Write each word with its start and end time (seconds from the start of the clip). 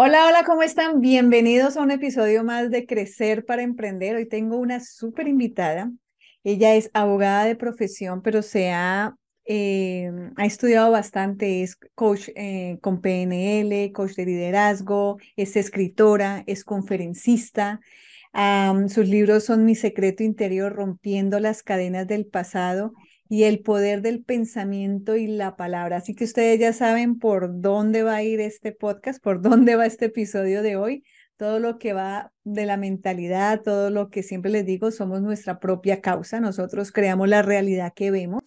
Hola, 0.00 0.28
hola, 0.28 0.44
¿cómo 0.44 0.62
están? 0.62 1.00
Bienvenidos 1.00 1.76
a 1.76 1.82
un 1.82 1.90
episodio 1.90 2.44
más 2.44 2.70
de 2.70 2.86
Crecer 2.86 3.44
para 3.44 3.62
Emprender. 3.62 4.14
Hoy 4.14 4.28
tengo 4.28 4.56
una 4.56 4.78
súper 4.78 5.26
invitada. 5.26 5.90
Ella 6.44 6.76
es 6.76 6.88
abogada 6.94 7.44
de 7.46 7.56
profesión, 7.56 8.22
pero 8.22 8.42
se 8.42 8.70
ha, 8.70 9.16
eh, 9.44 10.12
ha 10.36 10.46
estudiado 10.46 10.92
bastante, 10.92 11.64
es 11.64 11.76
coach 11.96 12.28
eh, 12.36 12.78
con 12.80 13.00
PNL, 13.00 13.90
coach 13.90 14.12
de 14.12 14.26
liderazgo, 14.26 15.18
es 15.34 15.56
escritora, 15.56 16.44
es 16.46 16.62
conferencista. 16.62 17.80
sus 18.88 19.08
libros 19.08 19.46
son 19.46 19.64
Mi 19.64 19.74
secreto 19.74 20.22
interior, 20.22 20.74
rompiendo 20.74 21.40
las 21.40 21.64
cadenas 21.64 22.06
del 22.06 22.24
pasado 22.24 22.92
y 23.28 23.44
el 23.44 23.60
poder 23.60 24.00
del 24.00 24.24
pensamiento 24.24 25.16
y 25.16 25.26
la 25.26 25.56
palabra. 25.56 25.98
Así 25.98 26.14
que 26.14 26.24
ustedes 26.24 26.58
ya 26.58 26.72
saben 26.72 27.18
por 27.18 27.60
dónde 27.60 28.02
va 28.02 28.16
a 28.16 28.22
ir 28.22 28.40
este 28.40 28.72
podcast, 28.72 29.22
por 29.22 29.40
dónde 29.42 29.76
va 29.76 29.86
este 29.86 30.06
episodio 30.06 30.62
de 30.62 30.76
hoy. 30.76 31.04
Todo 31.36 31.60
lo 31.60 31.78
que 31.78 31.92
va 31.92 32.32
de 32.42 32.66
la 32.66 32.76
mentalidad, 32.76 33.62
todo 33.62 33.90
lo 33.90 34.10
que 34.10 34.24
siempre 34.24 34.50
les 34.50 34.66
digo, 34.66 34.90
somos 34.90 35.20
nuestra 35.22 35.60
propia 35.60 36.00
causa. 36.00 36.40
Nosotros 36.40 36.90
creamos 36.90 37.28
la 37.28 37.42
realidad 37.42 37.92
que 37.94 38.10
vemos. 38.10 38.42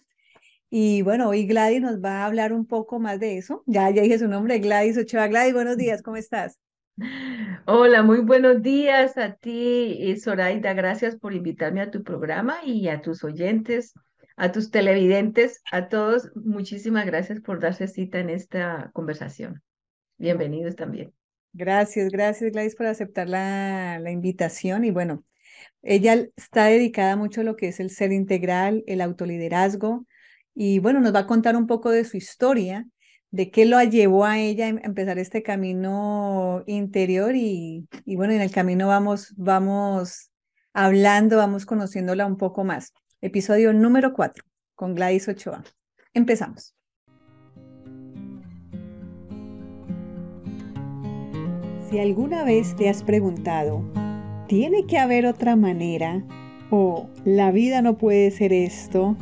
Y 0.68 1.02
bueno, 1.02 1.28
hoy 1.28 1.46
Gladys 1.46 1.80
nos 1.80 2.02
va 2.02 2.22
a 2.22 2.26
hablar 2.26 2.52
un 2.52 2.66
poco 2.66 2.98
más 2.98 3.20
de 3.20 3.38
eso. 3.38 3.62
Ya, 3.66 3.88
ya 3.90 4.02
dije 4.02 4.18
su 4.18 4.28
nombre, 4.28 4.58
Gladys 4.58 4.98
Ochoa. 4.98 5.28
Gladys, 5.28 5.54
buenos 5.54 5.76
días, 5.76 6.02
¿cómo 6.02 6.16
estás? 6.16 6.58
Hola, 7.66 8.02
muy 8.02 8.20
buenos 8.20 8.60
días 8.62 9.16
a 9.16 9.34
ti, 9.34 10.14
Zoraida. 10.18 10.74
Gracias 10.74 11.16
por 11.16 11.32
invitarme 11.32 11.80
a 11.80 11.90
tu 11.90 12.02
programa 12.02 12.56
y 12.64 12.88
a 12.88 13.00
tus 13.00 13.24
oyentes 13.24 13.94
a 14.36 14.52
tus 14.52 14.70
televidentes, 14.70 15.62
a 15.70 15.88
todos, 15.88 16.30
muchísimas 16.34 17.06
gracias 17.06 17.40
por 17.40 17.60
darse 17.60 17.88
cita 17.88 18.18
en 18.18 18.30
esta 18.30 18.90
conversación. 18.92 19.62
Bienvenidos 20.18 20.76
también. 20.76 21.12
Gracias, 21.52 22.10
gracias 22.10 22.50
Gladys 22.52 22.76
por 22.76 22.86
aceptar 22.86 23.28
la, 23.28 23.98
la 23.98 24.10
invitación 24.10 24.84
y 24.84 24.90
bueno, 24.90 25.24
ella 25.82 26.26
está 26.36 26.66
dedicada 26.66 27.16
mucho 27.16 27.42
a 27.42 27.44
lo 27.44 27.56
que 27.56 27.68
es 27.68 27.78
el 27.80 27.90
ser 27.90 28.12
integral, 28.12 28.84
el 28.86 29.00
autoliderazgo 29.02 30.06
y 30.54 30.78
bueno, 30.78 31.00
nos 31.00 31.14
va 31.14 31.20
a 31.20 31.26
contar 31.26 31.56
un 31.56 31.66
poco 31.66 31.90
de 31.90 32.04
su 32.04 32.16
historia, 32.16 32.86
de 33.30 33.50
qué 33.50 33.66
lo 33.66 33.82
llevó 33.82 34.24
a 34.24 34.38
ella 34.38 34.66
a 34.66 34.68
em, 34.68 34.80
empezar 34.82 35.18
este 35.18 35.42
camino 35.42 36.62
interior 36.66 37.34
y, 37.34 37.88
y 38.04 38.16
bueno, 38.16 38.32
en 38.32 38.40
el 38.40 38.50
camino 38.50 38.88
vamos, 38.88 39.34
vamos 39.36 40.30
hablando, 40.72 41.36
vamos 41.36 41.66
conociéndola 41.66 42.26
un 42.26 42.38
poco 42.38 42.64
más 42.64 42.92
episodio 43.22 43.72
número 43.72 44.12
4 44.14 44.44
con 44.74 44.96
Gladys 44.96 45.28
Ochoa. 45.28 45.62
Empezamos. 46.12 46.74
Si 51.88 52.00
alguna 52.00 52.42
vez 52.42 52.74
te 52.74 52.88
has 52.88 53.04
preguntado, 53.04 53.84
¿tiene 54.48 54.86
que 54.86 54.98
haber 54.98 55.26
otra 55.26 55.54
manera? 55.54 56.24
¿O 56.70 57.08
la 57.24 57.52
vida 57.52 57.80
no 57.80 57.96
puede 57.96 58.30
ser 58.32 58.52
esto? 58.52 59.16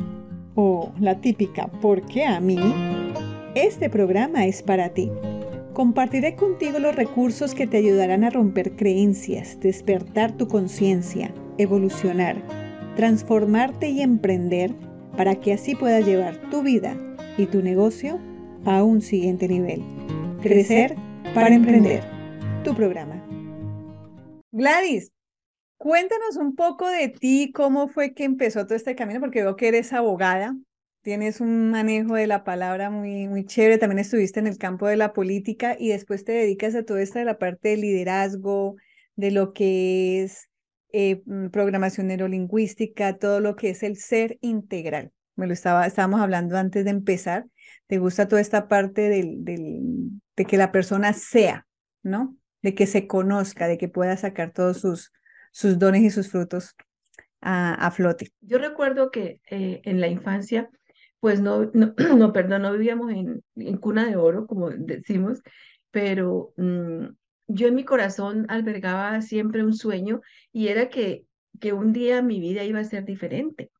¿O 0.55 0.91
la 0.99 1.21
típica, 1.21 1.67
¿por 1.67 2.03
qué 2.03 2.25
a 2.25 2.39
mí? 2.39 2.57
Este 3.53 3.87
programa 3.89 4.47
es 4.47 4.63
para 4.63 4.89
ti. 4.89 5.11
Compartiré 5.73 6.35
contigo 6.35 6.79
los 6.79 6.95
recursos 6.95 7.53
que 7.53 7.67
te 7.67 7.77
ayudarán 7.77 8.23
a 8.23 8.31
romper 8.31 8.75
creencias, 8.75 9.59
despertar 9.59 10.31
tu 10.31 10.47
conciencia, 10.47 11.33
evolucionar 11.59 12.60
transformarte 12.95 13.89
y 13.89 14.01
emprender 14.01 14.73
para 15.17 15.35
que 15.35 15.53
así 15.53 15.75
puedas 15.75 16.05
llevar 16.05 16.37
tu 16.49 16.61
vida 16.61 16.95
y 17.37 17.45
tu 17.45 17.61
negocio 17.61 18.19
a 18.65 18.83
un 18.83 19.01
siguiente 19.01 19.47
nivel. 19.47 19.83
Crecer 20.41 20.95
para 21.33 21.53
emprender. 21.53 22.03
Tu 22.63 22.75
programa. 22.75 23.21
Gladys, 24.51 25.11
cuéntanos 25.77 26.35
un 26.37 26.55
poco 26.55 26.87
de 26.89 27.09
ti, 27.09 27.51
cómo 27.53 27.87
fue 27.87 28.13
que 28.13 28.23
empezó 28.23 28.65
todo 28.65 28.75
este 28.75 28.95
camino, 28.95 29.19
porque 29.19 29.41
veo 29.41 29.55
que 29.55 29.69
eres 29.69 29.93
abogada, 29.93 30.55
tienes 31.01 31.41
un 31.41 31.71
manejo 31.71 32.15
de 32.15 32.27
la 32.27 32.43
palabra 32.43 32.89
muy, 32.89 33.27
muy 33.27 33.45
chévere, 33.45 33.77
también 33.77 33.99
estuviste 33.99 34.39
en 34.39 34.47
el 34.47 34.57
campo 34.57 34.87
de 34.87 34.97
la 34.97 35.13
política 35.13 35.75
y 35.79 35.89
después 35.89 36.23
te 36.23 36.33
dedicas 36.33 36.75
a 36.75 36.83
toda 36.83 37.01
esta 37.01 37.19
de 37.19 37.25
la 37.25 37.39
parte 37.39 37.69
de 37.69 37.77
liderazgo, 37.77 38.75
de 39.15 39.31
lo 39.31 39.53
que 39.53 40.23
es 40.23 40.50
eh, 40.93 41.21
mm, 41.25 41.47
programación 41.47 42.07
neurolingüística, 42.07 43.17
todo 43.17 43.39
lo 43.39 43.55
que 43.55 43.69
es 43.71 43.83
el 43.83 43.97
ser 43.97 44.37
integral. 44.41 45.11
Me 45.35 45.47
lo 45.47 45.53
estaba, 45.53 45.85
estábamos 45.85 46.21
hablando 46.21 46.57
antes 46.57 46.85
de 46.85 46.91
empezar. 46.91 47.45
¿Te 47.87 47.97
gusta 47.97 48.27
toda 48.27 48.41
esta 48.41 48.67
parte 48.67 49.09
del, 49.09 49.43
del, 49.43 49.81
de 50.35 50.45
que 50.45 50.57
la 50.57 50.71
persona 50.71 51.13
sea, 51.13 51.67
¿no? 52.03 52.37
De 52.61 52.75
que 52.75 52.87
se 52.87 53.07
conozca, 53.07 53.67
de 53.67 53.77
que 53.77 53.87
pueda 53.87 54.17
sacar 54.17 54.53
todos 54.53 54.79
sus, 54.79 55.11
sus 55.51 55.79
dones 55.79 56.01
y 56.03 56.09
sus 56.09 56.29
frutos 56.29 56.75
a, 57.41 57.73
a 57.73 57.91
flote. 57.91 58.31
Yo 58.41 58.57
recuerdo 58.57 59.11
que 59.11 59.41
eh, 59.49 59.81
en 59.83 59.99
la 59.99 60.07
infancia, 60.07 60.69
pues 61.19 61.41
no, 61.41 61.71
no, 61.73 61.93
no, 62.17 62.33
perdón, 62.33 62.63
no 62.63 62.73
vivíamos 62.73 63.11
en, 63.11 63.43
en, 63.55 63.77
cuna 63.77 64.05
de 64.07 64.15
oro, 64.15 64.47
como 64.47 64.69
decimos, 64.69 65.41
pero 65.91 66.53
mm, 66.57 67.05
yo 67.53 67.67
en 67.67 67.75
mi 67.75 67.83
corazón 67.83 68.45
albergaba 68.49 69.21
siempre 69.21 69.63
un 69.63 69.73
sueño 69.73 70.21
y 70.51 70.67
era 70.69 70.89
que, 70.89 71.25
que 71.59 71.73
un 71.73 71.93
día 71.93 72.21
mi 72.21 72.39
vida 72.39 72.63
iba 72.63 72.79
a 72.79 72.83
ser 72.83 73.05
diferente. 73.05 73.71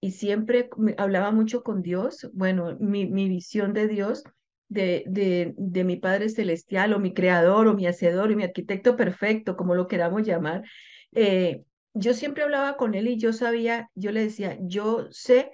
Y 0.00 0.12
siempre 0.12 0.70
hablaba 0.96 1.30
mucho 1.30 1.62
con 1.62 1.82
Dios, 1.82 2.30
bueno, 2.32 2.76
mi, 2.80 3.06
mi 3.06 3.28
visión 3.28 3.74
de 3.74 3.86
Dios, 3.86 4.24
de, 4.68 5.04
de, 5.06 5.52
de, 5.58 5.84
mi 5.84 5.96
Padre 5.96 6.28
Celestial 6.28 6.94
o 6.94 7.00
mi 7.00 7.12
Creador 7.12 7.66
o 7.66 7.74
mi 7.74 7.86
Hacedor 7.86 8.30
y 8.30 8.36
mi 8.36 8.44
Arquitecto 8.44 8.96
Perfecto, 8.96 9.56
como 9.56 9.74
lo 9.74 9.88
queramos 9.88 10.22
llamar. 10.22 10.62
Eh, 11.12 11.62
yo 11.92 12.14
siempre 12.14 12.44
hablaba 12.44 12.76
con 12.76 12.94
Él 12.94 13.08
y 13.08 13.18
yo 13.18 13.32
sabía, 13.32 13.90
yo 13.94 14.12
le 14.12 14.22
decía, 14.22 14.56
yo 14.62 15.08
sé 15.10 15.50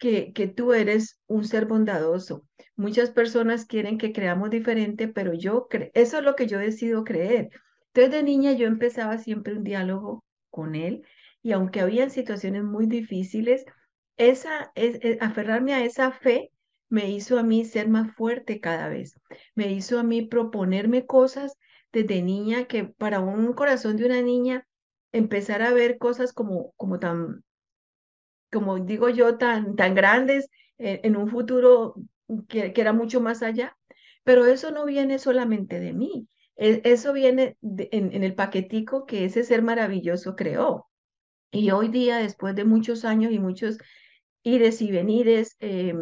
que, 0.00 0.52
tú 0.56 0.72
eres 0.72 1.20
un 1.26 1.44
ser 1.44 1.66
bondadoso. 1.66 2.44
Muchas 2.74 3.10
personas 3.10 3.66
quieren 3.66 3.98
que 3.98 4.12
creamos 4.12 4.50
diferente, 4.50 5.08
pero 5.08 5.34
yo, 5.34 5.68
eso 5.94 6.18
es 6.18 6.24
lo 6.24 6.34
que 6.34 6.46
yo 6.46 6.58
decido 6.58 7.04
creer. 7.04 7.50
Entonces 7.92 8.12
de 8.12 8.22
niña 8.22 8.52
yo 8.52 8.66
empezaba 8.66 9.18
siempre 9.18 9.54
un 9.54 9.62
diálogo 9.62 10.24
con 10.50 10.74
él 10.74 11.02
y 11.42 11.52
aunque 11.52 11.80
había 11.80 12.08
situaciones 12.08 12.64
muy 12.64 12.86
difíciles, 12.86 13.64
esa, 14.16 14.72
es, 14.74 14.98
e, 15.02 15.18
aferrarme 15.20 15.74
a 15.74 15.84
esa 15.84 16.10
fe 16.12 16.50
me 16.88 17.10
hizo 17.10 17.38
a 17.38 17.42
mí 17.42 17.64
ser 17.64 17.88
más 17.88 18.14
fuerte 18.14 18.58
cada 18.60 18.88
vez. 18.88 19.20
Me 19.54 19.70
hizo 19.70 19.98
a 19.98 20.02
mí 20.02 20.22
proponerme 20.22 21.06
cosas 21.06 21.56
desde 21.92 22.22
niña 22.22 22.64
que 22.66 22.84
para 22.84 23.20
un 23.20 23.52
corazón 23.52 23.96
de 23.96 24.06
una 24.06 24.22
niña 24.22 24.66
empezar 25.12 25.62
a 25.62 25.72
ver 25.72 25.98
cosas 25.98 26.32
como, 26.32 26.72
como 26.76 26.98
tan 26.98 27.44
como 28.50 28.78
digo 28.78 29.08
yo, 29.08 29.38
tan, 29.38 29.76
tan 29.76 29.94
grandes 29.94 30.48
eh, 30.78 31.00
en 31.04 31.16
un 31.16 31.28
futuro 31.28 31.94
que, 32.48 32.72
era 32.76 32.92
mucho 32.92 33.20
más 33.20 33.42
allá. 33.42 33.76
Pero 34.24 34.46
eso 34.46 34.70
no 34.70 34.84
viene 34.84 35.18
solamente 35.18 35.80
de 35.80 35.92
mí, 35.92 36.28
e, 36.56 36.82
eso 36.84 37.12
viene 37.12 37.56
en, 37.62 38.22
el 38.22 38.34
paquetico 38.34 39.06
que 39.06 39.24
ese 39.24 39.44
ser 39.44 39.62
maravilloso 39.62 40.36
creó. 40.36 40.86
Y 41.52 41.70
hoy 41.70 41.88
día, 41.88 42.18
después 42.18 42.54
de 42.54 42.64
muchos 42.64 43.04
años 43.04 43.32
y 43.32 43.38
muchos 43.38 43.78
ires 44.42 44.82
y 44.82 44.92
venires, 44.92 45.56
eh, 45.60 45.94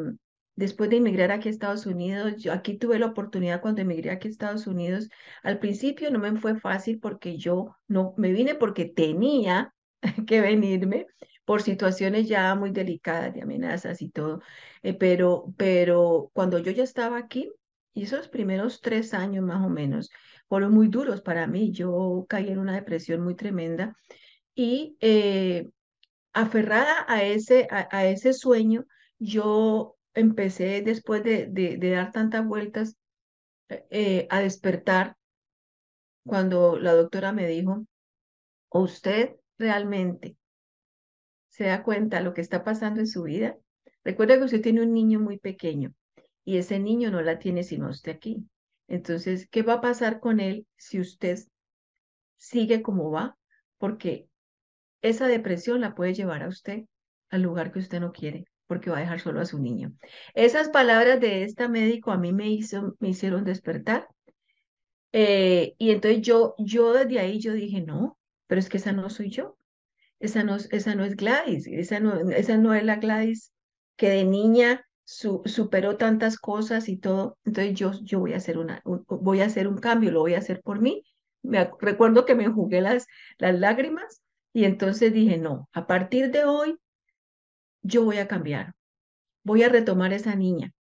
después 0.58 0.90
de 0.90 0.96
emigrar 0.96 1.30
aquí 1.30 1.48
a 1.48 1.52
Estados 1.52 1.86
Unidos, 1.86 2.34
yo 2.38 2.52
aquí 2.52 2.76
tuve 2.76 2.98
la 2.98 3.06
oportunidad 3.06 3.60
cuando 3.60 3.82
emigré 3.82 4.10
aquí 4.10 4.28
a 4.28 4.30
Estados 4.32 4.66
Unidos. 4.66 5.08
Al 5.44 5.60
principio 5.60 6.10
no 6.10 6.18
me 6.18 6.34
fue 6.40 6.58
fácil 6.58 6.98
porque 6.98 7.38
yo 7.38 7.76
no 7.86 8.14
me 8.16 8.32
vine 8.32 8.56
porque 8.56 8.84
tenía 8.84 9.72
que 10.26 10.40
venirme, 10.40 11.06
por 11.48 11.62
situaciones 11.62 12.28
ya 12.28 12.54
muy 12.54 12.72
delicadas 12.72 13.32
de 13.32 13.40
amenazas 13.40 14.02
y 14.02 14.10
todo. 14.10 14.42
Eh, 14.82 14.92
pero, 14.92 15.54
pero 15.56 16.30
cuando 16.34 16.58
yo 16.58 16.72
ya 16.72 16.82
estaba 16.84 17.16
aquí, 17.16 17.50
y 17.94 18.02
esos 18.02 18.28
primeros 18.28 18.82
tres 18.82 19.14
años 19.14 19.46
más 19.46 19.64
o 19.64 19.70
menos, 19.70 20.10
fueron 20.46 20.74
muy 20.74 20.88
duros 20.88 21.22
para 21.22 21.46
mí. 21.46 21.72
Yo 21.72 22.26
caí 22.28 22.50
en 22.50 22.58
una 22.58 22.74
depresión 22.74 23.22
muy 23.22 23.34
tremenda 23.34 23.96
y 24.54 24.98
eh, 25.00 25.70
aferrada 26.34 27.06
a 27.08 27.22
ese, 27.24 27.66
a, 27.70 28.04
ese 28.06 28.34
sueño, 28.34 28.84
yo 29.18 29.96
empecé 30.12 30.82
después 30.82 31.24
de, 31.24 31.46
de, 31.46 31.78
dar 31.90 32.12
tantas 32.12 32.44
vueltas 32.46 32.96
eh, 33.70 34.26
a 34.28 34.40
despertar 34.40 35.16
cuando 36.26 36.78
la 36.78 36.92
doctora 36.92 37.32
me 37.32 37.46
dijo, 37.46 37.86
usted 38.68 39.36
realmente 39.56 40.37
se 41.58 41.64
da 41.64 41.82
cuenta 41.82 42.20
lo 42.22 42.34
que 42.34 42.40
está 42.40 42.64
pasando 42.64 43.00
en 43.00 43.08
su 43.08 43.24
vida. 43.24 43.58
Recuerda 44.04 44.38
que 44.38 44.44
usted 44.44 44.62
tiene 44.62 44.82
un 44.82 44.94
niño 44.94 45.20
muy 45.20 45.38
pequeño 45.38 45.92
y 46.44 46.58
ese 46.58 46.78
niño 46.78 47.10
no 47.10 47.20
la 47.20 47.40
tiene 47.40 47.64
sino 47.64 47.90
usted 47.90 48.12
aquí. 48.12 48.46
Entonces, 48.86 49.48
¿qué 49.50 49.62
va 49.62 49.74
a 49.74 49.80
pasar 49.80 50.20
con 50.20 50.40
él 50.40 50.66
si 50.76 51.00
usted 51.00 51.38
sigue 52.36 52.80
como 52.82 53.10
va? 53.10 53.36
Porque 53.78 54.28
esa 55.02 55.26
depresión 55.26 55.80
la 55.80 55.94
puede 55.96 56.14
llevar 56.14 56.44
a 56.44 56.48
usted 56.48 56.84
al 57.30 57.42
lugar 57.42 57.72
que 57.72 57.80
usted 57.80 58.00
no 58.00 58.12
quiere, 58.12 58.44
porque 58.68 58.90
va 58.90 58.98
a 58.98 59.00
dejar 59.00 59.20
solo 59.20 59.40
a 59.40 59.46
su 59.46 59.58
niño. 59.60 59.92
Esas 60.34 60.68
palabras 60.70 61.20
de 61.20 61.44
esta 61.44 61.68
médico 61.68 62.12
a 62.12 62.18
mí 62.18 62.32
me, 62.32 62.48
hizo, 62.50 62.96
me 63.00 63.10
hicieron 63.10 63.44
despertar 63.44 64.08
Eh, 65.12 65.74
y 65.78 65.90
entonces 65.90 66.22
yo, 66.22 66.54
yo 66.58 66.92
desde 66.92 67.18
ahí 67.20 67.40
yo 67.40 67.52
dije, 67.52 67.80
no, 67.82 68.18
pero 68.46 68.58
es 68.60 68.68
que 68.68 68.78
esa 68.78 68.92
no 68.92 69.08
soy 69.10 69.30
yo. 69.30 69.56
Esa 70.20 70.42
no, 70.44 70.56
esa 70.56 70.94
no 70.94 71.04
es 71.04 71.16
Gladys, 71.16 71.66
esa 71.66 72.00
no, 72.00 72.30
esa 72.30 72.56
no 72.56 72.74
es 72.74 72.84
la 72.84 72.96
Gladys 72.96 73.52
que 73.96 74.10
de 74.10 74.24
niña 74.24 74.84
su, 75.04 75.42
superó 75.46 75.96
tantas 75.96 76.38
cosas 76.38 76.88
y 76.88 76.96
todo. 76.98 77.38
Entonces 77.44 77.74
yo, 77.74 77.92
yo 78.02 78.20
voy 78.20 78.32
a 78.34 78.36
hacer 78.38 78.58
una, 78.58 78.82
voy 78.84 79.40
a 79.40 79.46
hacer 79.46 79.68
un 79.68 79.78
cambio, 79.78 80.10
lo 80.10 80.20
voy 80.20 80.34
a 80.34 80.38
hacer 80.38 80.60
por 80.62 80.80
mí. 80.80 81.02
Me 81.42 81.70
recuerdo 81.80 82.24
que 82.24 82.34
me 82.34 82.48
jugué 82.48 82.80
las, 82.80 83.06
las 83.38 83.58
lágrimas 83.58 84.22
y 84.52 84.64
entonces 84.64 85.12
dije, 85.12 85.38
no, 85.38 85.68
a 85.72 85.86
partir 85.86 86.30
de 86.30 86.44
hoy 86.44 86.76
yo 87.82 88.04
voy 88.04 88.18
a 88.18 88.28
cambiar, 88.28 88.74
voy 89.44 89.62
a 89.62 89.68
retomar 89.68 90.12
esa 90.12 90.34
niña, 90.36 90.72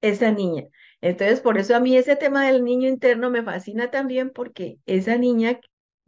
esa 0.00 0.30
niña. 0.32 0.64
Entonces, 1.00 1.40
por 1.40 1.58
eso 1.58 1.74
a 1.76 1.80
mí 1.80 1.96
ese 1.96 2.16
tema 2.16 2.46
del 2.46 2.64
niño 2.64 2.88
interno 2.88 3.30
me 3.30 3.42
fascina 3.42 3.90
también 3.90 4.30
porque 4.30 4.78
esa 4.86 5.16
niña 5.16 5.60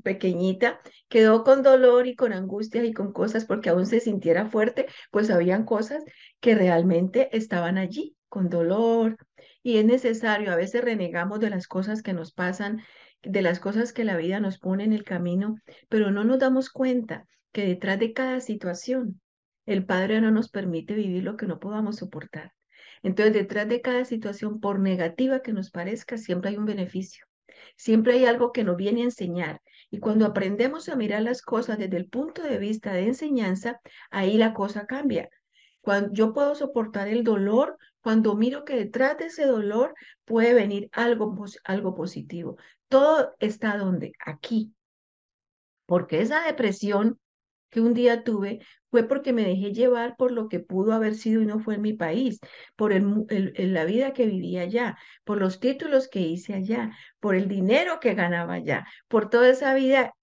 pequeñita 0.04 0.80
quedó 1.08 1.42
con 1.42 1.64
dolor 1.64 2.06
y 2.06 2.14
con 2.14 2.32
angustias 2.32 2.84
y 2.84 2.92
con 2.92 3.12
cosas 3.12 3.44
porque 3.44 3.70
aún 3.70 3.86
se 3.86 3.98
sintiera 3.98 4.46
fuerte, 4.46 4.86
pues 5.10 5.30
habían 5.30 5.64
cosas 5.64 6.04
que 6.40 6.54
realmente 6.54 7.36
estaban 7.36 7.78
allí, 7.78 8.16
con 8.28 8.48
dolor. 8.48 9.16
Y 9.64 9.78
es 9.78 9.84
necesario, 9.84 10.52
a 10.52 10.56
veces 10.56 10.84
renegamos 10.84 11.40
de 11.40 11.50
las 11.50 11.66
cosas 11.66 12.02
que 12.02 12.12
nos 12.12 12.32
pasan, 12.32 12.82
de 13.22 13.42
las 13.42 13.58
cosas 13.58 13.92
que 13.92 14.04
la 14.04 14.16
vida 14.16 14.38
nos 14.38 14.58
pone 14.58 14.84
en 14.84 14.92
el 14.92 15.02
camino, 15.02 15.56
pero 15.88 16.12
no 16.12 16.22
nos 16.22 16.38
damos 16.38 16.70
cuenta 16.70 17.26
que 17.52 17.66
detrás 17.66 17.98
de 17.98 18.12
cada 18.12 18.40
situación, 18.40 19.20
el 19.66 19.86
Padre 19.86 20.20
no 20.20 20.30
nos 20.30 20.50
permite 20.50 20.94
vivir 20.94 21.24
lo 21.24 21.36
que 21.36 21.46
no 21.46 21.58
podamos 21.58 21.96
soportar. 21.96 22.52
Entonces, 23.02 23.34
detrás 23.34 23.68
de 23.68 23.80
cada 23.80 24.04
situación, 24.04 24.60
por 24.60 24.80
negativa 24.80 25.40
que 25.40 25.52
nos 25.52 25.70
parezca, 25.70 26.18
siempre 26.18 26.50
hay 26.50 26.56
un 26.56 26.66
beneficio. 26.66 27.26
Siempre 27.76 28.14
hay 28.14 28.24
algo 28.24 28.52
que 28.52 28.64
nos 28.64 28.76
viene 28.76 29.02
a 29.02 29.04
enseñar. 29.04 29.60
Y 29.90 29.98
cuando 29.98 30.26
aprendemos 30.26 30.88
a 30.88 30.96
mirar 30.96 31.22
las 31.22 31.42
cosas 31.42 31.78
desde 31.78 31.96
el 31.96 32.08
punto 32.08 32.42
de 32.42 32.58
vista 32.58 32.92
de 32.92 33.06
enseñanza, 33.06 33.80
ahí 34.10 34.36
la 34.38 34.54
cosa 34.54 34.86
cambia. 34.86 35.28
Cuando 35.80 36.12
yo 36.12 36.32
puedo 36.32 36.54
soportar 36.54 37.08
el 37.08 37.24
dolor, 37.24 37.76
cuando 38.00 38.34
miro 38.34 38.64
que 38.64 38.76
detrás 38.76 39.18
de 39.18 39.26
ese 39.26 39.46
dolor 39.46 39.94
puede 40.24 40.54
venir 40.54 40.88
algo, 40.92 41.34
algo 41.64 41.94
positivo. 41.94 42.56
Todo 42.88 43.34
está 43.38 43.76
donde, 43.76 44.12
aquí. 44.24 44.74
Porque 45.86 46.20
esa 46.20 46.44
depresión 46.44 47.20
que 47.74 47.80
un 47.80 47.92
día 47.92 48.22
tuve 48.22 48.60
fue 48.88 49.02
porque 49.08 49.32
me 49.32 49.42
dejé 49.42 49.72
llevar 49.72 50.14
por 50.16 50.30
lo 50.30 50.48
que 50.48 50.60
pudo 50.60 50.92
haber 50.92 51.16
sido 51.16 51.42
y 51.42 51.46
no 51.46 51.58
fue 51.58 51.74
en 51.74 51.82
mi 51.82 51.92
país, 51.92 52.38
por 52.76 52.92
el, 52.92 53.26
la 53.56 53.84
vida 53.84 54.12
que 54.12 54.26
vivía 54.26 54.62
allá, 54.62 54.96
por 55.24 55.38
los 55.38 55.58
títulos 55.58 56.06
que 56.06 56.20
hice 56.20 56.54
allá, 56.54 56.92
por 57.18 57.34
el 57.34 57.48
dinero 57.48 57.98
que 57.98 58.14
ganaba 58.14 58.54
allá, 58.54 58.86
por 59.08 59.28
toda 59.28 59.48
esa 59.48 59.74
vida 59.74 60.14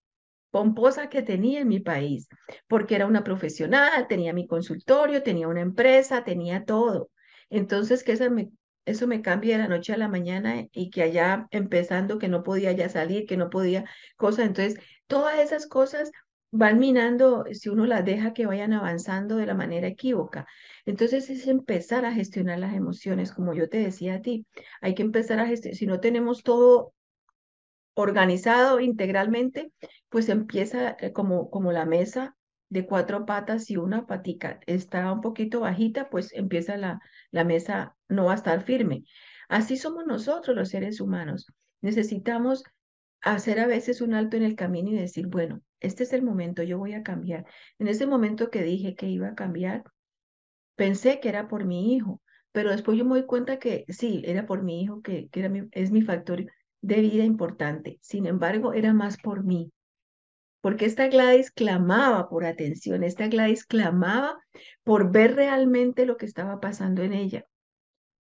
pomposa 0.50 1.10
que 1.10 1.24
tenía 1.24 1.60
en 1.60 1.68
mi 1.68 1.82
país, 1.82 2.30
porque 2.70 2.96
era 2.96 3.06
una 3.06 3.26
profesional, 3.26 4.08
tenía 4.08 4.32
mi 4.32 4.48
consultorio, 4.48 5.22
tenía 5.22 5.50
una 5.50 5.62
empresa, 5.62 6.24
tenía 6.24 6.64
todo. 6.64 7.10
Entonces, 7.50 8.06
que 8.06 8.14
eso 8.86 9.08
me, 9.08 9.22
cambia 9.22 9.58
de 9.58 9.64
la 9.64 9.68
noche 9.68 9.92
a 9.92 9.98
la 9.98 10.08
mañana 10.08 10.66
y 10.72 10.90
que 10.90 11.04
allá 11.04 11.48
empezando 11.52 12.18
que 12.18 12.30
no 12.30 12.44
podía 12.44 12.72
ya 12.72 12.88
salir, 12.88 13.26
que 13.26 13.36
no 13.36 13.50
podía 13.50 13.84
cosas. 14.16 14.46
Entonces, 14.46 14.80
todas 15.08 15.38
esas 15.40 15.68
cosas 15.68 16.12
van 16.52 16.80
minando 16.80 17.46
si 17.52 17.70
uno 17.70 17.86
las 17.86 18.06
deja 18.06 18.34
que 18.34 18.46
vayan 18.46 18.74
avanzando 18.74 19.38
de 19.38 19.46
la 19.46 19.54
manera 19.56 19.88
equívoca. 19.88 20.46
Entonces 20.86 21.30
es 21.30 21.48
empezar 21.48 22.06
a 22.06 22.14
gestionar 22.14 22.60
las 22.60 22.74
emociones, 22.76 23.32
como 23.32 23.54
yo 23.54 23.70
te 23.70 23.78
decía 23.80 24.16
a 24.16 24.22
ti. 24.22 24.46
Hay 24.82 24.94
que 24.94 25.02
empezar 25.04 25.40
a 25.40 25.48
gestionar, 25.48 25.78
si 25.78 25.86
no 25.88 26.00
tenemos 26.00 26.44
todo 26.44 26.94
organizado 27.94 28.80
integralmente, 28.80 29.72
pues 30.10 30.30
empieza 30.30 30.98
eh, 31.00 31.14
como, 31.14 31.50
como 31.50 31.72
la 31.72 31.86
mesa 31.86 32.36
de 32.70 32.86
cuatro 32.86 33.26
patas 33.26 33.70
y 33.70 33.78
una 33.78 34.06
patica 34.06 34.60
está 34.66 35.12
un 35.12 35.22
poquito 35.22 35.62
bajita, 35.62 36.10
pues 36.10 36.34
empieza 36.34 36.78
la, 36.78 37.00
la 37.32 37.44
mesa 37.44 37.96
no 38.08 38.26
va 38.26 38.34
a 38.34 38.36
estar 38.36 38.64
firme. 38.64 39.04
Así 39.50 39.78
somos 39.78 40.06
nosotros 40.06 40.56
los 40.56 40.70
seres 40.70 41.02
humanos. 41.02 41.48
Necesitamos 41.82 42.64
hacer 43.22 43.60
a 43.60 43.68
veces 43.68 44.02
un 44.02 44.14
alto 44.14 44.38
en 44.38 44.44
el 44.44 44.56
camino 44.56 44.90
y 44.90 44.96
decir, 44.96 45.28
bueno, 45.28 45.62
este 45.80 46.04
es 46.04 46.14
el 46.14 46.24
momento, 46.24 46.64
yo 46.64 46.78
voy 46.78 46.94
a 46.94 47.04
cambiar. 47.04 47.46
En 47.80 47.88
ese 47.88 48.08
momento 48.08 48.50
que 48.50 48.64
dije 48.64 48.96
que 48.96 49.08
iba 49.08 49.30
a 49.30 49.36
cambiar, 49.36 49.84
pensé 50.76 51.20
que 51.20 51.30
era 51.30 51.48
por 51.48 51.66
mi 51.66 51.94
hijo, 51.94 52.22
pero 52.52 52.72
después 52.72 52.98
yo 52.98 53.06
me 53.06 53.12
doy 53.12 53.26
cuenta 53.26 53.60
que 53.60 53.86
sí, 53.90 54.24
era 54.26 54.46
por 54.46 54.64
mi 54.64 54.82
hijo, 54.82 55.02
que, 55.02 55.30
que 55.30 55.40
era 55.42 55.68
es 55.72 55.92
mi 55.92 56.02
factor 56.02 56.46
de 56.82 57.02
vida 57.02 57.24
importante. 57.24 58.00
Sin 58.02 58.26
embargo, 58.26 58.74
era 58.74 58.94
más 58.94 59.18
por 59.18 59.44
mí. 59.44 59.72
Porque 60.62 60.86
esta 60.86 61.08
Gladys 61.08 61.52
clamaba 61.52 62.30
por 62.30 62.46
atención, 62.46 63.04
esta 63.04 63.28
Gladys 63.28 63.66
clamaba 63.66 64.38
por 64.84 65.12
ver 65.12 65.36
realmente 65.36 66.06
lo 66.06 66.18
que 66.18 66.26
estaba 66.26 66.60
pasando 66.60 67.02
en 67.02 67.14
ella. 67.14 67.46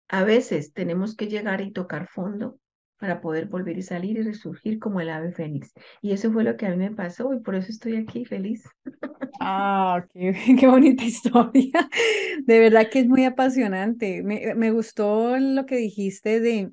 A 0.09 0.25
veces 0.25 0.73
tenemos 0.73 1.17
que 1.17 1.29
llegar 1.29 1.61
y 1.61 1.73
tocar 1.73 2.09
fondo 2.09 2.59
para 3.00 3.20
poder 3.20 3.47
volver 3.47 3.79
y 3.79 3.82
salir 3.82 4.19
y 4.19 4.23
resurgir 4.23 4.79
como 4.79 5.00
el 5.00 5.08
ave 5.08 5.32
fénix. 5.32 5.73
Y 6.02 6.12
eso 6.12 6.31
fue 6.31 6.44
lo 6.44 6.56
que 6.56 6.67
a 6.67 6.70
mí 6.70 6.76
me 6.76 6.91
pasó 6.91 7.32
y 7.35 7.41
por 7.41 7.55
eso 7.55 7.73
estoy 7.73 7.97
aquí 7.97 8.25
feliz. 8.26 8.62
Ah, 9.41 10.05
qué, 10.12 10.35
qué 10.61 10.67
bonita 10.67 11.02
historia. 11.02 11.88
De 12.44 12.58
verdad 12.61 12.88
que 12.91 13.00
es 13.00 13.08
muy 13.08 13.25
apasionante. 13.25 14.23
Me, 14.23 14.55
me 14.55 14.70
gustó 14.70 15.38
lo 15.38 15.64
que 15.64 15.76
dijiste 15.76 16.41
de, 16.41 16.70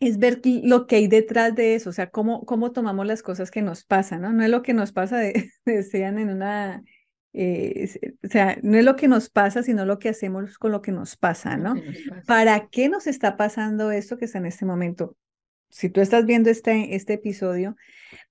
es 0.00 0.18
ver 0.18 0.40
lo 0.44 0.86
que 0.86 0.96
hay 0.96 1.06
detrás 1.08 1.54
de 1.54 1.74
eso, 1.74 1.90
o 1.90 1.92
sea, 1.92 2.10
cómo, 2.10 2.44
cómo 2.46 2.72
tomamos 2.72 3.06
las 3.06 3.22
cosas 3.22 3.50
que 3.50 3.62
nos 3.62 3.84
pasan, 3.84 4.22
¿no? 4.22 4.32
No 4.32 4.42
es 4.42 4.50
lo 4.50 4.62
que 4.62 4.72
nos 4.72 4.92
pasa, 4.92 5.18
de, 5.18 5.50
decían 5.64 6.18
en 6.18 6.30
una, 6.30 6.82
eh, 7.32 7.88
o 8.24 8.28
sea, 8.28 8.58
no 8.62 8.76
es 8.76 8.84
lo 8.84 8.96
que 8.96 9.08
nos 9.08 9.30
pasa, 9.30 9.62
sino 9.62 9.84
lo 9.86 9.98
que 9.98 10.08
hacemos 10.08 10.58
con 10.58 10.72
lo 10.72 10.82
que 10.82 10.92
nos 10.92 11.16
pasa, 11.16 11.56
¿no? 11.56 11.74
¿Para 12.26 12.68
qué 12.68 12.88
nos 12.88 13.06
está 13.06 13.36
pasando 13.36 13.90
esto 13.90 14.18
que 14.18 14.24
está 14.24 14.38
en 14.38 14.46
este 14.46 14.64
momento? 14.64 15.16
Si 15.68 15.88
tú 15.88 16.00
estás 16.00 16.26
viendo 16.26 16.50
este, 16.50 16.96
este 16.96 17.14
episodio, 17.14 17.76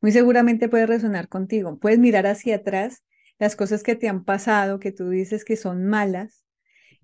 muy 0.02 0.12
seguramente 0.12 0.68
puede 0.68 0.86
resonar 0.86 1.30
contigo. 1.30 1.78
Puedes 1.80 2.00
mirar 2.00 2.28
hacia 2.28 2.58
atrás 2.58 3.04
las 3.38 3.56
cosas 3.56 3.84
que 3.84 3.96
te 3.96 4.10
han 4.10 4.26
pasado, 4.26 4.80
que 4.80 4.92
tú 4.92 5.10
dices 5.10 5.46
que 5.46 5.56
son 5.56 5.86
malas, 5.86 6.44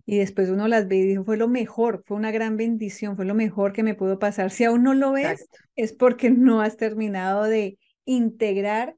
y 0.06 0.20
después 0.20 0.50
uno 0.50 0.68
las 0.68 0.88
ve 0.88 0.98
y 0.98 1.06
dijo, 1.08 1.24
fue 1.24 1.38
lo 1.38 1.48
mejor, 1.48 2.04
fue 2.06 2.18
una 2.18 2.32
gran 2.32 2.58
bendición, 2.58 3.16
fue 3.16 3.26
lo 3.26 3.34
mejor 3.34 3.74
que 3.74 3.82
me 3.82 3.96
pudo 3.96 4.20
pasar. 4.20 4.52
Si 4.52 4.64
aún 4.64 4.84
no 4.84 4.94
lo 4.94 5.14
ves, 5.14 5.48
es 5.76 5.94
porque 5.94 6.30
no 6.30 6.62
has 6.62 6.78
terminado 6.78 7.46
de 7.46 7.80
integrar 8.06 8.96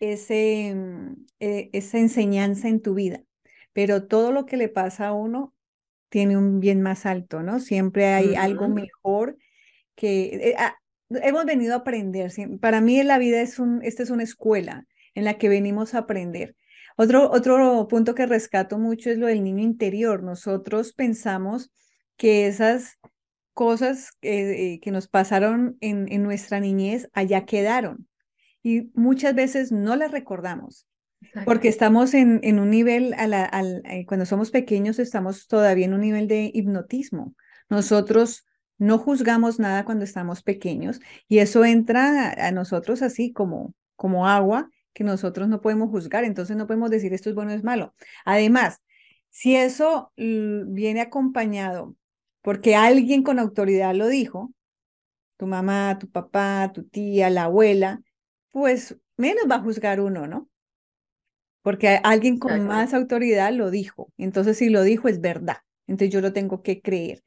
ese, 0.00 0.74
mm, 0.74 1.26
eh, 1.40 1.70
esa 1.72 1.98
enseñanza 1.98 2.68
en 2.68 2.80
tu 2.82 2.94
vida. 2.94 3.22
Pero 3.72 4.06
todo 4.06 4.32
lo 4.32 4.46
que 4.46 4.56
le 4.56 4.68
pasa 4.68 5.08
a 5.08 5.12
uno 5.12 5.54
tiene 6.08 6.36
un 6.36 6.60
bien 6.60 6.82
más 6.82 7.06
alto, 7.06 7.42
¿no? 7.42 7.60
Siempre 7.60 8.06
hay 8.06 8.34
algo 8.34 8.68
mejor 8.68 9.36
que 9.94 10.50
eh, 10.50 10.54
ah, 10.58 10.76
hemos 11.10 11.44
venido 11.44 11.74
a 11.74 11.78
aprender. 11.78 12.32
Para 12.60 12.80
mí 12.80 13.02
la 13.04 13.18
vida 13.18 13.40
es 13.42 13.58
un, 13.58 13.80
esta 13.84 14.02
es 14.02 14.10
una 14.10 14.24
escuela 14.24 14.86
en 15.14 15.24
la 15.24 15.38
que 15.38 15.48
venimos 15.48 15.94
a 15.94 15.98
aprender. 15.98 16.56
Otro, 16.96 17.30
otro 17.30 17.86
punto 17.88 18.14
que 18.14 18.26
rescato 18.26 18.78
mucho 18.78 19.10
es 19.10 19.18
lo 19.18 19.26
del 19.26 19.44
niño 19.44 19.62
interior. 19.62 20.22
Nosotros 20.22 20.92
pensamos 20.92 21.70
que 22.16 22.46
esas 22.46 22.98
cosas 23.54 24.10
eh, 24.22 24.80
que 24.82 24.90
nos 24.90 25.08
pasaron 25.08 25.76
en, 25.80 26.10
en 26.12 26.22
nuestra 26.22 26.60
niñez 26.60 27.08
allá 27.12 27.44
quedaron 27.46 28.09
y 28.62 28.90
muchas 28.94 29.34
veces 29.34 29.72
no 29.72 29.96
las 29.96 30.10
recordamos. 30.10 30.86
Porque 31.44 31.68
estamos 31.68 32.14
en, 32.14 32.40
en 32.42 32.58
un 32.58 32.70
nivel, 32.70 33.14
a 33.14 33.26
la, 33.26 33.44
al, 33.44 33.82
eh, 33.84 34.06
cuando 34.06 34.24
somos 34.24 34.50
pequeños 34.50 34.98
estamos 34.98 35.48
todavía 35.48 35.84
en 35.84 35.92
un 35.92 36.00
nivel 36.00 36.28
de 36.28 36.50
hipnotismo. 36.54 37.34
Nosotros 37.68 38.46
no 38.78 38.96
juzgamos 38.96 39.58
nada 39.58 39.84
cuando 39.84 40.04
estamos 40.04 40.42
pequeños 40.42 41.00
y 41.28 41.38
eso 41.38 41.64
entra 41.66 42.32
a, 42.32 42.50
nosotros 42.50 43.02
así 43.02 43.32
como, 43.32 43.74
como 43.96 44.26
agua 44.26 44.70
que 44.94 45.04
nosotros 45.04 45.48
no 45.48 45.60
podemos 45.60 45.90
juzgar, 45.90 46.24
entonces 46.24 46.56
no 46.56 46.66
podemos 46.66 46.90
decir 46.90 47.12
esto 47.12 47.28
es 47.28 47.34
bueno 47.34 47.52
o 47.52 47.54
es 47.54 47.62
malo. 47.62 47.94
Además, 48.24 48.80
si 49.28 49.54
eso 49.54 50.12
viene 50.16 51.02
acompañado 51.02 51.94
porque 52.42 52.74
alguien 52.74 53.22
con 53.22 53.38
autoridad 53.38 53.94
lo 53.94 54.08
dijo, 54.08 54.52
tu 55.36 55.46
mamá, 55.46 55.98
tu 55.98 56.10
papá, 56.10 56.70
tu 56.72 56.84
tía, 56.84 57.30
la 57.30 57.44
abuela, 57.44 58.02
pues 58.50 58.96
menos 59.16 59.44
va 59.50 59.56
a 59.56 59.62
juzgar 59.62 60.00
uno, 60.00 60.26
¿no? 60.26 60.48
Porque 61.62 62.00
alguien 62.02 62.38
con 62.38 62.60
más 62.66 62.94
autoridad 62.94 63.52
lo 63.52 63.70
dijo. 63.70 64.12
Entonces, 64.16 64.58
si 64.58 64.70
lo 64.70 64.82
dijo, 64.82 65.08
es 65.08 65.20
verdad. 65.20 65.58
Entonces, 65.86 66.12
yo 66.12 66.20
lo 66.20 66.32
tengo 66.32 66.62
que 66.62 66.80
creer. 66.80 67.22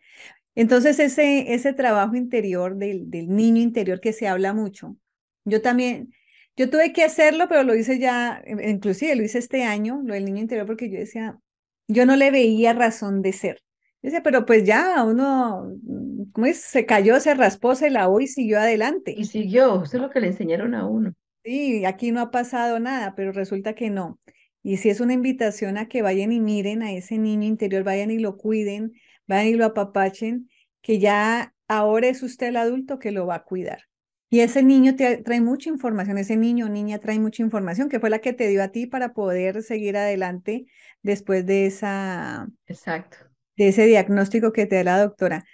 Entonces, 0.56 1.00
ese, 1.00 1.53
ese 1.53 1.74
trabajo 1.74 2.15
interior 2.15 2.77
del, 2.77 3.10
del 3.12 3.30
niño 3.30 3.62
interior 3.62 4.01
que 4.01 4.13
se 4.13 4.27
habla 4.27 4.53
mucho, 4.53 4.98
yo 5.46 5.62
también, 5.62 6.13
yo 6.58 6.70
tuve 6.70 6.94
que 6.94 7.03
hacerlo, 7.03 7.48
pero 7.50 7.63
lo 7.63 7.75
hice 7.75 8.00
ya, 8.00 8.42
e, 8.46 8.70
inclusive 8.72 9.15
lo 9.15 9.24
hice 9.24 9.39
este 9.39 9.63
año, 9.63 10.01
lo 10.06 10.13
del 10.15 10.25
niño 10.25 10.42
interior, 10.42 10.68
porque 10.68 10.89
yo 10.92 11.00
decía, 11.00 11.39
yo 11.88 12.06
no 12.06 12.15
le 12.18 12.32
veía 12.32 12.74
razón 12.74 13.22
de 13.22 13.34
ser. 13.34 13.63
Dice, 14.04 14.20
pero 14.22 14.46
pues 14.46 14.66
ya 14.66 15.02
uno, 15.06 15.72
mm, 15.82 16.32
¿cómo 16.34 16.46
es? 16.46 16.60
Se 16.60 16.86
cayó, 16.86 17.20
se 17.22 17.34
raspó, 17.34 17.74
se 17.74 17.90
lavó 17.90 18.20
y 18.20 18.28
siguió 18.28 18.60
adelante. 18.60 19.16
Y 19.18 19.24
siguió, 19.24 19.82
eso 19.82 19.96
es 19.96 20.02
lo 20.04 20.10
que 20.10 20.20
le 20.20 20.28
enseñaron 20.28 20.76
a 20.76 20.86
uno. 20.86 21.14
Sí, 21.46 21.86
aquí 21.86 22.12
no 22.12 22.20
ha 22.20 22.30
pasado 22.30 22.80
nada, 22.80 23.16
pero 23.16 23.32
resulta 23.32 23.74
que 23.74 23.90
no. 23.90 24.20
Y 24.62 24.78
si 24.78 24.90
es 24.90 25.00
una 25.00 25.14
invitación 25.14 25.78
a 25.78 25.88
que 25.88 26.02
vayan 26.02 26.34
y 26.34 26.42
miren 26.42 26.84
a 26.84 26.92
ese 26.92 27.18
niño 27.18 27.48
interior, 27.48 27.84
vayan 27.84 28.12
y 28.12 28.20
lo 28.20 28.36
cuiden, 28.36 28.92
vayan 29.26 29.48
y 29.48 29.54
lo 29.54 29.66
apapachen, 29.66 30.50
que 30.82 31.00
ya 31.00 31.54
ahora 31.70 32.08
es 32.08 32.24
usted 32.24 32.48
el 32.48 32.58
adulto 32.58 33.00
que 33.00 33.12
lo 33.12 33.26
va 33.26 33.36
a 33.36 33.44
cuidar. 33.44 33.84
Y 34.30 34.42
ese 34.42 34.64
niño 34.64 34.96
te 34.96 35.18
trae 35.18 35.42
mucha 35.42 35.70
información, 35.70 36.18
ese 36.18 36.36
niño 36.36 36.66
o 36.66 36.70
niña 36.70 37.00
trae 37.00 37.20
mucha 37.20 37.42
información, 37.42 37.88
que 37.88 38.00
fue 38.00 38.10
la 38.10 38.20
que 38.20 38.34
te 38.34 38.48
dio 38.48 38.64
a 38.64 38.70
ti 38.70 38.86
para 38.86 39.14
poder 39.14 39.64
seguir 39.64 39.96
adelante 39.96 40.66
después 41.04 41.46
de 41.46 41.68
esa, 41.68 42.48
Exacto. 42.68 43.33
De 43.58 43.70
ese 43.70 43.86
diagnóstico 43.86 44.52
que 44.54 44.66
te 44.66 44.78
da 44.78 44.84
la 44.84 45.02
doctora. 45.04 45.46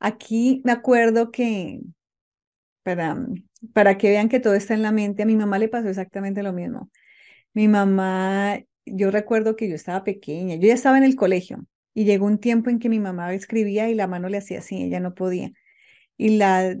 Aquí 0.00 0.62
me 0.64 0.72
acuerdo 0.72 1.30
que, 1.30 1.80
para, 2.82 3.16
para 3.72 3.98
que 3.98 4.10
vean 4.10 4.28
que 4.28 4.40
todo 4.40 4.54
está 4.54 4.74
en 4.74 4.82
la 4.82 4.92
mente, 4.92 5.22
a 5.22 5.26
mi 5.26 5.36
mamá 5.36 5.58
le 5.58 5.68
pasó 5.68 5.88
exactamente 5.88 6.42
lo 6.42 6.52
mismo. 6.52 6.90
Mi 7.54 7.68
mamá, 7.68 8.60
yo 8.86 9.10
recuerdo 9.10 9.56
que 9.56 9.68
yo 9.68 9.74
estaba 9.74 10.04
pequeña, 10.04 10.56
yo 10.56 10.68
ya 10.68 10.74
estaba 10.74 10.98
en 10.98 11.04
el 11.04 11.16
colegio 11.16 11.66
y 11.94 12.04
llegó 12.04 12.26
un 12.26 12.38
tiempo 12.38 12.70
en 12.70 12.78
que 12.78 12.88
mi 12.88 13.00
mamá 13.00 13.32
escribía 13.34 13.88
y 13.88 13.94
la 13.94 14.06
mano 14.06 14.28
le 14.28 14.38
hacía 14.38 14.58
así, 14.60 14.82
ella 14.82 15.00
no 15.00 15.14
podía 15.14 15.52
y 16.16 16.38
la 16.38 16.76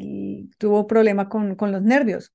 tuvo 0.58 0.86
problema 0.86 1.28
con, 1.28 1.56
con 1.56 1.72
los 1.72 1.82
nervios. 1.82 2.32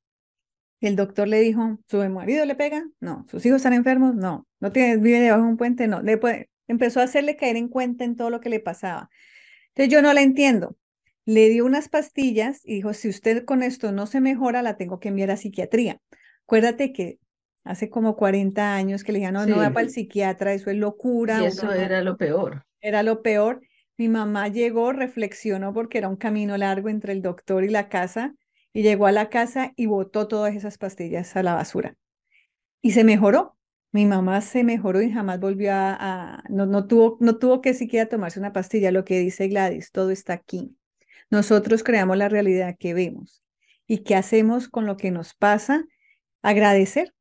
El 0.80 0.96
doctor 0.96 1.28
le 1.28 1.40
dijo, 1.40 1.80
¿su 1.88 1.98
marido 2.10 2.46
le 2.46 2.56
pega? 2.56 2.84
No. 3.00 3.26
¿Sus 3.30 3.46
hijos 3.46 3.58
están 3.58 3.74
enfermos? 3.74 4.16
No. 4.16 4.48
¿No 4.60 4.72
tiene, 4.72 4.98
vive 4.98 5.20
debajo 5.20 5.44
de 5.44 5.50
un 5.50 5.58
puente? 5.58 5.88
No. 5.88 6.02
Después 6.02 6.48
empezó 6.72 7.02
a 7.02 7.04
hacerle 7.04 7.36
caer 7.36 7.58
en 7.58 7.68
cuenta 7.68 8.06
en 8.06 8.16
todo 8.16 8.30
lo 8.30 8.40
que 8.40 8.50
le 8.50 8.60
pasaba. 8.60 9.10
Entonces 9.70 9.92
yo 9.92 10.02
no 10.02 10.14
la 10.14 10.22
entiendo. 10.22 10.78
Le 11.26 11.50
dio 11.50 11.66
unas 11.66 11.90
pastillas 11.90 12.62
y 12.64 12.76
dijo, 12.76 12.94
si 12.94 13.10
usted 13.10 13.46
con 13.46 13.62
esto 13.62 13.92
no 13.92 14.08
se 14.08 14.22
mejora, 14.22 14.62
la 14.62 14.78
tengo 14.78 15.00
que 15.00 15.10
enviar 15.10 15.32
a 15.32 15.38
psiquiatría. 15.38 16.00
Acuérdate 16.46 16.94
que 16.94 17.20
hace 17.64 17.90
como 17.90 18.16
40 18.16 18.74
años 18.74 19.04
que 19.04 19.12
le 19.12 19.20
dijeron, 19.20 19.48
no, 19.48 19.56
no 19.56 19.62
va 19.62 19.72
para 19.72 19.86
el 19.86 19.92
psiquiatra, 19.92 20.54
eso 20.54 20.72
es 20.72 20.78
locura. 20.78 21.42
Y 21.42 21.46
eso 21.46 21.72
era 21.72 22.02
lo 22.02 22.18
peor. 22.18 22.66
Era 22.80 23.04
lo 23.04 23.22
peor. 23.22 23.62
Mi 23.98 24.08
mamá 24.08 24.48
llegó, 24.48 24.94
reflexionó 24.94 25.74
porque 25.74 25.98
era 26.00 26.08
un 26.08 26.16
camino 26.16 26.58
largo 26.58 26.90
entre 26.90 27.14
el 27.14 27.22
doctor 27.22 27.64
y 27.64 27.70
la 27.70 27.90
casa, 27.90 28.34
y 28.74 28.82
llegó 28.82 29.06
a 29.06 29.12
la 29.12 29.30
casa 29.30 29.74
y 29.76 29.86
botó 29.86 30.28
todas 30.28 30.56
esas 30.56 30.78
pastillas 30.78 31.36
a 31.36 31.44
la 31.44 31.54
basura. 31.54 31.96
Y 32.82 32.92
se 32.94 33.04
mejoró. 33.04 33.58
Mi 33.92 34.06
mamá 34.06 34.42
se 34.42 34.64
mejoró 34.64 35.02
y 35.02 35.12
jamás 35.12 35.40
volvió 35.40 35.72
a, 35.74 36.44
no, 36.50 36.66
no, 36.66 36.88
tuvo, 36.88 37.18
no 37.20 37.38
tuvo 37.38 37.62
que 37.62 37.74
siquiera 37.74 38.08
tomarse 38.08 38.40
una 38.40 38.54
pastilla. 38.54 38.92
Lo 38.92 39.04
que 39.04 39.20
dice 39.20 39.48
Gladys, 39.48 39.92
todo 39.92 40.12
está 40.12 40.34
aquí. 40.34 40.76
Nosotros 41.30 41.84
creamos 41.84 42.18
la 42.18 42.30
realidad 42.30 42.76
que 42.80 42.94
vemos. 42.94 43.44
¿Y 43.88 44.00
qué 44.00 44.16
hacemos 44.16 44.70
con 44.70 44.86
lo 44.86 44.96
que 44.98 45.12
nos 45.12 45.34
pasa? 45.34 45.86
Agradecer, 46.42 47.14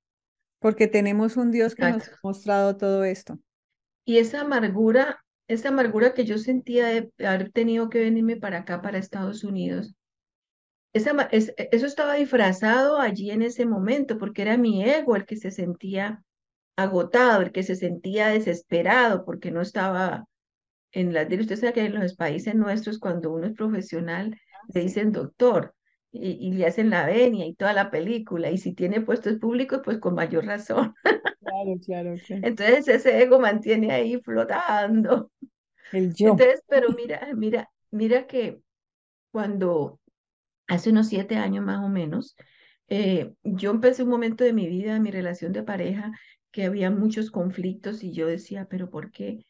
porque 0.60 0.86
tenemos 0.86 1.36
un 1.36 1.50
Dios 1.50 1.74
que 1.74 1.90
nos 1.90 2.08
ha 2.08 2.18
mostrado 2.22 2.76
todo 2.76 3.04
esto. 3.04 3.38
Y 4.04 4.18
esa 4.18 4.42
amargura 4.42 5.20
esa 5.50 5.70
amargura 5.70 6.14
que 6.14 6.24
yo 6.24 6.38
sentía 6.38 6.86
de 6.86 7.12
haber 7.26 7.50
tenido 7.50 7.90
que 7.90 7.98
venirme 7.98 8.36
para 8.36 8.58
acá, 8.58 8.82
para 8.82 8.98
Estados 8.98 9.42
Unidos, 9.42 9.96
esa, 10.92 11.28
eso 11.32 11.86
estaba 11.86 12.14
disfrazado 12.14 12.98
allí 13.00 13.32
en 13.32 13.42
ese 13.42 13.66
momento, 13.66 14.16
porque 14.16 14.42
era 14.42 14.56
mi 14.56 14.84
ego 14.84 15.16
el 15.16 15.26
que 15.26 15.36
se 15.36 15.50
sentía 15.50 16.22
agotado, 16.82 17.42
el 17.42 17.52
que 17.52 17.62
se 17.62 17.76
sentía 17.76 18.28
desesperado, 18.28 19.24
porque 19.24 19.50
no 19.50 19.60
estaba 19.60 20.26
en 20.92 21.12
la... 21.12 21.22
Usted 21.22 21.56
sabe 21.56 21.72
que 21.72 21.84
en 21.84 21.98
los 22.00 22.14
países 22.14 22.54
nuestros, 22.54 22.98
cuando 22.98 23.32
uno 23.32 23.46
es 23.46 23.54
profesional, 23.54 24.38
ah, 24.54 24.66
le 24.74 24.80
dicen 24.82 25.12
doctor 25.12 25.74
y, 26.12 26.30
y, 26.30 26.52
le 26.52 26.66
hacen 26.66 26.90
la 26.90 27.06
venia 27.06 27.46
y 27.46 27.54
toda 27.54 27.72
la 27.72 27.90
película, 27.90 28.50
y 28.50 28.58
si 28.58 28.74
tiene 28.74 29.00
puestos 29.00 29.36
públicos, 29.36 29.80
pues 29.84 29.98
con 29.98 30.14
mayor 30.14 30.44
razón. 30.46 30.94
Claro, 31.02 31.78
claro, 31.84 32.14
claro. 32.26 32.46
Entonces 32.46 32.88
ese 32.88 33.22
ego 33.22 33.38
mantiene 33.38 33.92
ahí 33.92 34.20
flotando. 34.20 35.30
El 35.92 36.12
yo. 36.14 36.30
Entonces, 36.30 36.62
pero 36.68 36.90
mira, 36.90 37.28
mira, 37.36 37.70
mira 37.90 38.26
que 38.26 38.60
cuando 39.30 40.00
hace 40.66 40.90
unos 40.90 41.08
siete 41.08 41.36
años 41.36 41.64
más 41.64 41.84
o 41.84 41.88
menos, 41.88 42.36
eh, 42.88 43.32
yo 43.42 43.70
empecé 43.70 44.02
un 44.02 44.08
momento 44.10 44.44
de 44.44 44.52
mi 44.52 44.66
vida, 44.68 44.98
mi 44.98 45.10
relación 45.10 45.52
de 45.52 45.62
pareja, 45.62 46.12
que 46.50 46.64
había 46.64 46.90
muchos 46.90 47.30
conflictos 47.30 48.02
y 48.02 48.12
yo 48.12 48.26
decía, 48.26 48.66
pero 48.68 48.90
¿por 48.90 49.10
qué 49.10 49.46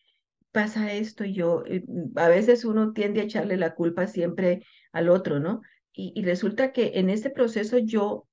pasa 0.52 0.92
esto? 0.92 1.24
Y 1.24 1.34
yo, 1.34 1.64
eh, 1.66 1.84
a 2.16 2.28
veces 2.28 2.64
uno 2.64 2.92
tiende 2.92 3.20
a 3.20 3.24
echarle 3.24 3.56
la 3.56 3.74
culpa 3.74 4.06
siempre 4.06 4.64
al 4.92 5.08
otro, 5.08 5.40
¿no? 5.40 5.62
Y, 5.92 6.12
y 6.14 6.24
resulta 6.24 6.72
que 6.72 6.92
en 6.94 7.10
este 7.10 7.30
proceso 7.30 7.78
yo 7.78 8.26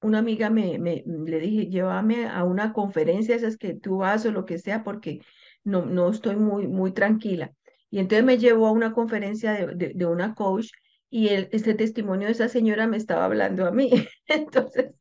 una 0.00 0.18
amiga 0.18 0.50
me, 0.50 0.78
me, 0.78 1.04
le 1.06 1.40
dije, 1.40 1.66
llévame 1.66 2.26
a 2.28 2.44
una 2.44 2.72
conferencia, 2.72 3.34
esas 3.34 3.56
que 3.56 3.74
tú 3.74 3.98
vas 3.98 4.24
o 4.26 4.32
lo 4.32 4.44
que 4.44 4.58
sea, 4.58 4.84
porque 4.84 5.20
no, 5.64 5.86
no 5.86 6.10
estoy 6.10 6.36
muy, 6.36 6.68
muy 6.68 6.92
tranquila. 6.92 7.52
Y 7.90 7.98
entonces 7.98 8.24
me 8.24 8.38
llevó 8.38 8.68
a 8.68 8.72
una 8.72 8.92
conferencia 8.92 9.52
de, 9.52 9.92
de, 9.94 10.06
una 10.06 10.34
coach 10.34 10.70
y 11.10 11.28
el, 11.28 11.48
este 11.52 11.74
testimonio 11.74 12.26
de 12.26 12.32
esa 12.32 12.48
señora 12.48 12.86
me 12.86 12.96
estaba 12.96 13.24
hablando 13.24 13.66
a 13.66 13.70
mí. 13.72 13.90
Entonces, 14.26 14.92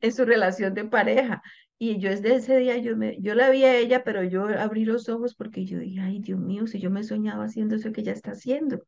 en 0.00 0.12
su 0.12 0.24
relación 0.24 0.74
de 0.74 0.84
pareja. 0.84 1.42
Y 1.84 1.98
yo 1.98 2.10
desde 2.10 2.36
ese 2.36 2.58
día, 2.58 2.76
yo, 2.76 2.96
me, 2.96 3.20
yo 3.20 3.34
la 3.34 3.50
vi 3.50 3.64
a 3.64 3.76
ella, 3.76 4.04
pero 4.04 4.22
yo 4.22 4.44
abrí 4.56 4.84
los 4.84 5.08
ojos 5.08 5.34
porque 5.34 5.64
yo 5.64 5.80
dije, 5.80 5.98
ay, 6.00 6.20
Dios 6.20 6.38
mío, 6.38 6.68
si 6.68 6.78
yo 6.78 6.90
me 6.92 7.02
soñaba 7.02 7.46
haciendo 7.46 7.74
eso 7.74 7.90
que 7.90 8.02
ella 8.02 8.12
está 8.12 8.30
haciendo 8.30 8.84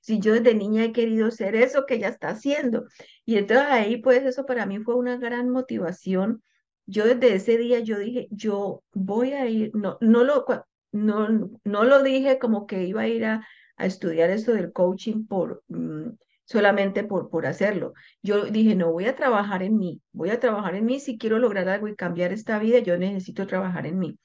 si 0.00 0.20
yo 0.20 0.34
desde 0.34 0.54
niña 0.54 0.84
he 0.84 0.92
querido 0.92 1.32
ser 1.32 1.56
eso 1.56 1.84
que 1.84 1.96
ella 1.96 2.08
está 2.08 2.28
haciendo. 2.28 2.86
Y 3.24 3.38
entonces 3.38 3.66
ahí, 3.68 3.96
pues 3.96 4.22
eso 4.22 4.46
para 4.46 4.66
mí 4.66 4.78
fue 4.78 4.94
una 4.94 5.16
gran 5.16 5.50
motivación. 5.50 6.40
Yo 6.86 7.04
desde 7.04 7.34
ese 7.34 7.58
día 7.58 7.80
yo 7.80 7.98
dije, 7.98 8.28
yo 8.30 8.84
voy 8.92 9.32
a 9.32 9.46
ir, 9.48 9.74
no, 9.74 9.98
no, 10.00 10.22
lo, 10.22 10.46
no, 10.92 11.50
no 11.64 11.84
lo 11.84 12.02
dije 12.04 12.38
como 12.38 12.68
que 12.68 12.84
iba 12.84 13.02
a 13.02 13.08
ir 13.08 13.24
a, 13.24 13.44
a 13.76 13.86
estudiar 13.86 14.30
esto 14.30 14.52
del 14.52 14.72
coaching 14.72 15.26
por... 15.26 15.64
Mm, 15.66 16.10
solamente 16.48 17.04
por, 17.04 17.30
por 17.30 17.46
hacerlo. 17.46 17.92
Yo 18.22 18.46
dije, 18.46 18.74
no, 18.74 18.90
voy 18.92 19.06
a 19.06 19.14
trabajar 19.16 19.62
en 19.62 19.76
mí, 19.78 20.00
voy 20.12 20.30
a 20.30 20.40
trabajar 20.40 20.74
en 20.74 20.86
mí, 20.86 20.98
si 21.00 21.18
quiero 21.18 21.38
lograr 21.38 21.68
algo 21.68 21.88
y 21.88 21.94
cambiar 21.96 22.32
esta 22.32 22.58
vida, 22.58 22.80
yo 22.80 22.98
necesito 22.98 23.46
trabajar 23.46 23.86
en 23.86 23.98
mí 23.98 24.18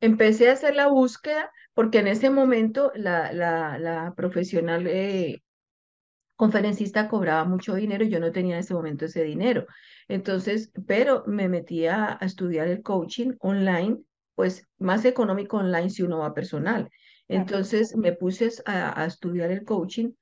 empecé 0.00 0.48
a 0.48 0.52
hacer 0.52 0.74
la 0.74 0.88
búsqueda 0.88 1.50
porque 1.74 1.98
en 1.98 2.06
ese 2.06 2.30
momento 2.30 2.92
la, 2.94 3.32
la, 3.32 3.78
la 3.78 4.14
profesional 4.16 4.86
eh, 4.86 5.42
conferencista 6.36 7.08
cobraba 7.08 7.44
mucho 7.44 7.74
dinero 7.74 8.04
y 8.04 8.10
yo 8.10 8.20
no 8.20 8.32
tenía 8.32 8.56
en 8.56 8.60
ese 8.60 8.74
momento 8.74 9.06
ese 9.06 9.24
dinero. 9.24 9.66
Entonces, 10.08 10.70
pero 10.86 11.24
me 11.26 11.48
metí 11.48 11.86
a, 11.86 12.18
estudiar 12.20 12.68
el 12.68 12.82
coaching 12.82 13.32
online, 13.40 13.98
pues 14.34 14.66
más 14.78 15.04
económico 15.04 15.58
online 15.58 15.90
si 15.90 16.02
uno 16.02 16.18
va 16.18 16.34
personal. 16.34 16.88
Entonces 17.28 17.96
me 17.96 18.12
puse 18.12 18.50
a, 18.66 19.02
a 19.02 19.06
estudiar 19.06 19.50
el 19.50 19.64
coaching. 19.64 20.12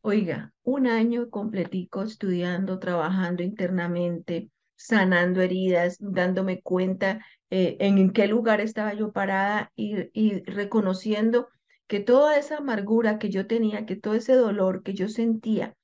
Oiga, 0.00 0.52
un 0.62 0.86
año 0.86 1.28
completico 1.28 2.02
estudiando, 2.02 2.78
trabajando 2.78 3.42
internamente, 3.42 4.50
sanando 4.76 5.40
heridas, 5.40 5.96
dándome 6.00 6.62
cuenta 6.62 7.24
eh, 7.50 7.76
en 7.80 8.12
qué 8.12 8.28
lugar 8.28 8.60
estaba 8.60 8.94
yo 8.94 9.12
parada 9.12 9.72
y, 9.74 10.40
reconociendo 10.44 11.48
que 11.86 12.00
toda 12.00 12.38
esa 12.38 12.58
amargura 12.58 13.18
que 13.18 13.30
yo 13.30 13.46
tenía, 13.46 13.86
que 13.86 13.96
todo 13.96 14.14
ese 14.14 14.34
dolor 14.34 14.82
que 14.82 14.94
yo 14.94 15.08
sentía 15.08 15.74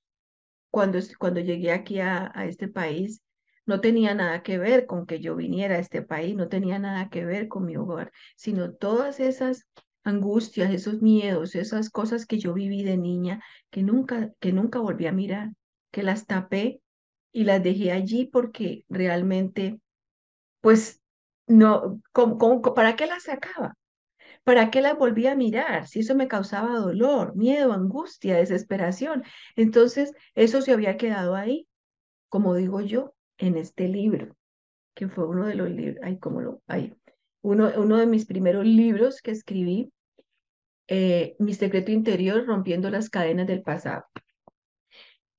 cuando, 0.71 0.99
cuando 1.19 1.41
llegué 1.41 1.73
aquí 1.73 2.01
a 2.01 2.33
este 2.47 2.69
país, 2.69 3.23
no 3.67 3.81
tenía 3.81 4.15
nada 4.15 4.43
que 4.43 4.59
ver 4.59 4.87
con 4.87 5.07
que 5.07 5.21
yo 5.21 5.37
viniera 5.37 5.77
a 5.77 5.79
este 5.79 6.03
país, 6.03 6.37
no 6.37 6.49
tenía 6.49 6.79
nada 6.79 7.09
que 7.09 7.25
ver 7.25 7.49
con 7.49 7.65
mi 7.65 7.77
hogar, 7.77 8.13
sino 8.37 8.73
todas 8.75 9.21
esas 9.21 9.67
angustias, 10.05 10.73
esos 10.73 11.03
miedos, 11.03 11.55
esas 11.55 11.91
cosas 11.91 12.27
que 12.27 12.39
yo 12.39 12.55
viví 12.55 12.85
de 12.85 12.97
niña, 12.97 13.43
que 13.71 13.83
nunca, 13.83 14.33
que 14.41 14.53
nunca 14.53 14.79
volví 14.79 15.07
a 15.07 15.13
mirar, 15.13 15.53
que 15.91 16.03
las 16.03 16.27
tapé 16.27 16.81
y 17.33 17.45
las 17.45 17.63
dejé 17.63 17.91
allí 17.93 18.27
porque 18.27 18.85
realmente, 18.89 19.81
pues 20.61 21.01
no, 21.47 22.01
para 22.75 22.97
qué 22.97 23.07
las 23.07 23.25
sacaba? 23.25 23.77
¿Para 24.45 24.71
qué 24.71 24.83
las 24.83 24.97
volvía 24.99 25.33
a 25.33 25.37
mirar? 25.37 25.87
Si 25.89 26.01
eso 26.01 26.15
me 26.15 26.29
causaba 26.29 26.79
dolor, 26.79 27.35
miedo, 27.35 27.73
angustia, 27.73 28.37
desesperación. 28.37 29.25
Entonces, 29.57 30.13
eso 30.35 30.61
se 30.61 30.73
había 30.73 30.99
quedado 30.99 31.35
ahí, 31.35 31.67
como 32.29 32.55
digo 32.55 32.81
yo, 32.83 33.15
en 33.39 33.57
este 33.57 33.89
libro, 33.89 34.37
que 34.95 35.09
fue 35.09 35.27
uno 35.27 35.47
de 35.47 35.55
los 35.55 35.71
libros, 35.71 35.99
ay, 36.03 36.19
cómo 36.19 36.41
lo, 36.41 36.63
ay, 36.67 36.95
uno, 37.43 37.71
uno 37.77 37.97
de 37.97 38.07
mis 38.07 38.27
primeros 38.27 38.65
libros 38.65 39.23
que 39.23 39.31
escribí, 39.31 39.93
eh, 40.89 41.37
Mi 41.39 41.55
secreto 41.55 41.91
interior, 41.91 42.47
rompiendo 42.47 42.91
las 42.91 43.11
cadenas 43.11 43.47
del 43.47 43.63
pasado. 43.63 44.05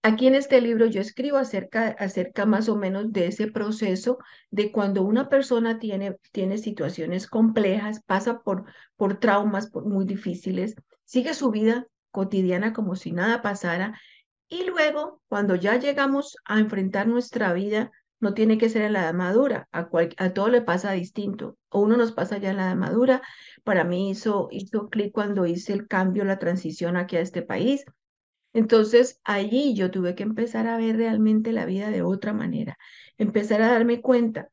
Aquí 0.01 0.27
en 0.27 0.35
este 0.35 0.61
libro 0.61 0.85
yo 0.85 1.01
escribo 1.01 1.37
acerca, 1.37 1.87
acerca 1.87 2.45
más 2.45 2.69
o 2.69 2.75
menos 2.75 3.11
de 3.11 3.25
ese 3.25 3.47
proceso 3.47 4.19
de 4.51 4.71
cuando 4.71 5.01
una 5.01 5.29
persona 5.29 5.79
tiene, 5.79 6.17
tiene 6.31 6.59
situaciones 6.59 7.25
complejas, 7.25 8.03
pasa 8.05 8.41
por, 8.41 8.65
por 8.97 9.19
traumas 9.19 9.73
muy 9.73 10.05
difíciles, 10.05 10.75
sigue 11.05 11.33
su 11.33 11.49
vida 11.49 11.87
cotidiana 12.11 12.71
como 12.71 12.95
si 12.95 13.13
nada 13.13 13.41
pasara 13.41 13.99
y 14.47 14.65
luego 14.65 15.21
cuando 15.27 15.55
ya 15.55 15.79
llegamos 15.79 16.37
a 16.45 16.59
enfrentar 16.59 17.07
nuestra 17.07 17.51
vida, 17.53 17.91
no 18.25 18.33
tiene 18.33 18.57
que 18.57 18.69
ser 18.69 18.81
en 18.81 18.93
la 18.93 19.03
edad 19.03 19.13
madura, 19.13 19.69
a, 19.71 19.87
a 20.17 20.33
todo 20.33 20.49
le 20.49 20.63
pasa 20.63 20.93
distinto, 20.93 21.59
o 21.69 21.81
uno 21.81 21.95
nos 21.95 22.11
pasa 22.11 22.39
ya 22.39 22.49
en 22.49 22.57
la 22.57 22.65
edad 22.65 22.75
madura, 22.75 23.21
para 23.63 23.83
mí 23.83 24.09
hizo, 24.09 24.47
hizo 24.49 24.89
clic 24.89 25.11
cuando 25.13 25.45
hice 25.45 25.73
el 25.73 25.87
cambio, 25.87 26.25
la 26.25 26.39
transición 26.39 26.97
aquí 26.97 27.17
a 27.17 27.21
este 27.21 27.43
país, 27.43 27.85
entonces 28.51 29.19
allí 29.23 29.75
yo 29.75 29.91
tuve 29.91 30.15
que 30.15 30.23
empezar 30.23 30.65
a 30.65 30.77
ver 30.77 30.97
realmente 30.97 31.51
la 31.51 31.65
vida 31.65 31.91
de 31.91 32.01
otra 32.01 32.33
manera, 32.33 32.79
empezar 33.19 33.61
a 33.61 33.69
darme 33.69 34.01
cuenta. 34.01 34.49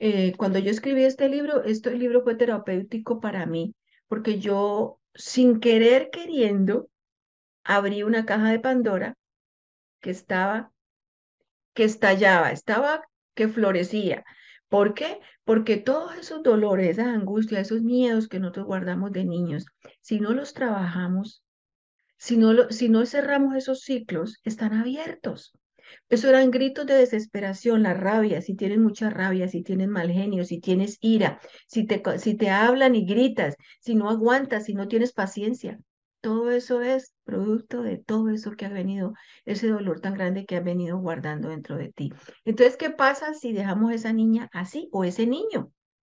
Eh, 0.00 0.34
cuando 0.36 0.58
yo 0.58 0.72
escribí 0.72 1.04
este 1.04 1.28
libro, 1.28 1.62
este 1.62 1.94
libro 1.94 2.24
fue 2.24 2.34
terapéutico 2.34 3.20
para 3.20 3.46
mí, 3.46 3.76
porque 4.08 4.40
yo 4.40 4.98
sin 5.14 5.60
querer 5.60 6.10
queriendo 6.10 6.88
abrí 7.62 8.02
una 8.02 8.26
caja 8.26 8.50
de 8.50 8.58
Pandora 8.58 9.14
que 10.00 10.10
estaba, 10.10 10.72
que 11.72 11.84
estallaba, 11.84 12.50
estaba 12.50 13.04
que 13.34 13.48
florecía. 13.48 14.24
¿Por 14.68 14.94
qué? 14.94 15.20
Porque 15.44 15.76
todos 15.76 16.16
esos 16.16 16.42
dolores, 16.42 16.98
esa 16.98 17.12
angustia, 17.12 17.60
esos 17.60 17.82
miedos 17.82 18.28
que 18.28 18.40
nosotros 18.40 18.66
guardamos 18.66 19.12
de 19.12 19.24
niños, 19.24 19.66
si 20.00 20.20
no 20.20 20.32
los 20.32 20.54
trabajamos, 20.54 21.42
si 22.16 22.36
no, 22.36 22.70
si 22.70 22.88
no 22.88 23.04
cerramos 23.04 23.56
esos 23.56 23.80
ciclos, 23.80 24.40
están 24.44 24.72
abiertos. 24.72 25.52
Eso 26.08 26.28
eran 26.28 26.50
gritos 26.50 26.86
de 26.86 26.94
desesperación, 26.94 27.82
la 27.82 27.94
rabia, 27.94 28.40
si 28.40 28.54
tienes 28.54 28.78
mucha 28.78 29.10
rabia, 29.10 29.48
si 29.48 29.62
tienes 29.62 29.88
mal 29.88 30.10
genio, 30.10 30.44
si 30.44 30.60
tienes 30.60 30.98
ira, 31.00 31.40
si 31.66 31.84
te, 31.86 32.02
si 32.18 32.36
te 32.36 32.50
hablan 32.50 32.94
y 32.94 33.04
gritas, 33.04 33.56
si 33.80 33.94
no 33.94 34.08
aguantas, 34.08 34.64
si 34.64 34.74
no 34.74 34.88
tienes 34.88 35.12
paciencia. 35.12 35.78
Todo 36.22 36.50
eso 36.50 36.80
es 36.80 37.14
producto 37.24 37.82
de 37.82 37.98
todo 37.98 38.30
eso 38.30 38.52
que 38.52 38.64
ha 38.64 38.70
venido, 38.70 39.12
ese 39.44 39.68
dolor 39.68 40.00
tan 40.00 40.14
grande 40.14 40.46
que 40.46 40.56
ha 40.56 40.60
venido 40.60 40.98
guardando 40.98 41.50
dentro 41.50 41.76
de 41.76 41.92
ti. 41.92 42.12
Entonces, 42.46 42.78
¿qué 42.78 42.90
pasa 42.90 43.34
si 43.34 43.52
dejamos 43.52 43.92
esa 43.92 44.12
niña 44.14 44.48
así 44.52 44.88
o 44.92 45.04
ese 45.04 45.26
niño? 45.26 45.72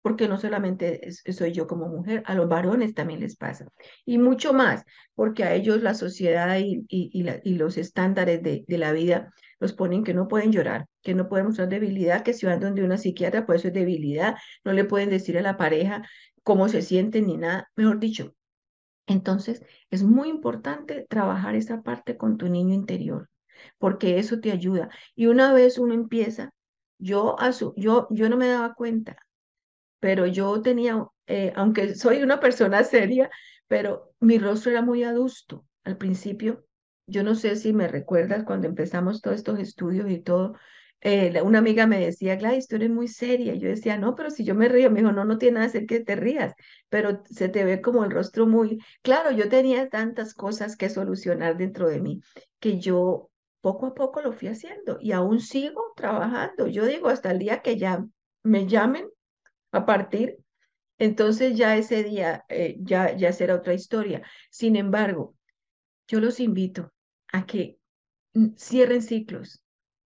porque 0.03 0.29
no 0.29 0.39
solamente 0.39 1.01
soy 1.33 1.53
yo 1.53 1.67
como 1.67 1.89
mujer, 1.89 2.23
a 2.27 2.35
los 2.35 2.49
varones 2.49 2.93
también 2.95 3.21
les 3.21 3.37
pasa. 3.37 3.67
Y 4.05 4.19
mucho 4.19 4.53
más, 4.53 4.85
porque 5.15 5.45
a 5.45 5.55
ellos 5.55 5.81
la 5.81 5.95
sociedad 5.95 6.59
y, 6.59 6.85
y, 6.89 7.53
los 7.55 7.79
estándares 7.79 8.43
de, 8.43 8.65
de, 8.67 8.79
la 8.79 8.93
vida 8.93 9.33
los 9.61 9.73
ponen 9.73 10.03
que 10.03 10.13
no 10.13 10.27
pueden 10.27 10.51
llorar, 10.51 10.87
que 11.03 11.15
no 11.15 11.29
pueden 11.29 11.47
mostrar 11.47 11.69
debilidad, 11.69 12.25
que 12.25 12.35
si 12.35 12.47
van 12.47 12.59
donde 12.61 12.83
una 12.83 12.99
psiquiatra, 12.99 13.47
pues 13.47 13.61
eso 13.61 13.69
es 13.69 13.75
debilidad, 13.75 14.35
no 14.65 14.73
le 14.73 14.85
pueden 14.85 15.09
decir 15.09 15.39
a 15.39 15.43
la 15.43 15.57
pareja 15.57 16.03
cómo 16.43 16.69
se 16.69 16.83
sienten 16.83 17.29
ni 17.29 17.37
nada, 17.37 17.71
mejor 17.77 18.01
dicho. 18.01 18.35
Entonces, 19.07 19.63
es 19.91 20.03
muy 20.03 20.29
importante 20.29 21.07
trabajar 21.09 21.55
esa 21.55 21.83
parte 21.83 22.17
con 22.17 22.39
tu 22.39 22.49
niño 22.49 22.75
interior, 22.75 23.29
porque 23.79 24.19
eso 24.19 24.41
te 24.41 24.53
ayuda. 24.53 24.91
Y 25.15 25.27
una 25.27 25.53
vez 25.53 25.79
uno 25.79 25.95
empieza, 25.95 26.51
yo, 26.99 27.37
yo, 27.77 28.09
yo 28.11 28.29
no 28.29 28.37
me 28.37 28.49
daba 28.49 28.75
cuenta 28.75 29.17
pero 30.01 30.27
yo 30.27 30.61
tenía, 30.63 31.07
eh, 31.27 31.53
aunque 31.57 31.95
soy 31.95 32.23
una 32.23 32.41
persona 32.41 32.83
seria, 32.85 33.31
pero 33.69 34.13
mi 34.21 34.39
rostro 34.39 34.73
era 34.73 34.83
muy 34.83 35.05
adusto 35.05 35.65
al 35.85 35.97
principio. 35.97 36.65
Yo 37.07 37.23
no 37.23 37.35
sé 37.35 37.57
si 37.57 37.73
me 37.73 37.89
recuerdas 37.89 38.45
cuando 38.45 38.67
empezamos 38.67 39.21
todos 39.21 39.37
estos 39.37 39.59
estudios 39.61 40.11
y 40.11 40.21
todo. 40.21 40.55
Eh, 41.05 41.43
una 41.43 41.59
amiga 41.59 41.87
me 41.87 41.99
decía, 41.99 42.37
Gladys, 42.37 42.69
tú 42.69 42.77
eres 42.77 42.91
muy 42.91 43.09
seria. 43.09 43.55
Yo 43.55 43.69
decía, 43.69 43.99
no, 43.99 44.15
pero 44.15 44.31
si 44.31 44.45
yo 44.45 44.55
me 44.55 44.69
río, 44.69 44.91
me 44.91 45.01
dijo, 45.01 45.13
no, 45.13 45.25
no 45.25 45.37
tiene 45.39 45.55
nada 45.57 45.67
que 45.67 45.79
hacer 45.79 45.87
que 45.87 46.01
te 46.01 46.17
rías, 46.17 46.55
pero 46.89 47.23
se 47.25 47.49
te 47.49 47.65
ve 47.65 47.81
como 47.81 48.05
el 48.05 48.11
rostro 48.11 48.47
muy... 48.47 48.79
Claro, 49.03 49.33
yo 49.33 49.49
tenía 49.49 49.89
tantas 49.89 50.33
cosas 50.35 50.77
que 50.77 50.89
solucionar 50.89 51.57
dentro 51.57 51.89
de 51.89 52.01
mí 52.01 52.21
que 52.61 52.79
yo 52.79 53.31
poco 53.61 53.87
a 53.87 53.95
poco 53.95 54.21
lo 54.23 54.33
fui 54.33 54.49
haciendo 54.49 54.99
y 55.01 55.13
aún 55.13 55.41
sigo 55.41 55.93
trabajando. 55.97 56.67
Yo 56.69 56.87
digo, 56.87 57.09
hasta 57.09 57.31
el 57.33 57.38
día 57.41 57.62
que 57.62 57.77
ya 57.79 58.05
me 58.45 58.67
llamen 58.67 59.09
a 59.73 59.87
partir, 59.87 60.38
entonces 60.99 61.57
ya 61.57 61.77
ese 61.77 62.05
día 62.05 62.45
eh, 62.49 62.77
ya, 62.81 63.17
ya 63.17 63.33
será 63.33 63.57
otra 63.57 63.75
historia. 63.75 64.23
Sin 64.51 64.77
embargo, 64.77 65.35
yo 66.09 66.21
los 66.21 66.41
invito 66.41 66.93
a 67.33 67.47
que 67.47 67.79
cierren 68.57 69.03
ciclos. 69.03 69.62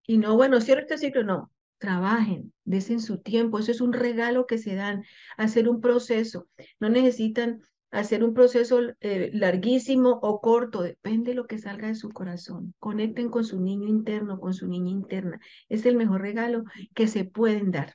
Y 0.07 0.17
no, 0.17 0.35
bueno, 0.35 0.61
cierren 0.61 0.83
este 0.83 0.97
ciclo, 0.97 1.23
no, 1.23 1.51
trabajen, 1.77 2.53
desen 2.63 2.99
su 2.99 3.19
tiempo, 3.19 3.59
eso 3.59 3.71
es 3.71 3.81
un 3.81 3.93
regalo 3.93 4.45
que 4.47 4.57
se 4.57 4.75
dan, 4.75 5.03
hacer 5.37 5.69
un 5.69 5.81
proceso. 5.81 6.47
No 6.79 6.89
necesitan 6.89 7.61
hacer 7.91 8.23
un 8.23 8.33
proceso 8.33 8.79
eh, 8.99 9.29
larguísimo 9.33 10.19
o 10.21 10.41
corto, 10.41 10.81
depende 10.81 11.31
de 11.31 11.35
lo 11.35 11.47
que 11.47 11.59
salga 11.59 11.87
de 11.87 11.95
su 11.95 12.09
corazón. 12.09 12.73
Conecten 12.79 13.29
con 13.29 13.45
su 13.45 13.61
niño 13.61 13.87
interno, 13.87 14.39
con 14.39 14.53
su 14.53 14.67
niña 14.67 14.91
interna. 14.91 15.39
Es 15.69 15.85
el 15.85 15.95
mejor 15.95 16.21
regalo 16.21 16.63
que 16.93 17.07
se 17.07 17.25
pueden 17.25 17.71
dar. 17.71 17.93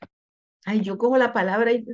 Ay, 0.66 0.82
yo 0.82 0.98
cojo 0.98 1.16
la 1.16 1.32
palabra 1.32 1.72
y 1.72 1.84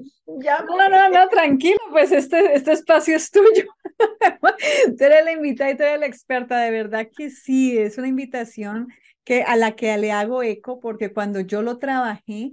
ya. 0.41 0.63
No, 0.63 0.89
no, 0.89 1.09
no, 1.09 1.29
tranquilo, 1.29 1.79
pues 1.91 2.11
este, 2.11 2.55
este 2.55 2.73
espacio 2.73 3.17
es 3.17 3.31
tuyo. 3.31 3.67
tú 4.99 5.05
eres 5.05 5.25
la 5.25 5.33
invitada 5.33 5.71
y 5.71 5.77
tú 5.77 5.85
eres 5.85 6.01
la 6.01 6.07
experta, 6.07 6.59
de 6.59 6.71
verdad 6.71 7.09
que 7.17 7.31
sí, 7.31 7.79
es 7.79 7.97
una 7.97 8.09
invitación 8.09 8.89
que, 9.25 9.43
a 9.43 9.57
la 9.57 9.77
que 9.77 9.97
le 9.99 10.11
hago 10.11 10.43
eco, 10.43 10.81
porque 10.81 11.13
cuando 11.13 11.41
yo 11.41 11.63
lo 11.63 11.79
trabajé, 11.79 12.53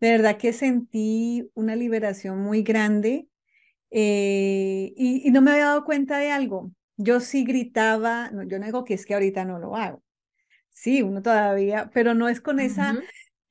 de 0.00 0.10
verdad 0.10 0.36
que 0.36 0.52
sentí 0.52 1.48
una 1.54 1.76
liberación 1.76 2.38
muy 2.40 2.62
grande 2.62 3.28
eh, 3.90 4.92
y, 4.96 5.28
y, 5.28 5.30
no 5.30 5.42
me 5.42 5.52
había 5.52 5.66
dado 5.66 5.84
cuenta 5.84 6.18
de 6.18 6.32
algo. 6.32 6.72
Yo 6.96 7.20
sí 7.20 7.44
gritaba, 7.44 8.30
no, 8.30 8.42
yo 8.42 8.58
no 8.58 8.66
digo 8.66 8.84
que 8.84 8.94
es 8.94 9.06
que 9.06 9.14
ahorita 9.14 9.44
no 9.44 9.58
lo 9.58 9.76
hago. 9.76 10.02
Sí, 10.70 11.02
uno 11.02 11.22
todavía, 11.22 11.90
pero 11.92 12.14
no 12.14 12.28
es 12.28 12.40
con 12.40 12.58
esa 12.58 12.98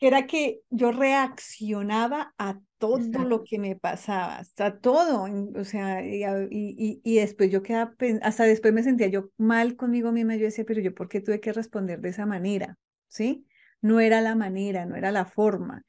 era 0.01 0.25
que 0.25 0.61
yo 0.71 0.91
reaccionaba 0.91 2.33
a 2.39 2.59
todo 2.79 3.23
lo 3.23 3.43
que 3.43 3.59
me 3.59 3.75
pasaba, 3.75 4.41
a 4.57 4.79
todo, 4.79 5.27
o 5.55 5.63
sea, 5.63 6.03
y, 6.03 6.23
y, 6.49 7.01
y, 7.03 7.15
después 7.17 7.51
yo 7.51 7.61
quedaba, 7.61 7.93
hasta 8.23 8.45
después 8.45 8.73
me 8.73 8.81
sentía 8.81 9.07
yo 9.07 9.29
mal 9.37 9.75
conmigo 9.75 10.11
misma, 10.11 10.35
yo 10.35 10.45
decía, 10.45 10.65
pero 10.65 10.81
yo, 10.81 10.95
¿por 10.95 11.07
qué 11.07 11.21
tuve 11.21 11.39
que 11.39 11.53
responder 11.53 12.01
de 12.01 12.09
esa 12.09 12.25
manera? 12.25 12.79
¿Sí? 13.07 13.45
No 13.79 13.99
era 13.99 14.21
la 14.21 14.33
manera, 14.33 14.87
no 14.87 14.95
era 14.95 15.11
la 15.11 15.25
forma. 15.25 15.83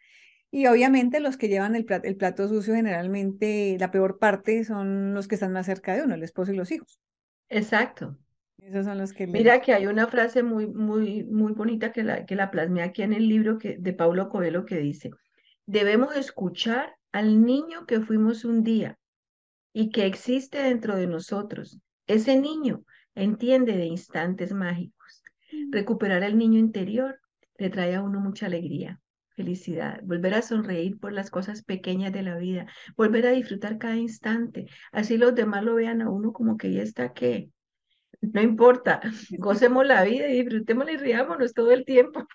Y 0.51 0.67
obviamente 0.67 1.19
los 1.19 1.39
que 1.39 1.49
llevan 1.49 1.75
el 1.75 1.87
plato, 1.87 2.07
el 2.07 2.17
plato 2.17 2.47
sucio 2.47 2.75
generalmente, 2.75 3.79
la 3.81 3.91
peor 3.91 4.19
parte 4.19 4.63
son 4.65 5.15
los 5.15 5.27
que 5.27 5.37
están 5.37 5.55
más 5.55 5.65
cerca 5.65 5.97
de 5.97 6.03
uno, 6.03 6.15
el 6.15 6.23
esposo 6.23 6.53
y 6.53 6.57
los 6.57 6.71
hijos. 6.71 7.01
Exacto, 7.49 8.19
esos 8.65 8.85
son 8.85 8.99
los 8.99 9.13
que 9.13 9.27
Mira 9.27 9.61
que 9.61 9.73
hay 9.73 9.87
una 9.87 10.07
frase 10.07 10.43
muy, 10.43 10.67
muy, 10.67 11.25
muy 11.25 11.53
bonita 11.53 11.93
que 11.93 12.05
la, 12.05 12.25
que 12.27 12.37
la 12.37 12.51
plasmé 12.51 12.83
aquí 12.83 13.03
en 13.03 13.13
el 13.13 13.29
libro 13.29 13.59
que, 13.59 13.77
de 13.77 13.93
Paulo 13.93 14.29
Coelho 14.29 14.65
que 14.65 14.79
dice, 14.79 15.11
debemos 15.67 16.17
escuchar 16.17 16.95
al 17.11 17.45
niño 17.45 17.87
que 17.87 18.01
fuimos 18.01 18.45
un 18.45 18.63
día 18.63 18.99
y 19.73 19.91
que 19.91 20.07
existe 20.07 20.63
dentro 20.63 20.97
de 20.97 21.07
nosotros. 21.07 21.81
Ese 22.07 22.39
niño 22.39 22.85
entiende 23.15 23.77
de 23.77 23.87
instantes 23.87 24.53
mágicos. 24.53 25.23
Mm. 25.51 25.73
Recuperar 25.73 26.23
el 26.23 26.39
niño 26.39 26.59
interior 26.59 27.19
le 27.59 27.69
trae 27.69 27.95
a 27.95 28.03
uno 28.03 28.21
mucha 28.21 28.47
alegría, 28.47 29.01
felicidad, 29.31 30.01
volver 30.05 30.35
a 30.35 30.43
sonreír 30.43 30.99
por 30.99 31.13
las 31.13 31.31
cosas 31.31 31.65
pequeñas 31.65 32.13
de 32.13 32.23
la 32.23 32.37
vida, 32.37 32.67
volver 32.97 33.27
a 33.27 33.31
disfrutar 33.31 33.79
cada 33.79 33.97
instante. 33.97 34.67
Así 34.93 35.17
los 35.17 35.35
demás 35.35 35.65
lo 35.65 35.75
vean 35.75 36.01
a 36.01 36.11
uno 36.11 36.33
como 36.33 36.57
que 36.57 36.73
ya 36.73 36.83
está 36.83 37.13
que 37.13 37.51
no 38.33 38.41
importa, 38.41 39.01
gocemos 39.39 39.87
la 39.87 40.03
vida 40.05 40.29
y 40.29 40.43
disfrutémosla 40.43 40.93
y 40.93 40.97
riámonos 40.97 41.55
todo 41.55 41.73
el 41.73 41.85
tiempo. 41.85 42.27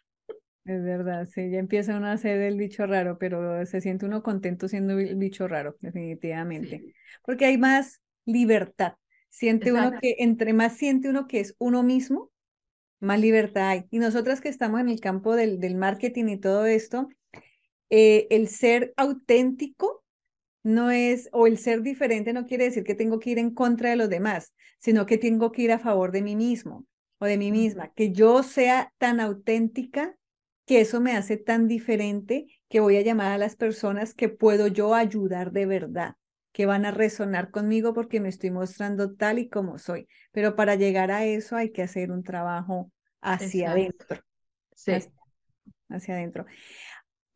Es 0.66 0.84
verdad, 0.84 1.26
sí, 1.34 1.50
ya 1.50 1.60
empieza 1.60 1.96
uno 1.96 2.08
a 2.08 2.18
ser 2.18 2.42
el 2.42 2.58
bicho 2.58 2.86
raro, 2.86 3.18
pero 3.18 3.66
se 3.66 3.80
siente 3.80 4.06
uno 4.06 4.22
contento 4.22 4.68
siendo 4.68 5.00
el 5.00 5.16
bicho 5.16 5.48
raro, 5.48 5.78
definitivamente. 5.80 6.94
Porque 7.24 7.46
hay 7.46 7.58
más 7.58 8.02
libertad. 8.26 8.96
Siente 9.30 9.72
uno 9.72 9.94
que, 10.02 10.16
entre 10.20 10.52
más 10.52 10.76
siente 10.76 11.10
uno 11.10 11.26
que 11.26 11.40
es 11.40 11.56
uno 11.58 11.84
mismo, 11.84 12.32
más 13.00 13.20
libertad 13.22 13.70
hay. 13.70 13.86
Y 13.92 14.00
nosotras 14.00 14.42
que 14.42 14.50
estamos 14.50 14.82
en 14.82 14.90
el 14.90 15.00
campo 15.00 15.38
del, 15.38 15.62
del 15.62 15.76
marketing 15.76 16.26
y 16.28 16.38
todo 16.38 16.66
esto, 16.66 17.08
eh, 17.90 18.28
el 18.30 18.50
ser 18.50 18.94
auténtico 18.98 20.04
no 20.68 20.92
es, 20.92 21.30
o 21.32 21.48
el 21.48 21.58
ser 21.58 21.82
diferente 21.82 22.34
no 22.34 22.46
quiere 22.46 22.66
decir 22.66 22.84
que 22.84 22.94
tengo 22.94 23.20
que 23.20 23.30
ir 23.30 23.40
en 23.40 23.54
contra 23.54 23.90
de 23.90 23.96
los 23.96 24.10
demás, 24.10 24.54
sino 24.80 25.06
que 25.06 25.18
tengo 25.18 25.54
que 25.54 25.62
ir 25.62 25.72
a 25.72 25.80
favor 25.80 26.12
de 26.12 26.22
mí 26.22 26.36
mismo 26.36 26.86
o 27.20 27.26
de 27.26 27.38
mí 27.38 27.54
misma, 27.54 27.94
que 27.94 28.12
yo 28.12 28.44
sea 28.44 28.94
tan 28.98 29.22
auténtica 29.22 30.16
que 30.66 30.82
eso 30.82 31.00
me 31.00 31.16
hace 31.16 31.38
tan 31.38 31.70
diferente 31.70 32.48
que 32.68 32.82
voy 32.82 32.98
a 32.98 33.02
llamar 33.02 33.32
a 33.32 33.38
las 33.38 33.56
personas 33.56 34.14
que 34.14 34.28
puedo 34.28 34.68
yo 34.68 34.94
ayudar 34.94 35.54
de 35.54 35.66
verdad, 35.66 36.16
que 36.52 36.66
van 36.66 36.86
a 36.86 36.92
resonar 36.92 37.50
conmigo 37.50 37.94
porque 37.94 38.20
me 38.20 38.28
estoy 38.28 38.52
mostrando 38.52 39.16
tal 39.16 39.40
y 39.40 39.48
como 39.48 39.78
soy. 39.78 40.10
Pero 40.34 40.58
para 40.58 40.76
llegar 40.76 41.12
a 41.12 41.24
eso 41.24 41.56
hay 41.56 41.72
que 41.72 41.82
hacer 41.82 42.12
un 42.12 42.24
trabajo 42.24 42.92
hacia 43.22 43.72
adentro. 43.72 44.20
Sí. 44.76 44.92
Hacia, 45.90 46.16
adentro. 46.16 46.46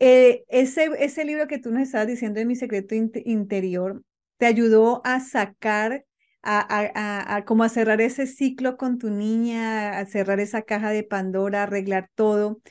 Eh, 0.03 0.45
ese, 0.49 0.89
ese 0.99 1.25
libro 1.25 1.47
que 1.47 1.59
tú 1.59 1.71
nos 1.71 1.83
estabas 1.83 2.07
diciendo 2.07 2.39
de 2.39 2.45
mi 2.47 2.55
secreto 2.55 2.95
interior, 2.95 4.01
¿te 4.37 4.47
ayudó 4.47 5.01
a 5.05 5.19
sacar, 5.19 6.05
a, 6.41 7.35
a, 7.35 7.45
como 7.45 7.63
a 7.63 7.69
cerrar 7.69 8.01
ese 8.01 8.25
ciclo 8.25 8.77
con 8.77 8.97
tu 8.97 9.11
niña, 9.11 9.99
a 9.99 10.05
cerrar 10.07 10.39
esa 10.39 10.63
caja 10.63 10.89
de 10.89 11.03
Pandora, 11.03 11.63
arreglar 11.63 12.09
todo? 12.15 12.61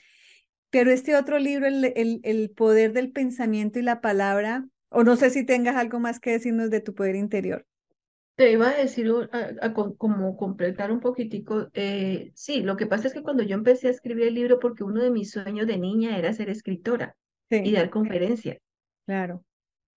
Pero 0.71 0.91
este 0.91 1.17
otro 1.17 1.39
libro, 1.39 1.67
el, 1.69 1.93
el, 1.97 2.21
el 2.25 2.51
poder 2.51 2.93
del 2.93 3.13
pensamiento 3.13 3.79
y 3.79 3.83
la 3.83 4.01
palabra, 4.01 4.67
o 4.91 5.05
no 5.05 5.17
sé 5.17 5.31
si 5.31 5.45
tengas 5.47 5.77
algo 5.77 6.01
más 6.01 6.21
que 6.21 6.33
decirnos 6.33 6.71
de 6.71 6.81
tu 6.81 6.95
poder 6.95 7.17
interior. 7.17 7.67
Te 8.41 8.53
iba 8.53 8.71
a 8.71 8.75
decir, 8.75 9.13
como 9.99 10.35
completar 10.39 10.91
un 10.91 11.01
poquitico, 11.01 11.69
eh, 11.75 12.33
sí, 12.35 12.63
lo 12.63 12.75
que 12.79 12.87
pasa 12.87 13.07
es 13.07 13.13
que 13.13 13.23
cuando 13.23 13.43
yo 13.43 13.55
empecé 13.55 13.89
a 13.89 13.91
escribir 13.91 14.29
el 14.29 14.35
libro, 14.35 14.59
porque 14.59 14.83
uno 14.83 15.03
de 15.03 15.11
mis 15.11 15.31
sueños 15.31 15.67
de 15.67 15.77
niña 15.77 16.17
era 16.17 16.33
ser 16.33 16.49
escritora 16.49 17.15
y 17.51 17.71
dar 17.73 17.91
conferencia. 17.91 18.57
Claro. 19.05 19.45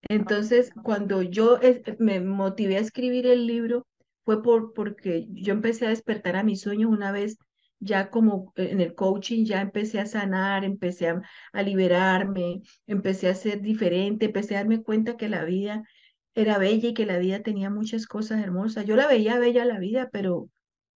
Entonces, 0.10 0.74
cuando 0.84 1.22
yo 1.22 1.58
me 2.00 2.20
motivé 2.20 2.76
a 2.76 2.82
escribir 2.82 3.28
el 3.28 3.48
libro, 3.48 3.88
fue 4.26 4.44
por, 4.44 4.74
porque 4.74 5.26
yo 5.30 5.54
empecé 5.54 5.86
a 5.86 5.92
despertar 5.92 6.36
a 6.36 6.44
mis 6.44 6.60
sueños 6.60 6.92
una 6.92 7.14
vez, 7.14 7.38
ya 7.80 8.10
como 8.10 8.52
en 8.58 8.82
el 8.82 8.94
coaching, 8.94 9.46
ya 9.46 9.62
empecé 9.62 10.02
a 10.02 10.06
sanar, 10.06 10.66
empecé 10.66 11.08
a, 11.08 11.22
a 11.54 11.64
liberarme, 11.64 12.62
empecé 12.88 13.30
a 13.30 13.36
ser 13.36 13.62
diferente, 13.62 14.26
empecé 14.26 14.56
a 14.56 14.60
darme 14.60 14.84
cuenta 14.84 15.16
que 15.16 15.30
la 15.30 15.46
vida 15.46 15.86
era 16.36 16.58
bella 16.58 16.90
y 16.90 16.94
que 16.94 17.06
la 17.06 17.18
vida 17.18 17.42
tenía 17.42 17.70
muchas 17.70 18.08
cosas 18.08 18.42
hermosas. 18.42 18.86
Yo 18.86 18.96
la 18.96 19.08
veía 19.08 19.40
bella 19.40 19.66
la 19.66 19.80
vida, 19.80 20.10
pero 20.12 20.50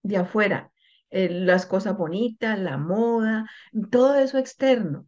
de 0.04 0.18
afuera, 0.18 0.72
eh, 1.10 1.30
las 1.30 1.66
cosas 1.66 1.98
bonitas, 1.98 2.60
la 2.60 2.78
moda, 2.78 3.50
todo 3.92 4.16
eso 4.16 4.38
externo. 4.38 5.08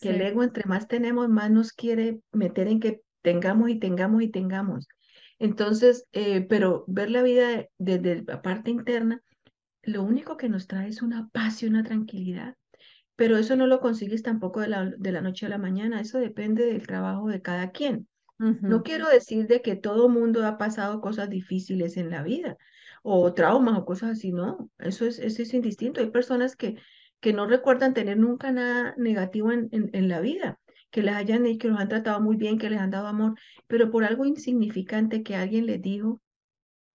Que 0.00 0.10
el 0.10 0.20
ego 0.20 0.42
entre 0.42 0.64
más 0.66 0.88
tenemos, 0.88 1.28
más 1.28 1.50
nos 1.50 1.72
quiere 1.72 2.20
meter 2.32 2.68
en 2.68 2.80
que 2.80 3.00
tengamos 3.22 3.70
y 3.70 3.78
tengamos 3.78 4.22
y 4.22 4.28
tengamos. 4.28 4.88
Entonces, 5.38 6.06
eh, 6.12 6.42
pero 6.42 6.84
ver 6.86 7.10
la 7.10 7.22
vida 7.22 7.66
desde 7.78 8.22
la 8.22 8.42
parte 8.42 8.70
interna, 8.70 9.22
lo 9.82 10.02
único 10.02 10.36
que 10.36 10.48
nos 10.48 10.66
trae 10.66 10.88
es 10.88 11.00
una 11.00 11.28
paz 11.28 11.62
y 11.62 11.66
una 11.66 11.82
tranquilidad. 11.82 12.56
Pero 13.14 13.38
eso 13.38 13.56
no 13.56 13.66
lo 13.66 13.80
consigues 13.80 14.22
tampoco 14.22 14.60
de 14.60 14.68
la, 14.68 14.84
de 14.84 15.12
la 15.12 15.22
noche 15.22 15.46
a 15.46 15.48
la 15.48 15.58
mañana, 15.58 16.00
eso 16.00 16.18
depende 16.18 16.66
del 16.66 16.86
trabajo 16.86 17.28
de 17.28 17.40
cada 17.40 17.70
quien. 17.70 18.06
No 18.38 18.82
quiero 18.82 19.08
decir 19.08 19.46
de 19.46 19.62
que 19.62 19.76
todo 19.76 20.10
mundo 20.10 20.46
ha 20.46 20.58
pasado 20.58 21.00
cosas 21.00 21.30
difíciles 21.30 21.96
en 21.96 22.10
la 22.10 22.22
vida 22.22 22.58
o 23.02 23.32
traumas 23.32 23.78
o 23.78 23.84
cosas 23.84 24.10
así, 24.10 24.32
no, 24.32 24.68
eso 24.78 25.06
es, 25.06 25.18
eso 25.20 25.40
es 25.42 25.54
indistinto. 25.54 26.00
Hay 26.00 26.10
personas 26.10 26.56
que, 26.56 26.76
que 27.20 27.32
no 27.32 27.46
recuerdan 27.46 27.94
tener 27.94 28.18
nunca 28.18 28.50
nada 28.52 28.94
negativo 28.98 29.52
en, 29.52 29.70
en, 29.72 30.08
la 30.08 30.20
vida, 30.20 30.58
que 30.90 31.02
les 31.02 31.14
hayan 31.14 31.44
que 31.56 31.68
los 31.68 31.78
han 31.78 31.88
tratado 31.88 32.20
muy 32.20 32.36
bien, 32.36 32.58
que 32.58 32.68
les 32.68 32.80
han 32.80 32.90
dado 32.90 33.06
amor, 33.06 33.38
pero 33.68 33.90
por 33.90 34.04
algo 34.04 34.26
insignificante 34.26 35.22
que 35.22 35.36
alguien 35.36 35.66
les 35.66 35.80
dijo, 35.80 36.20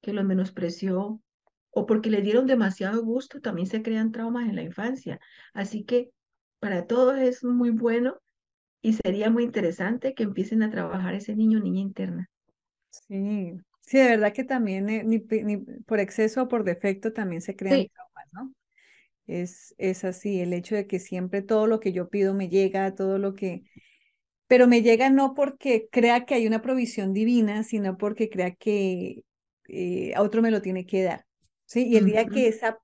que 0.01 0.13
los 0.13 0.25
menospreció 0.25 1.21
o 1.69 1.86
porque 1.86 2.10
le 2.10 2.21
dieron 2.21 2.45
demasiado 2.45 3.04
gusto, 3.04 3.39
también 3.39 3.67
se 3.67 3.82
crean 3.82 4.12
traumas 4.12 4.49
en 4.49 4.56
la 4.56 4.63
infancia. 4.63 5.19
Así 5.54 5.86
que 5.86 6.12
para 6.60 6.86
todos 6.86 7.17
es 7.17 7.43
muy 7.43 7.69
bueno 7.69 8.19
y 8.81 8.93
sería 8.93 9.29
muy 9.29 9.43
interesante 9.43 10.13
que 10.13 10.23
empiecen 10.23 10.63
a 10.63 10.71
trabajar 10.71 11.13
ese 11.13 11.35
niño 11.35 11.59
o 11.59 11.61
niña 11.61 11.81
interna. 11.81 12.29
Sí, 12.89 13.53
sí, 13.81 13.97
de 13.97 14.09
verdad 14.09 14.33
que 14.33 14.43
también 14.43 14.89
eh, 14.89 15.03
ni, 15.03 15.19
por 15.19 15.99
exceso 15.99 16.43
o 16.43 16.47
por 16.47 16.63
defecto 16.63 17.13
también 17.13 17.41
se 17.41 17.55
crean 17.55 17.87
traumas, 17.87 18.27
¿no? 18.33 18.53
Es, 19.27 19.75
es 19.77 20.03
así, 20.03 20.41
el 20.41 20.53
hecho 20.53 20.75
de 20.75 20.87
que 20.87 20.99
siempre 20.99 21.41
todo 21.41 21.67
lo 21.67 21.79
que 21.79 21.93
yo 21.93 22.09
pido 22.09 22.33
me 22.33 22.49
llega, 22.49 22.95
todo 22.95 23.17
lo 23.17 23.33
que... 23.33 23.63
Pero 24.47 24.67
me 24.67 24.81
llega 24.81 25.09
no 25.09 25.33
porque 25.33 25.87
crea 25.89 26.25
que 26.25 26.33
hay 26.33 26.45
una 26.45 26.61
provisión 26.61 27.13
divina, 27.13 27.63
sino 27.63 27.97
porque 27.97 28.29
crea 28.29 28.51
que 28.51 29.23
eh, 29.69 30.13
a 30.13 30.21
otro 30.21 30.41
me 30.41 30.51
lo 30.51 30.61
tiene 30.61 30.85
que 30.85 31.03
dar. 31.03 31.25
¿sí? 31.65 31.87
Y 31.87 31.95
el 31.95 32.05
día 32.05 32.25
que, 32.25 32.49
esa, 32.49 32.77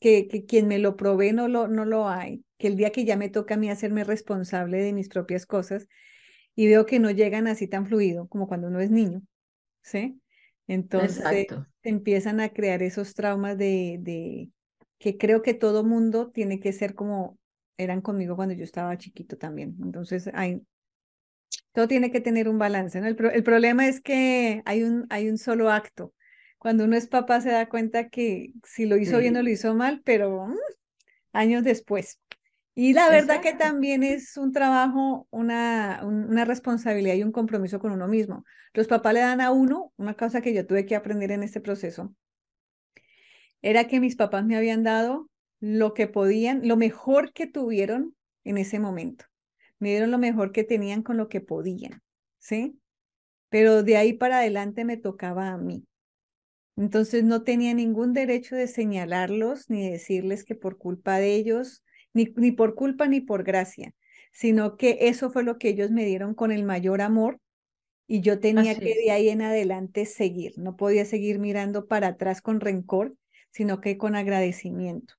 que, 0.00 0.28
que 0.28 0.46
quien 0.46 0.66
me 0.66 0.78
lo 0.78 0.96
provee 0.96 1.32
no 1.32 1.48
lo, 1.48 1.68
no 1.68 1.84
lo 1.84 2.08
hay, 2.08 2.42
que 2.60 2.68
el 2.68 2.76
día 2.76 2.90
que 2.90 3.06
ya 3.06 3.16
me 3.16 3.30
toca 3.30 3.54
a 3.54 3.56
mí 3.56 3.70
hacerme 3.70 4.04
responsable 4.04 4.78
de 4.82 4.92
mis 4.92 5.08
propias 5.08 5.46
cosas 5.46 5.88
y 6.54 6.68
veo 6.68 6.86
que 6.86 7.00
no 7.00 7.10
llegan 7.10 7.48
así 7.48 7.66
tan 7.66 7.86
fluido 7.86 8.28
como 8.28 8.46
cuando 8.46 8.68
uno 8.68 8.80
es 8.80 8.90
niño, 8.90 9.22
¿sí? 9.82 10.20
Entonces 10.68 11.46
empiezan 11.82 12.40
a 12.40 12.50
crear 12.50 12.82
esos 12.82 13.14
traumas 13.14 13.56
de, 13.56 13.96
de 14.00 14.50
que 14.98 15.16
creo 15.16 15.42
que 15.42 15.54
todo 15.54 15.84
mundo 15.84 16.30
tiene 16.30 16.60
que 16.60 16.72
ser 16.72 16.94
como 16.94 17.38
eran 17.78 18.02
conmigo 18.02 18.36
cuando 18.36 18.54
yo 18.54 18.64
estaba 18.64 18.98
chiquito 18.98 19.38
también. 19.38 19.76
Entonces 19.82 20.30
hay, 20.34 20.60
todo 21.72 21.88
tiene 21.88 22.10
que 22.12 22.20
tener 22.20 22.46
un 22.48 22.58
balance, 22.58 23.00
¿no? 23.00 23.06
El, 23.06 23.16
el 23.32 23.42
problema 23.42 23.88
es 23.88 24.02
que 24.02 24.62
hay 24.66 24.82
un, 24.82 25.06
hay 25.08 25.30
un 25.30 25.38
solo 25.38 25.70
acto. 25.70 26.12
Cuando 26.58 26.84
uno 26.84 26.94
es 26.94 27.06
papá 27.06 27.40
se 27.40 27.50
da 27.50 27.70
cuenta 27.70 28.10
que 28.10 28.52
si 28.64 28.84
lo 28.84 28.98
hizo 28.98 29.18
bien 29.18 29.36
o 29.36 29.42
lo 29.42 29.48
hizo 29.48 29.74
mal, 29.74 30.02
pero 30.04 30.46
mm, 30.46 30.56
años 31.32 31.64
después. 31.64 32.20
Y 32.74 32.92
la 32.92 33.10
verdad 33.10 33.42
que 33.42 33.52
también 33.52 34.02
es 34.02 34.36
un 34.36 34.52
trabajo, 34.52 35.26
una, 35.30 36.00
una 36.04 36.44
responsabilidad 36.44 37.14
y 37.14 37.22
un 37.22 37.32
compromiso 37.32 37.80
con 37.80 37.92
uno 37.92 38.06
mismo. 38.08 38.44
Los 38.72 38.86
papás 38.86 39.14
le 39.14 39.20
dan 39.20 39.40
a 39.40 39.50
uno, 39.50 39.92
una 39.96 40.14
cosa 40.14 40.40
que 40.40 40.54
yo 40.54 40.66
tuve 40.66 40.86
que 40.86 40.96
aprender 40.96 41.32
en 41.32 41.42
este 41.42 41.60
proceso, 41.60 42.14
era 43.62 43.86
que 43.86 44.00
mis 44.00 44.16
papás 44.16 44.44
me 44.44 44.56
habían 44.56 44.82
dado 44.82 45.28
lo 45.60 45.92
que 45.94 46.06
podían, 46.06 46.66
lo 46.66 46.76
mejor 46.76 47.32
que 47.32 47.46
tuvieron 47.46 48.14
en 48.44 48.56
ese 48.58 48.78
momento. 48.78 49.26
Me 49.78 49.90
dieron 49.90 50.10
lo 50.10 50.18
mejor 50.18 50.52
que 50.52 50.64
tenían 50.64 51.02
con 51.02 51.16
lo 51.16 51.28
que 51.28 51.40
podían, 51.40 52.02
¿sí? 52.38 52.78
Pero 53.48 53.82
de 53.82 53.96
ahí 53.96 54.12
para 54.12 54.38
adelante 54.38 54.84
me 54.84 54.96
tocaba 54.96 55.48
a 55.50 55.58
mí. 55.58 55.84
Entonces 56.76 57.24
no 57.24 57.42
tenía 57.42 57.74
ningún 57.74 58.14
derecho 58.14 58.56
de 58.56 58.66
señalarlos 58.66 59.68
ni 59.68 59.90
decirles 59.90 60.44
que 60.44 60.54
por 60.54 60.78
culpa 60.78 61.18
de 61.18 61.34
ellos 61.34 61.84
ni, 62.12 62.32
ni 62.36 62.52
por 62.52 62.74
culpa 62.74 63.06
ni 63.06 63.20
por 63.20 63.44
gracia, 63.44 63.92
sino 64.32 64.76
que 64.76 64.98
eso 65.02 65.30
fue 65.30 65.42
lo 65.42 65.58
que 65.58 65.68
ellos 65.68 65.90
me 65.90 66.04
dieron 66.04 66.34
con 66.34 66.52
el 66.52 66.64
mayor 66.64 67.00
amor 67.00 67.40
y 68.06 68.22
yo 68.22 68.40
tenía 68.40 68.76
que 68.76 68.94
de 69.04 69.12
ahí 69.12 69.28
en 69.28 69.40
adelante 69.40 70.04
seguir, 70.04 70.54
no 70.56 70.76
podía 70.76 71.04
seguir 71.04 71.38
mirando 71.38 71.86
para 71.86 72.08
atrás 72.08 72.42
con 72.42 72.60
rencor, 72.60 73.14
sino 73.50 73.80
que 73.80 73.98
con 73.98 74.16
agradecimiento. 74.16 75.14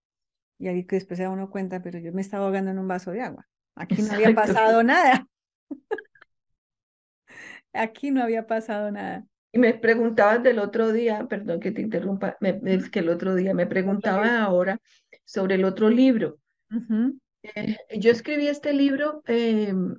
Y 0.60 0.68
ahí 0.68 0.86
que 0.86 0.98
después 0.98 1.18
se 1.18 1.24
da 1.24 1.30
uno 1.30 1.50
cuenta, 1.50 1.82
pero 1.82 2.00
yo 2.00 2.12
me 2.12 2.22
estaba 2.22 2.46
ahogando 2.46 2.70
en 2.70 2.80
un 2.80 2.88
vaso 2.88 3.12
de 3.12 3.22
agua. 3.22 3.48
Aquí 3.76 4.02
no 4.02 4.14
había 4.14 4.36
pasado 4.36 4.84
nada. 4.84 5.26
Aquí 7.74 8.12
no 8.12 8.22
había 8.22 8.46
pasado 8.46 8.92
nada. 8.92 9.26
Y 9.54 9.60
me 9.60 9.74
preguntabas 9.74 10.44
del 10.44 10.60
otro 10.60 10.92
día, 10.92 11.26
perdón 11.30 11.60
que 11.60 11.72
te 11.72 11.82
interrumpa, 11.82 12.38
es 12.42 12.90
que 12.90 13.00
el 13.00 13.10
otro 13.10 13.36
día 13.36 13.54
me 13.54 13.68
preguntaba 13.68 14.42
ahora 14.42 14.80
sobre 15.26 15.56
el 15.56 15.64
otro 15.64 15.90
libro. 15.90 16.40
Eh, 17.44 17.78
yo 18.00 18.12
escribí 18.12 18.48
este 18.48 18.74
libro 18.74 19.24
em, 19.26 19.96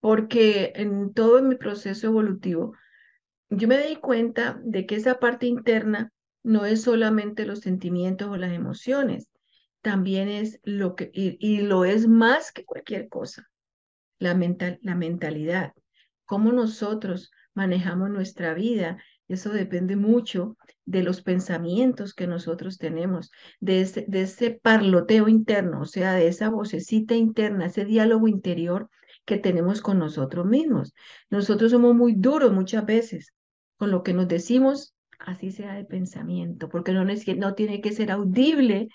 porque 0.00 0.72
en 0.76 1.12
todo 1.14 1.42
mi 1.42 1.56
proceso 1.56 2.08
evolutivo, 2.08 2.74
yo 3.48 3.68
me 3.68 3.78
di 3.86 3.96
cuenta 3.96 4.60
de 4.64 4.86
que 4.86 4.96
esa 4.96 5.18
parte 5.18 5.46
interna 5.46 6.12
no 6.42 6.64
es 6.64 6.82
solamente 6.82 7.46
los 7.46 7.60
sentimientos 7.60 8.28
o 8.28 8.36
las 8.36 8.52
emociones, 8.52 9.28
también 9.82 10.28
es 10.28 10.60
lo 10.64 10.96
que, 10.96 11.10
y, 11.12 11.60
lo 11.60 11.84
es 11.84 12.08
más 12.08 12.52
que 12.52 12.64
cualquier 12.64 13.08
cosa, 13.08 13.48
la, 14.18 14.34
mental, 14.34 14.78
la 14.82 14.94
mentalidad, 14.94 15.72
cómo 16.24 16.52
nosotros 16.52 17.30
manejamos 17.54 18.10
nuestra 18.10 18.52
vida 18.54 18.98
eso 19.28 19.50
depende 19.52 19.96
mucho 19.96 20.56
de 20.84 21.02
los 21.02 21.22
pensamientos 21.22 22.14
que 22.14 22.26
nosotros 22.26 22.78
tenemos, 22.78 23.30
de 23.60 23.80
ese, 23.80 24.04
de 24.08 24.22
ese 24.22 24.52
parloteo 24.52 25.28
interno, 25.28 25.80
o 25.80 25.86
sea, 25.86 26.14
de 26.14 26.28
esa 26.28 26.48
vocecita 26.48 27.14
interna, 27.14 27.66
ese 27.66 27.84
diálogo 27.84 28.28
interior 28.28 28.88
que 29.24 29.36
tenemos 29.36 29.80
con 29.80 29.98
nosotros 29.98 30.46
mismos. 30.46 30.94
Nosotros 31.30 31.72
somos 31.72 31.94
muy 31.94 32.14
duros 32.14 32.52
muchas 32.52 32.86
veces 32.86 33.32
con 33.76 33.90
lo 33.90 34.02
que 34.02 34.14
nos 34.14 34.28
decimos, 34.28 34.94
así 35.18 35.50
sea 35.50 35.74
de 35.74 35.84
pensamiento, 35.84 36.68
porque 36.68 36.92
no, 36.92 37.04
no 37.04 37.54
tiene 37.54 37.80
que 37.80 37.92
ser 37.92 38.10
audible 38.10 38.88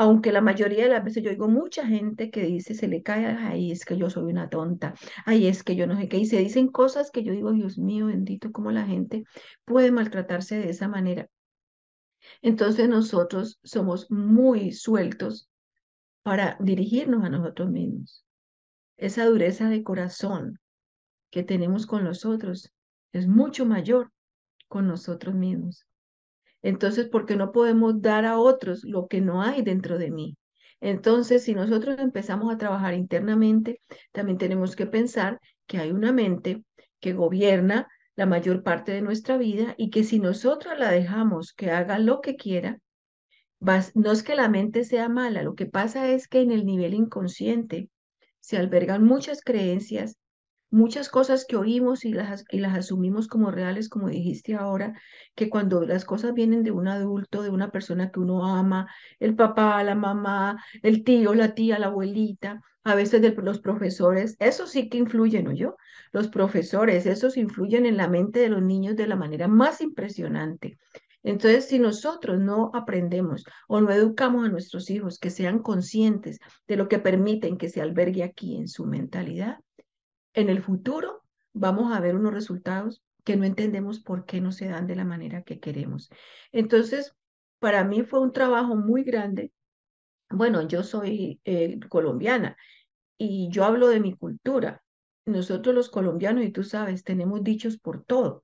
aunque 0.00 0.32
la 0.32 0.40
mayoría 0.40 0.84
de 0.84 0.88
las 0.88 1.04
veces 1.04 1.22
yo 1.22 1.28
oigo 1.28 1.46
mucha 1.46 1.86
gente 1.86 2.30
que 2.30 2.46
dice, 2.46 2.72
se 2.72 2.88
le 2.88 3.02
cae, 3.02 3.26
ay, 3.26 3.70
es 3.70 3.84
que 3.84 3.98
yo 3.98 4.08
soy 4.08 4.32
una 4.32 4.48
tonta, 4.48 4.94
ay, 5.26 5.46
es 5.46 5.62
que 5.62 5.76
yo 5.76 5.86
no 5.86 5.94
sé 5.94 6.08
qué, 6.08 6.16
y 6.16 6.24
se 6.24 6.38
dicen 6.38 6.68
cosas 6.68 7.10
que 7.10 7.22
yo 7.22 7.34
digo, 7.34 7.52
Dios 7.52 7.76
mío, 7.76 8.06
bendito, 8.06 8.50
cómo 8.50 8.70
la 8.70 8.86
gente 8.86 9.24
puede 9.66 9.90
maltratarse 9.90 10.58
de 10.58 10.70
esa 10.70 10.88
manera. 10.88 11.28
Entonces 12.40 12.88
nosotros 12.88 13.60
somos 13.62 14.10
muy 14.10 14.72
sueltos 14.72 15.50
para 16.22 16.56
dirigirnos 16.60 17.22
a 17.22 17.28
nosotros 17.28 17.68
mismos. 17.70 18.24
Esa 18.96 19.26
dureza 19.26 19.68
de 19.68 19.82
corazón 19.82 20.60
que 21.30 21.42
tenemos 21.42 21.86
con 21.86 22.04
los 22.04 22.24
otros 22.24 22.72
es 23.12 23.28
mucho 23.28 23.66
mayor 23.66 24.10
con 24.66 24.88
nosotros 24.88 25.34
mismos. 25.34 25.84
Entonces, 26.62 27.08
¿por 27.08 27.26
qué 27.26 27.36
no 27.36 27.52
podemos 27.52 28.00
dar 28.02 28.24
a 28.24 28.38
otros 28.38 28.84
lo 28.84 29.06
que 29.08 29.20
no 29.20 29.42
hay 29.42 29.62
dentro 29.62 29.98
de 29.98 30.10
mí? 30.10 30.36
Entonces, 30.80 31.44
si 31.44 31.54
nosotros 31.54 31.98
empezamos 31.98 32.52
a 32.52 32.58
trabajar 32.58 32.94
internamente, 32.94 33.80
también 34.12 34.38
tenemos 34.38 34.76
que 34.76 34.86
pensar 34.86 35.40
que 35.66 35.78
hay 35.78 35.90
una 35.90 36.12
mente 36.12 36.62
que 37.00 37.12
gobierna 37.12 37.88
la 38.16 38.26
mayor 38.26 38.62
parte 38.62 38.92
de 38.92 39.02
nuestra 39.02 39.36
vida 39.38 39.74
y 39.78 39.90
que 39.90 40.04
si 40.04 40.20
nosotros 40.20 40.78
la 40.78 40.90
dejamos 40.90 41.52
que 41.52 41.70
haga 41.70 41.98
lo 41.98 42.20
que 42.20 42.36
quiera, 42.36 42.78
no 43.94 44.12
es 44.12 44.22
que 44.22 44.34
la 44.34 44.48
mente 44.48 44.84
sea 44.84 45.08
mala, 45.08 45.42
lo 45.42 45.54
que 45.54 45.66
pasa 45.66 46.08
es 46.08 46.28
que 46.28 46.40
en 46.40 46.50
el 46.50 46.64
nivel 46.64 46.94
inconsciente 46.94 47.88
se 48.40 48.56
albergan 48.56 49.04
muchas 49.04 49.42
creencias, 49.42 50.16
muchas 50.70 51.08
cosas 51.08 51.44
que 51.46 51.56
oímos 51.56 52.04
y 52.04 52.12
las, 52.12 52.44
y 52.50 52.58
las 52.58 52.76
asumimos 52.76 53.28
como 53.28 53.50
reales, 53.50 53.88
como 53.88 54.08
dijiste 54.08 54.54
ahora, 54.54 54.94
que 55.34 55.50
cuando 55.50 55.82
las 55.84 56.04
cosas 56.04 56.34
vienen 56.34 56.62
de 56.62 56.70
un 56.70 56.88
adulto, 56.88 57.42
de 57.42 57.50
una 57.50 57.70
persona 57.70 58.10
que 58.10 58.20
uno 58.20 58.46
ama, 58.46 58.88
el 59.18 59.34
papá, 59.36 59.82
la 59.84 59.94
mamá, 59.94 60.62
el 60.82 61.04
tío, 61.04 61.34
la 61.34 61.54
tía, 61.54 61.78
la 61.78 61.86
abuelita, 61.86 62.60
a 62.84 62.94
veces 62.94 63.20
de 63.20 63.30
los 63.32 63.60
profesores, 63.60 64.36
eso 64.38 64.66
sí 64.66 64.88
que 64.88 64.98
influyen, 64.98 65.44
¿no 65.44 65.52
yo? 65.52 65.76
Los 66.12 66.28
profesores, 66.28 67.06
esos 67.06 67.36
influyen 67.36 67.84
en 67.84 67.96
la 67.96 68.08
mente 68.08 68.40
de 68.40 68.48
los 68.48 68.62
niños 68.62 68.96
de 68.96 69.06
la 69.06 69.16
manera 69.16 69.48
más 69.48 69.80
impresionante. 69.80 70.78
Entonces, 71.22 71.66
si 71.66 71.78
nosotros 71.78 72.40
no 72.40 72.70
aprendemos 72.72 73.44
o 73.68 73.80
no 73.80 73.90
educamos 73.90 74.46
a 74.46 74.50
nuestros 74.50 74.88
hijos 74.88 75.18
que 75.18 75.28
sean 75.28 75.58
conscientes 75.58 76.38
de 76.66 76.76
lo 76.76 76.88
que 76.88 76.98
permiten 76.98 77.58
que 77.58 77.68
se 77.68 77.82
albergue 77.82 78.22
aquí 78.22 78.56
en 78.56 78.68
su 78.68 78.86
mentalidad, 78.86 79.58
en 80.34 80.48
el 80.48 80.62
futuro 80.62 81.22
vamos 81.52 81.92
a 81.92 82.00
ver 82.00 82.14
unos 82.16 82.32
resultados 82.32 83.02
que 83.24 83.36
no 83.36 83.44
entendemos 83.44 84.00
por 84.00 84.24
qué 84.24 84.40
no 84.40 84.52
se 84.52 84.68
dan 84.68 84.86
de 84.86 84.96
la 84.96 85.04
manera 85.04 85.42
que 85.42 85.60
queremos. 85.60 86.10
Entonces, 86.52 87.14
para 87.58 87.84
mí 87.84 88.02
fue 88.02 88.20
un 88.20 88.32
trabajo 88.32 88.76
muy 88.76 89.04
grande. 89.04 89.52
Bueno, 90.30 90.66
yo 90.66 90.82
soy 90.82 91.40
eh, 91.44 91.78
colombiana 91.88 92.56
y 93.18 93.48
yo 93.50 93.64
hablo 93.64 93.88
de 93.88 94.00
mi 94.00 94.16
cultura. 94.16 94.82
Nosotros 95.26 95.74
los 95.74 95.90
colombianos, 95.90 96.44
y 96.44 96.50
tú 96.50 96.64
sabes, 96.64 97.04
tenemos 97.04 97.44
dichos 97.44 97.78
por 97.78 98.04
todo. 98.04 98.42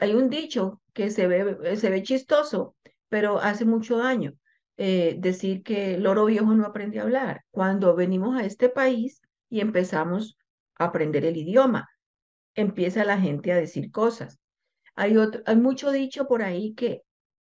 hay 0.00 0.14
un 0.14 0.28
dicho 0.28 0.82
que 0.92 1.10
se 1.10 1.26
ve, 1.26 1.76
se 1.76 1.90
ve 1.90 2.02
chistoso, 2.02 2.76
pero 3.08 3.38
hace 3.38 3.64
mucho 3.64 3.96
daño. 3.98 4.34
Eh, 4.76 5.16
decir 5.18 5.64
que 5.64 5.96
el 5.96 6.04
loro 6.04 6.26
viejo 6.26 6.54
no 6.54 6.64
aprende 6.64 7.00
a 7.00 7.02
hablar. 7.02 7.44
Cuando 7.50 7.96
venimos 7.96 8.36
a 8.36 8.44
este 8.44 8.68
país 8.68 9.20
y 9.50 9.60
empezamos 9.60 10.36
aprender 10.78 11.24
el 11.24 11.36
idioma, 11.36 11.88
empieza 12.54 13.04
la 13.04 13.20
gente 13.20 13.52
a 13.52 13.56
decir 13.56 13.90
cosas. 13.90 14.38
Hay, 14.94 15.16
otro, 15.16 15.42
hay 15.46 15.56
mucho 15.56 15.92
dicho 15.92 16.26
por 16.26 16.42
ahí 16.42 16.74
que, 16.74 17.02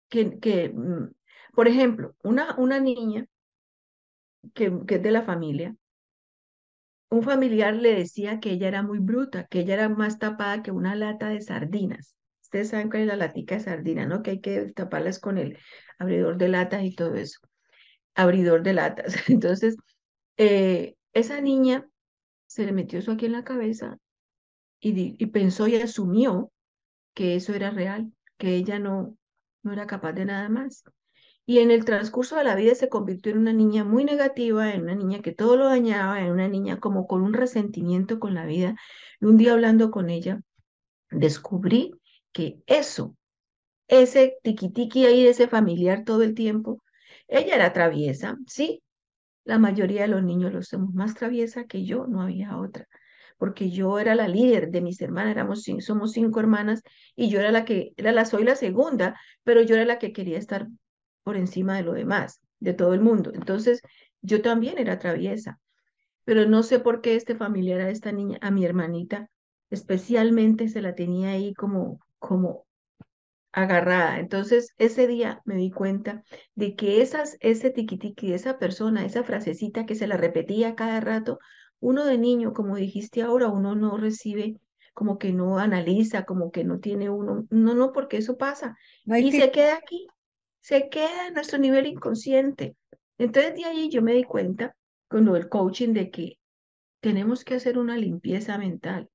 que, 0.08 0.38
que 0.40 0.70
mm, 0.70 1.10
por 1.54 1.68
ejemplo, 1.68 2.14
una, 2.22 2.54
una 2.56 2.80
niña 2.80 3.26
que, 4.54 4.72
que 4.86 4.96
es 4.96 5.02
de 5.02 5.10
la 5.10 5.22
familia, 5.22 5.74
un 7.10 7.22
familiar 7.22 7.74
le 7.74 7.94
decía 7.94 8.40
que 8.40 8.52
ella 8.52 8.68
era 8.68 8.82
muy 8.82 8.98
bruta, 8.98 9.46
que 9.46 9.60
ella 9.60 9.74
era 9.74 9.88
más 9.88 10.18
tapada 10.18 10.62
que 10.62 10.70
una 10.70 10.94
lata 10.94 11.28
de 11.28 11.42
sardinas. 11.42 12.16
Ustedes 12.40 12.70
saben 12.70 12.88
cuál 12.88 13.02
es 13.02 13.08
la 13.08 13.16
latica 13.16 13.56
de 13.56 13.60
sardina, 13.60 14.06
¿no? 14.06 14.22
Que 14.22 14.32
hay 14.32 14.40
que 14.40 14.72
taparlas 14.72 15.18
con 15.18 15.36
el 15.38 15.58
abridor 15.98 16.38
de 16.38 16.48
latas 16.48 16.82
y 16.84 16.94
todo 16.94 17.14
eso. 17.16 17.38
Abridor 18.14 18.62
de 18.62 18.72
latas. 18.74 19.14
Entonces, 19.28 19.76
eh, 20.38 20.96
esa 21.12 21.40
niña 21.42 21.86
se 22.52 22.66
le 22.66 22.72
metió 22.72 22.98
eso 22.98 23.12
aquí 23.12 23.24
en 23.24 23.32
la 23.32 23.44
cabeza 23.44 23.96
y, 24.78 25.26
pensó 25.26 25.68
y 25.68 25.76
asumió 25.76 26.52
que 27.14 27.36
eso 27.36 27.54
era 27.54 27.70
real, 27.70 28.12
que 28.36 28.56
ella 28.56 28.78
no, 28.78 29.16
no 29.62 29.72
era 29.72 29.86
capaz 29.86 30.12
de 30.12 30.26
nada 30.26 30.50
más. 30.50 30.84
Y 31.46 31.60
en 31.60 31.70
el 31.70 31.86
transcurso 31.86 32.36
de 32.36 32.44
la 32.44 32.54
vida 32.54 32.74
se 32.74 32.90
convirtió 32.90 33.32
en 33.32 33.38
una 33.38 33.54
niña 33.54 33.84
muy 33.84 34.04
negativa, 34.04 34.74
en 34.74 34.82
una 34.82 34.94
niña 34.94 35.22
que 35.22 35.32
todo 35.32 35.56
lo 35.56 35.66
dañaba, 35.66 36.20
en 36.20 36.30
una 36.30 36.46
niña 36.48 36.78
como 36.78 37.06
con 37.06 37.22
un 37.22 37.32
resentimiento 37.32 38.20
con 38.20 38.34
la 38.34 38.44
vida. 38.44 38.76
Y 39.20 39.24
un 39.24 39.38
día 39.38 39.54
hablando 39.54 39.90
con 39.90 40.10
ella, 40.10 40.42
descubrí 41.10 41.92
que 42.32 42.62
eso, 42.66 43.16
ese 43.88 44.36
tiquitiqui 44.42 45.06
ahí 45.06 45.26
ese 45.26 45.48
familiar 45.48 46.04
todo 46.04 46.22
el 46.22 46.34
tiempo, 46.34 46.82
ella 47.28 47.54
era 47.54 47.72
traviesa, 47.72 48.36
sí, 48.46 48.82
la 49.44 49.58
mayoría 49.58 50.02
de 50.02 50.08
los 50.08 50.22
niños 50.22 50.52
los 50.52 50.68
somos 50.68 50.94
más 50.94 51.14
traviesa 51.14 51.64
que 51.64 51.84
yo, 51.84 52.06
no 52.06 52.22
había 52.22 52.56
otra, 52.56 52.88
porque 53.38 53.70
yo 53.70 53.98
era 53.98 54.14
la 54.14 54.28
líder 54.28 54.70
de 54.70 54.80
mis 54.80 55.00
hermanas, 55.00 55.32
éramos, 55.32 55.64
somos 55.80 56.12
cinco 56.12 56.40
hermanas 56.40 56.82
y 57.16 57.28
yo 57.28 57.40
era 57.40 57.52
la 57.52 57.64
que, 57.64 57.92
era 57.96 58.12
la, 58.12 58.24
soy 58.24 58.44
la 58.44 58.56
segunda, 58.56 59.18
pero 59.42 59.62
yo 59.62 59.74
era 59.74 59.84
la 59.84 59.98
que 59.98 60.12
quería 60.12 60.38
estar 60.38 60.68
por 61.22 61.36
encima 61.36 61.76
de 61.76 61.82
lo 61.82 61.92
demás, 61.92 62.40
de 62.60 62.74
todo 62.74 62.94
el 62.94 63.00
mundo. 63.00 63.32
Entonces, 63.34 63.82
yo 64.20 64.42
también 64.42 64.78
era 64.78 64.98
traviesa, 64.98 65.58
pero 66.24 66.46
no 66.46 66.62
sé 66.62 66.78
por 66.78 67.00
qué 67.00 67.16
este 67.16 67.34
familiar 67.34 67.80
a 67.80 67.90
esta 67.90 68.12
niña, 68.12 68.38
a 68.40 68.50
mi 68.50 68.64
hermanita, 68.64 69.28
especialmente 69.70 70.68
se 70.68 70.82
la 70.82 70.94
tenía 70.94 71.30
ahí 71.30 71.54
como 71.54 71.98
como 72.22 72.66
agarrada. 73.52 74.18
Entonces, 74.18 74.74
ese 74.78 75.06
día 75.06 75.42
me 75.44 75.56
di 75.56 75.70
cuenta 75.70 76.22
de 76.54 76.74
que 76.74 77.02
esas, 77.02 77.36
ese 77.40 77.70
tiquitiqui 77.70 78.30
de 78.30 78.36
esa 78.36 78.58
persona, 78.58 79.04
esa 79.04 79.24
frasecita 79.24 79.86
que 79.86 79.94
se 79.94 80.06
la 80.06 80.16
repetía 80.16 80.74
cada 80.74 81.00
rato, 81.00 81.38
uno 81.80 82.04
de 82.04 82.18
niño, 82.18 82.52
como 82.52 82.76
dijiste 82.76 83.22
ahora, 83.22 83.48
uno 83.48 83.74
no 83.74 83.96
recibe, 83.96 84.56
como 84.94 85.18
que 85.18 85.32
no 85.32 85.58
analiza, 85.58 86.24
como 86.24 86.50
que 86.50 86.64
no 86.64 86.80
tiene 86.80 87.10
uno, 87.10 87.46
no, 87.50 87.74
no, 87.74 87.92
porque 87.92 88.18
eso 88.18 88.36
pasa. 88.36 88.76
y 89.04 89.32
se 89.32 89.50
queda 89.50 89.76
aquí, 89.76 90.06
se 90.60 90.88
queda 90.88 91.28
en 91.28 91.34
nuestro 91.34 91.58
nivel 91.58 91.86
inconsciente. 91.86 92.76
Entonces, 93.18 93.54
de 93.54 93.64
ahí 93.64 93.90
yo 93.90 94.02
me 94.02 94.14
di 94.14 94.24
cuenta, 94.24 94.74
con 95.08 95.24
lo 95.24 95.34
del 95.34 95.48
coaching, 95.48 95.92
de 95.92 96.10
que 96.10 96.38
tenemos 97.00 97.44
que 97.44 97.54
hacer 97.56 97.78
una 97.78 97.96
limpieza 97.96 98.56
mental. 98.58 99.10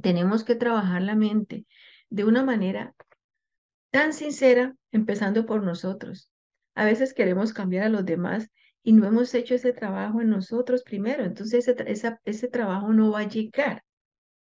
Tenemos 0.00 0.44
que 0.44 0.54
trabajar 0.54 1.02
la 1.02 1.14
mente 1.14 1.66
de 2.08 2.24
una 2.24 2.44
manera 2.44 2.94
tan 3.94 4.12
sincera, 4.12 4.74
empezando 4.90 5.46
por 5.46 5.62
nosotros. 5.62 6.28
A 6.74 6.84
veces 6.84 7.14
queremos 7.14 7.52
cambiar 7.52 7.84
a 7.84 7.88
los 7.88 8.04
demás 8.04 8.50
y 8.82 8.92
no 8.92 9.06
hemos 9.06 9.32
hecho 9.34 9.54
ese 9.54 9.72
trabajo 9.72 10.20
en 10.20 10.30
nosotros 10.30 10.82
primero. 10.82 11.22
Entonces 11.22 11.68
ese, 11.68 12.18
ese 12.24 12.48
trabajo 12.48 12.92
no 12.92 13.12
va 13.12 13.20
a 13.20 13.28
llegar 13.28 13.84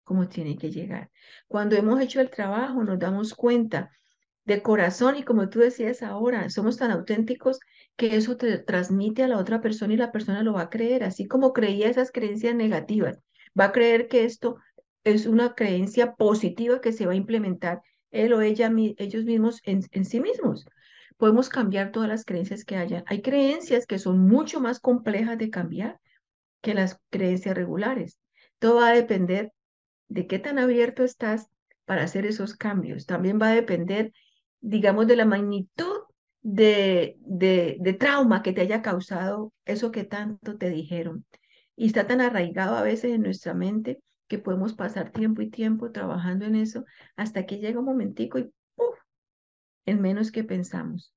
como 0.04 0.28
tiene 0.28 0.58
que 0.58 0.70
llegar. 0.70 1.10
Cuando 1.46 1.76
hemos 1.76 1.98
hecho 1.98 2.20
el 2.20 2.28
trabajo 2.28 2.84
nos 2.84 2.98
damos 2.98 3.32
cuenta 3.32 3.90
de 4.44 4.60
corazón 4.60 5.16
y 5.16 5.22
como 5.22 5.48
tú 5.48 5.60
decías 5.60 6.02
ahora, 6.02 6.50
somos 6.50 6.76
tan 6.76 6.90
auténticos 6.90 7.58
que 7.96 8.16
eso 8.16 8.36
te 8.36 8.58
transmite 8.58 9.22
a 9.22 9.28
la 9.28 9.38
otra 9.38 9.62
persona 9.62 9.94
y 9.94 9.96
la 9.96 10.12
persona 10.12 10.42
lo 10.42 10.52
va 10.52 10.62
a 10.64 10.70
creer, 10.70 11.04
así 11.04 11.26
como 11.26 11.54
creía 11.54 11.88
esas 11.88 12.12
creencias 12.12 12.54
negativas. 12.54 13.18
Va 13.58 13.64
a 13.64 13.72
creer 13.72 14.08
que 14.08 14.26
esto 14.26 14.58
es 15.04 15.24
una 15.24 15.54
creencia 15.54 16.16
positiva 16.16 16.82
que 16.82 16.92
se 16.92 17.06
va 17.06 17.12
a 17.12 17.16
implementar 17.16 17.80
él 18.10 18.32
o 18.32 18.40
ella, 18.40 18.70
ellos 18.96 19.24
mismos 19.24 19.60
en, 19.64 19.80
en 19.92 20.04
sí 20.04 20.20
mismos. 20.20 20.66
Podemos 21.16 21.48
cambiar 21.48 21.90
todas 21.90 22.08
las 22.08 22.24
creencias 22.24 22.64
que 22.64 22.76
haya. 22.76 23.04
Hay 23.06 23.22
creencias 23.22 23.86
que 23.86 23.98
son 23.98 24.20
mucho 24.20 24.60
más 24.60 24.80
complejas 24.80 25.36
de 25.38 25.50
cambiar 25.50 25.98
que 26.60 26.74
las 26.74 27.00
creencias 27.10 27.56
regulares. 27.56 28.18
Todo 28.58 28.76
va 28.76 28.88
a 28.88 28.94
depender 28.94 29.52
de 30.08 30.26
qué 30.26 30.38
tan 30.38 30.58
abierto 30.58 31.04
estás 31.04 31.48
para 31.84 32.04
hacer 32.04 32.26
esos 32.26 32.54
cambios. 32.54 33.06
También 33.06 33.38
va 33.40 33.48
a 33.48 33.54
depender, 33.54 34.12
digamos, 34.60 35.06
de 35.06 35.16
la 35.16 35.24
magnitud 35.24 36.02
de, 36.42 37.16
de, 37.20 37.76
de, 37.80 37.92
trauma 37.94 38.42
que 38.42 38.52
te 38.52 38.60
haya 38.60 38.82
causado 38.82 39.52
eso 39.64 39.90
que 39.90 40.04
tanto 40.04 40.56
te 40.56 40.70
dijeron. 40.70 41.24
Y 41.76 41.86
está 41.86 42.06
tan 42.06 42.20
arraigado 42.20 42.76
a 42.76 42.82
veces 42.82 43.12
en 43.12 43.22
nuestra 43.22 43.54
mente 43.54 44.00
que 44.28 44.38
podemos 44.38 44.74
pasar 44.74 45.10
tiempo 45.10 45.42
y 45.42 45.50
tiempo 45.50 45.90
trabajando 45.90 46.44
en 46.44 46.54
eso 46.54 46.84
hasta 47.16 47.46
que 47.46 47.58
llega 47.58 47.80
un 47.80 47.86
momentico 47.86 48.38
y 48.38 48.50
¡puf! 48.76 48.98
en 49.86 50.00
menos 50.00 50.30
que 50.30 50.44
pensamos. 50.44 51.14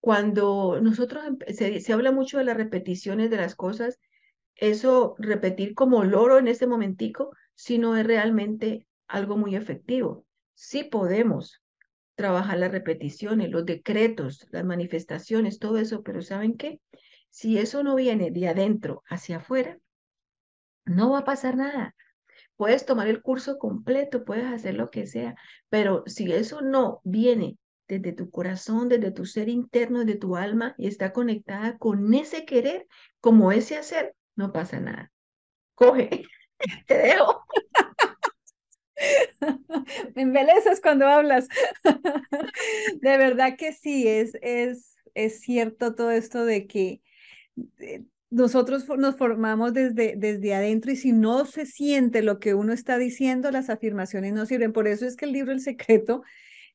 Cuando 0.00 0.80
nosotros 0.80 1.24
se, 1.48 1.80
se 1.80 1.92
habla 1.92 2.12
mucho 2.12 2.38
de 2.38 2.44
las 2.44 2.56
repeticiones 2.56 3.30
de 3.30 3.38
las 3.38 3.54
cosas, 3.54 3.98
eso 4.56 5.14
repetir 5.18 5.74
como 5.74 6.04
loro 6.04 6.38
en 6.38 6.48
ese 6.48 6.66
momentico, 6.66 7.30
si 7.54 7.78
no 7.78 7.96
es 7.96 8.06
realmente 8.06 8.86
algo 9.06 9.36
muy 9.36 9.56
efectivo. 9.56 10.24
Sí 10.54 10.84
podemos 10.84 11.62
trabajar 12.14 12.58
las 12.58 12.72
repeticiones, 12.72 13.50
los 13.50 13.66
decretos, 13.66 14.46
las 14.50 14.64
manifestaciones, 14.64 15.58
todo 15.58 15.78
eso, 15.78 16.02
pero 16.02 16.22
¿saben 16.22 16.56
qué? 16.56 16.80
Si 17.28 17.58
eso 17.58 17.82
no 17.82 17.94
viene 17.94 18.30
de 18.30 18.48
adentro 18.48 19.02
hacia 19.08 19.36
afuera, 19.36 19.78
no 20.86 21.10
va 21.10 21.18
a 21.18 21.24
pasar 21.24 21.56
nada. 21.56 21.94
Puedes 22.56 22.86
tomar 22.86 23.08
el 23.08 23.22
curso 23.22 23.58
completo, 23.58 24.24
puedes 24.24 24.46
hacer 24.46 24.74
lo 24.74 24.90
que 24.90 25.06
sea, 25.06 25.36
pero 25.68 26.02
si 26.06 26.32
eso 26.32 26.62
no 26.62 27.00
viene 27.04 27.58
desde 27.88 28.12
tu 28.12 28.30
corazón, 28.30 28.88
desde 28.88 29.12
tu 29.12 29.26
ser 29.26 29.48
interno, 29.48 30.04
desde 30.04 30.18
tu 30.18 30.36
alma 30.36 30.74
y 30.78 30.88
está 30.88 31.12
conectada 31.12 31.78
con 31.78 32.12
ese 32.14 32.44
querer, 32.44 32.86
como 33.20 33.52
ese 33.52 33.76
hacer, 33.76 34.14
no 34.34 34.52
pasa 34.52 34.80
nada. 34.80 35.12
Coge, 35.74 36.24
te 36.86 36.98
dejo. 36.98 37.44
Me 40.14 40.46
cuando 40.82 41.06
hablas. 41.06 41.48
De 43.00 43.18
verdad 43.18 43.56
que 43.58 43.72
sí, 43.72 44.08
es, 44.08 44.36
es, 44.42 44.96
es 45.14 45.40
cierto 45.40 45.94
todo 45.94 46.10
esto 46.10 46.44
de 46.44 46.66
que 46.66 47.02
eh, 47.78 48.04
nosotros 48.30 48.86
nos 48.98 49.16
formamos 49.16 49.72
desde, 49.72 50.14
desde 50.16 50.54
adentro 50.54 50.90
y 50.90 50.96
si 50.96 51.12
no 51.12 51.44
se 51.44 51.66
siente 51.66 52.22
lo 52.22 52.38
que 52.38 52.54
uno 52.54 52.72
está 52.72 52.98
diciendo, 52.98 53.50
las 53.50 53.70
afirmaciones 53.70 54.32
no 54.32 54.46
sirven. 54.46 54.72
Por 54.72 54.88
eso 54.88 55.06
es 55.06 55.16
que 55.16 55.26
el 55.26 55.32
libro 55.32 55.52
El 55.52 55.60
Secreto 55.60 56.22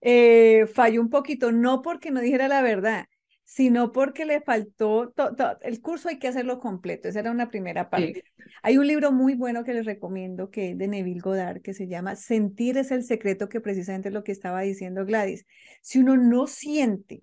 eh, 0.01 0.65
falló 0.73 1.01
un 1.01 1.09
poquito, 1.09 1.51
no 1.51 1.81
porque 1.81 2.11
no 2.11 2.21
dijera 2.21 2.47
la 2.47 2.61
verdad, 2.61 3.05
sino 3.43 3.91
porque 3.91 4.25
le 4.25 4.39
faltó, 4.39 5.13
el 5.61 5.81
curso 5.81 6.07
hay 6.07 6.19
que 6.19 6.29
hacerlo 6.29 6.59
completo, 6.59 7.09
esa 7.09 7.19
era 7.19 7.31
una 7.31 7.49
primera 7.49 7.89
parte. 7.89 8.23
Hay 8.63 8.77
un 8.77 8.87
libro 8.87 9.11
muy 9.11 9.35
bueno 9.35 9.65
que 9.65 9.73
les 9.73 9.85
recomiendo, 9.85 10.49
que 10.49 10.71
es 10.71 10.77
de 10.77 10.87
Neville 10.87 11.19
Goddard, 11.19 11.61
que 11.61 11.73
se 11.73 11.87
llama 11.87 12.15
Sentir 12.15 12.77
es 12.77 12.91
el 12.91 13.03
secreto, 13.03 13.49
que 13.49 13.59
precisamente 13.59 14.07
es 14.07 14.13
lo 14.13 14.23
que 14.23 14.31
estaba 14.31 14.61
diciendo 14.61 15.05
Gladys. 15.05 15.45
Si 15.81 15.99
uno 15.99 16.15
no 16.15 16.47
siente 16.47 17.21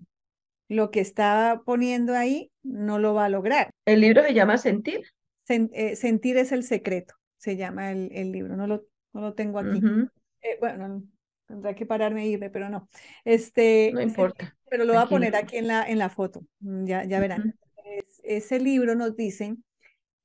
lo 0.69 0.91
que 0.91 1.01
está 1.01 1.61
poniendo 1.65 2.15
ahí, 2.15 2.51
no 2.63 2.99
lo 2.99 3.13
va 3.13 3.25
a 3.25 3.29
lograr. 3.29 3.71
¿El 3.85 4.01
libro 4.01 4.23
se 4.23 4.33
llama 4.33 4.57
Sentir? 4.57 5.01
Eh, 5.49 5.95
sentir 5.95 6.37
es 6.37 6.51
el 6.51 6.63
secreto, 6.63 7.15
se 7.37 7.57
llama 7.57 7.91
el, 7.91 8.09
el 8.13 8.31
libro, 8.31 8.55
no 8.55 8.67
lo, 8.67 8.85
no 9.13 9.21
lo 9.21 9.33
tengo 9.33 9.57
aquí. 9.57 9.81
Eh, 10.41 10.57
bueno, 10.59 11.03
tendrá 11.47 11.73
que 11.73 11.87
pararme 11.87 12.23
e 12.23 12.27
irme, 12.27 12.51
pero 12.51 12.69
no. 12.69 12.87
Este, 13.25 13.91
no 13.93 14.01
importa. 14.01 14.55
Pero 14.69 14.85
lo 14.85 14.93
voy 14.93 15.01
a 15.01 15.07
poner 15.07 15.35
aquí 15.35 15.57
en 15.57 15.65
la, 15.67 15.83
en 15.89 15.97
la 15.97 16.09
foto, 16.09 16.45
mm, 16.59 16.85
ya, 16.85 17.03
ya 17.03 17.19
verán. 17.19 17.55
ese 18.23 18.59
libro 18.59 18.93
nos 18.93 19.15
dice 19.15 19.55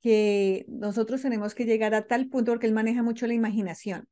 que 0.02 0.66
nosotros 0.68 1.22
tenemos 1.22 1.54
que 1.54 1.64
llegar 1.64 1.94
a 1.94 2.06
tal 2.06 2.28
punto, 2.28 2.52
porque 2.52 2.66
él 2.66 2.74
maneja 2.74 3.02
mucho 3.02 3.26
la 3.26 3.32
imaginación, 3.32 4.06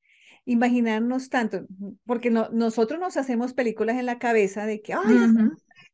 imaginarnos 0.47 1.29
tanto, 1.29 1.67
porque 2.07 2.31
no, 2.31 2.49
nosotros 2.51 2.99
nos 2.99 3.19
hacemos 3.19 3.53
películas 3.53 3.99
en 3.99 4.07
la 4.07 4.19
cabeza 4.19 4.65
de 4.65 4.81
que, 4.81 4.95
ay, 4.95 5.17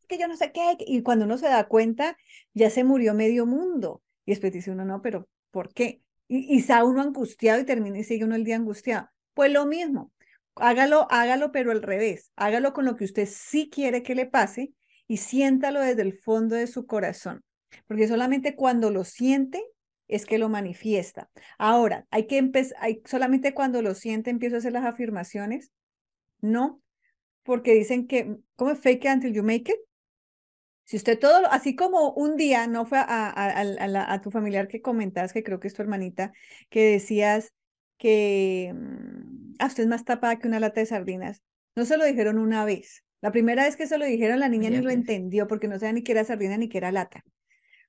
que 0.08 0.18
yo 0.18 0.28
no 0.28 0.36
sé 0.36 0.52
qué, 0.52 0.76
y 0.80 1.02
cuando 1.02 1.24
uno 1.24 1.38
se 1.38 1.46
da 1.48 1.68
cuenta, 1.68 2.16
ya 2.54 2.70
se 2.70 2.84
murió 2.84 3.14
medio 3.14 3.46
mundo. 3.46 4.02
Y 4.26 4.32
después 4.32 4.52
dice 4.52 4.70
uno, 4.70 4.84
no, 4.84 5.02
pero 5.02 5.28
¿por 5.50 5.72
qué? 5.72 6.02
Y, 6.26 6.54
y 6.54 6.58
está 6.58 6.84
uno 6.84 7.02
angustiado 7.02 7.60
y 7.60 7.64
termina 7.64 7.98
y 7.98 8.04
sigue 8.04 8.24
uno 8.24 8.34
el 8.34 8.44
día 8.44 8.56
angustiado. 8.56 9.08
Pues 9.34 9.52
lo 9.52 9.66
mismo, 9.66 10.12
hágalo, 10.56 11.06
hágalo, 11.10 11.52
pero 11.52 11.70
al 11.72 11.82
revés. 11.82 12.32
Hágalo 12.36 12.72
con 12.72 12.84
lo 12.84 12.96
que 12.96 13.04
usted 13.04 13.28
sí 13.30 13.70
quiere 13.70 14.02
que 14.02 14.14
le 14.14 14.26
pase 14.26 14.72
y 15.06 15.18
siéntalo 15.18 15.80
desde 15.80 16.02
el 16.02 16.12
fondo 16.18 16.56
de 16.56 16.66
su 16.66 16.86
corazón. 16.86 17.42
Porque 17.86 18.08
solamente 18.08 18.54
cuando 18.54 18.90
lo 18.90 19.04
siente 19.04 19.62
es 20.06 20.24
que 20.26 20.38
lo 20.38 20.48
manifiesta. 20.48 21.30
Ahora, 21.58 22.06
hay 22.10 22.26
que 22.26 22.38
empezar, 22.38 22.78
solamente 23.04 23.54
cuando 23.54 23.82
lo 23.82 23.94
siente 23.94 24.30
empiezo 24.30 24.56
a 24.56 24.58
hacer 24.58 24.72
las 24.72 24.84
afirmaciones. 24.84 25.70
No, 26.40 26.80
porque 27.42 27.74
dicen 27.74 28.06
que, 28.06 28.36
¿cómo 28.56 28.72
es 28.72 28.78
fake 28.78 29.04
it 29.04 29.10
until 29.10 29.32
you 29.32 29.42
make 29.42 29.72
it? 29.72 29.78
Si 30.88 30.96
usted 30.96 31.18
todo, 31.18 31.46
así 31.50 31.76
como 31.76 32.12
un 32.12 32.38
día 32.38 32.66
no 32.66 32.86
fue 32.86 32.96
a, 32.98 33.34
a 33.34 34.20
tu 34.22 34.30
familiar 34.30 34.68
que 34.68 34.80
comentas, 34.80 35.34
que 35.34 35.42
creo 35.42 35.60
que 35.60 35.68
es 35.68 35.74
tu 35.74 35.82
hermanita, 35.82 36.32
que 36.70 36.92
decías 36.92 37.52
que, 37.98 38.72
mm, 38.74 39.56
ah, 39.58 39.66
usted 39.66 39.82
es 39.82 39.88
más 39.90 40.06
tapada 40.06 40.38
que 40.38 40.48
una 40.48 40.60
lata 40.60 40.80
de 40.80 40.86
sardinas. 40.86 41.42
No 41.76 41.84
se 41.84 41.98
lo 41.98 42.06
dijeron 42.06 42.38
una 42.38 42.64
vez. 42.64 43.04
La 43.20 43.32
primera 43.32 43.64
vez 43.64 43.76
que 43.76 43.86
se 43.86 43.98
lo 43.98 44.06
dijeron, 44.06 44.40
la 44.40 44.48
niña 44.48 44.70
ni 44.70 44.80
lo 44.80 44.88
entendió 44.88 45.46
porque 45.46 45.68
no 45.68 45.78
sabía 45.78 45.92
ni 45.92 46.02
qué 46.02 46.12
era 46.12 46.24
sardina 46.24 46.56
ni 46.56 46.70
qué 46.70 46.78
era 46.78 46.90
lata. 46.90 47.22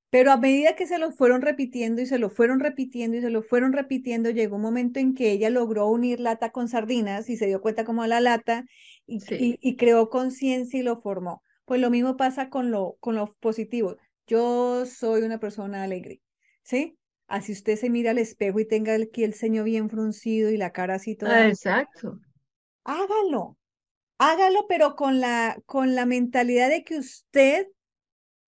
Pero 0.09 0.33
a 0.33 0.37
medida 0.37 0.75
que 0.75 0.85
se 0.85 0.97
lo 0.97 1.13
fueron 1.13 1.41
repitiendo 1.41 2.01
y 2.01 2.05
se 2.05 2.19
lo 2.19 2.29
fueron 2.29 2.59
repitiendo 2.59 3.15
y 3.15 3.21
se 3.21 3.29
lo 3.29 3.43
fueron 3.43 3.71
repitiendo, 3.71 4.29
llegó 4.29 4.57
un 4.57 4.63
momento 4.63 4.99
en 4.99 5.13
que 5.13 5.31
ella 5.31 5.49
logró 5.49 5.87
unir 5.87 6.19
lata 6.19 6.49
con 6.49 6.67
sardinas 6.67 7.29
y 7.29 7.37
se 7.37 7.45
dio 7.45 7.61
cuenta 7.61 7.85
como 7.85 8.05
la 8.07 8.19
lata 8.19 8.65
y, 9.07 9.21
y, 9.61 9.77
creó 9.77 10.09
conciencia 10.09 10.81
y 10.81 10.83
lo 10.83 10.99
formó. 10.99 11.43
Pues 11.69 11.81
lo 11.81 11.91
mismo 11.91 12.17
pasa 12.17 12.49
con 12.49 12.71
lo, 12.71 12.97
con 12.99 13.13
lo 13.13 13.35
positivo. 13.39 13.95
Yo 14.25 14.87
soy 14.87 15.21
una 15.21 15.39
persona 15.39 15.83
alegre, 15.83 16.19
¿sí? 16.63 16.97
Así 17.27 17.51
usted 17.51 17.75
se 17.75 17.91
mira 17.91 18.09
al 18.09 18.17
espejo 18.17 18.59
y 18.59 18.67
tenga 18.67 18.95
aquí 18.95 19.23
el 19.23 19.35
ceño 19.35 19.63
bien 19.63 19.87
fruncido 19.87 20.49
y 20.49 20.57
la 20.57 20.71
cara 20.71 20.95
así 20.95 21.15
toda. 21.15 21.45
Ah, 21.45 21.47
exacto. 21.47 22.21
Hágalo. 22.85 23.55
Hágalo, 24.17 24.65
pero 24.67 24.95
con 24.95 25.19
la, 25.19 25.61
con 25.67 25.93
la 25.93 26.07
mentalidad 26.07 26.69
de 26.69 26.83
que 26.83 26.97
usted 26.97 27.67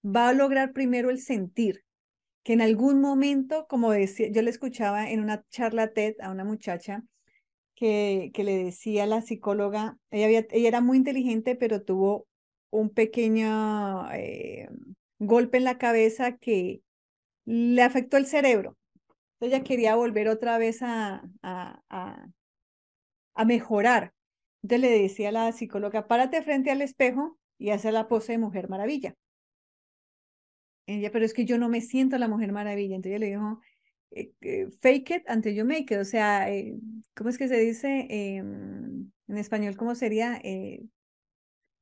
va 0.03 0.29
a 0.29 0.33
lograr 0.33 0.73
primero 0.73 1.11
el 1.11 1.19
sentir. 1.19 1.83
Que 2.41 2.53
en 2.53 2.61
algún 2.61 3.01
momento, 3.01 3.67
como 3.69 3.91
decía, 3.91 4.29
yo 4.31 4.41
le 4.41 4.49
escuchaba 4.49 5.11
en 5.11 5.19
una 5.19 5.45
charla 5.51 5.93
TED 5.93 6.15
a 6.21 6.31
una 6.31 6.43
muchacha 6.43 7.03
que, 7.75 8.31
que 8.33 8.43
le 8.43 8.63
decía 8.63 9.03
a 9.03 9.05
la 9.05 9.21
psicóloga, 9.21 9.99
ella, 10.09 10.25
había, 10.25 10.47
ella 10.49 10.67
era 10.69 10.81
muy 10.81 10.97
inteligente, 10.97 11.55
pero 11.55 11.83
tuvo 11.83 12.25
un 12.71 12.89
pequeño 12.89 14.11
eh, 14.13 14.69
golpe 15.19 15.57
en 15.57 15.65
la 15.65 15.77
cabeza 15.77 16.37
que 16.37 16.81
le 17.45 17.83
afectó 17.83 18.17
el 18.17 18.25
cerebro. 18.25 18.77
Entonces 19.33 19.57
ella 19.57 19.63
quería 19.63 19.95
volver 19.95 20.27
otra 20.29 20.57
vez 20.57 20.81
a, 20.81 21.23
a, 21.43 21.81
a, 23.35 23.45
mejorar. 23.45 24.13
Entonces 24.63 24.89
le 24.89 25.01
decía 25.01 25.29
a 25.29 25.31
la 25.31 25.51
psicóloga, 25.51 26.07
párate 26.07 26.41
frente 26.43 26.71
al 26.71 26.81
espejo 26.81 27.37
y 27.57 27.71
hace 27.71 27.91
la 27.91 28.07
pose 28.07 28.33
de 28.33 28.37
Mujer 28.37 28.69
Maravilla. 28.69 29.15
Ella, 30.87 31.11
pero 31.11 31.25
es 31.25 31.33
que 31.33 31.45
yo 31.45 31.57
no 31.57 31.69
me 31.69 31.81
siento 31.81 32.17
la 32.17 32.27
Mujer 32.27 32.51
Maravilla. 32.51 32.95
Entonces 32.95 33.17
ella 33.17 33.19
le 33.19 33.31
dijo, 33.31 33.61
eh, 34.11 34.31
eh, 34.41 34.67
fake 34.81 35.11
it 35.11 35.23
until 35.29 35.55
you 35.55 35.65
make 35.65 35.93
it. 35.93 35.99
O 35.99 36.05
sea, 36.05 36.47
¿cómo 37.15 37.29
es 37.29 37.37
que 37.37 37.47
se 37.47 37.57
dice 37.57 38.07
em, 38.09 39.11
en 39.27 39.37
español? 39.37 39.75
¿Cómo 39.75 39.95
sería? 39.95 40.39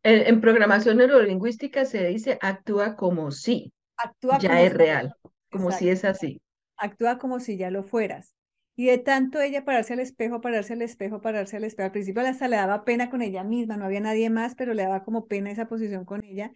En, 0.03 0.27
en, 0.27 0.41
programación 0.41 0.97
neurolingüística 0.97 1.85
se 1.85 2.05
dice 2.05 2.37
actúa 2.41 2.95
como 2.95 3.31
si. 3.31 3.73
Actúa 3.97 4.39
ya 4.39 4.61
es 4.61 4.73
real 4.73 5.13
como 5.49 5.71
si 5.71 5.89
es 5.89 6.05
así. 6.05 6.41
Actúa 6.77 7.17
como 7.17 7.39
si 7.39 7.57
ya 7.57 7.71
lo 7.71 7.83
fueras. 7.83 8.35
Y 8.75 8.85
de 8.85 8.97
tanto 8.97 9.41
ella 9.41 9.65
pararse 9.65 9.93
al 9.93 9.99
espejo, 9.99 10.39
pararse 10.39 10.73
al 10.73 10.81
espejo, 10.81 11.21
pararse 11.21 11.57
al 11.57 11.65
espejo. 11.65 11.87
Al 11.87 11.91
principio 11.91 12.21
hasta 12.21 12.47
le 12.47 12.55
daba 12.55 12.85
pena 12.85 13.09
con 13.09 13.21
ella 13.21 13.43
misma, 13.43 13.75
no 13.75 13.85
había 13.85 13.99
nadie 13.99 14.29
más, 14.29 14.55
pero 14.55 14.73
le 14.73 14.83
daba 14.83 15.03
como 15.03 15.27
pena 15.27 15.51
esa 15.51 15.67
posición 15.67 16.05
con 16.05 16.23
ella, 16.23 16.53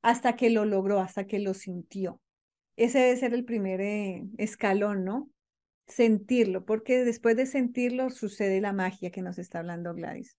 hasta 0.00 0.34
que 0.34 0.48
lo 0.48 0.64
logró, 0.64 1.00
hasta 1.00 1.26
que 1.26 1.38
lo 1.40 1.52
sintió. 1.52 2.20
Ese 2.76 3.00
debe 3.00 3.16
ser 3.16 3.34
el 3.34 3.44
primer 3.44 3.82
eh, 3.82 4.24
escalón, 4.38 5.04
¿no? 5.04 5.28
Sentirlo, 5.86 6.64
porque 6.64 7.04
después 7.04 7.36
de 7.36 7.44
sentirlo 7.44 8.08
sucede 8.08 8.60
la 8.62 8.72
magia 8.72 9.10
que 9.10 9.20
nos 9.20 9.38
está 9.38 9.58
hablando 9.58 9.94
Gladys. 9.94 10.38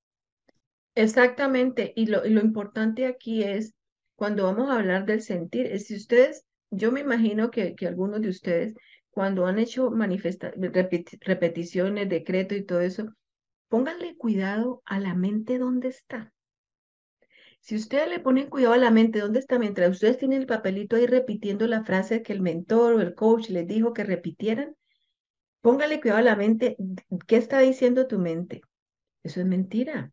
Exactamente, 1.00 1.94
y 1.96 2.08
lo, 2.08 2.26
importante 2.26 3.06
aquí 3.06 3.42
es, 3.42 3.74
cuando 4.18 4.44
vamos 4.44 4.70
a 4.70 4.80
hablar 4.80 5.06
del 5.06 5.22
sentir, 5.22 5.66
es 5.68 5.86
si 5.88 5.96
ustedes 5.96 6.46
yo 6.72 6.92
me 6.92 7.00
imagino 7.00 7.52
que, 7.52 7.74
que 7.74 7.88
algunos 7.88 8.22
de 8.22 8.28
ustedes, 8.28 8.74
cuando 9.10 9.46
han 9.46 9.60
hecho 9.60 9.94
repeticiones, 11.22 12.10
decreto 12.10 12.54
y 12.54 12.66
todo 12.66 12.82
eso, 12.82 13.14
pónganle 13.70 14.18
cuidado 14.18 14.82
a 14.84 15.00
la 15.00 15.16
mente 15.16 15.58
dónde 15.58 15.88
está. 15.88 16.34
Si 17.62 17.78
ustedes 17.78 18.10
le 18.10 18.20
ponen 18.20 18.50
cuidado 18.50 18.74
a 18.74 18.78
la 18.78 18.92
mente 18.92 19.20
dónde 19.20 19.40
está, 19.40 19.58
mientras 19.58 19.92
ustedes 19.92 20.18
tienen 20.18 20.42
el 20.42 20.48
papelito 20.48 20.98
ahí 20.98 21.06
repitiendo 21.06 21.66
la 21.66 21.86
frase 21.86 22.24
que 22.24 22.34
el 22.34 22.42
mentor 22.42 22.96
o 22.96 23.00
el 23.00 23.16
coach 23.16 23.48
les 23.50 23.66
dijo 23.66 23.94
que 23.94 24.04
repitieran, 24.04 24.76
póngale 25.62 26.02
cuidado 26.02 26.20
a 26.20 26.24
la 26.24 26.36
mente, 26.36 26.76
¿qué 27.26 27.38
está 27.38 27.60
diciendo 27.60 28.06
tu 28.06 28.20
mente? 28.20 28.64
Eso 29.24 29.40
es 29.40 29.46
mentira. 29.46 30.12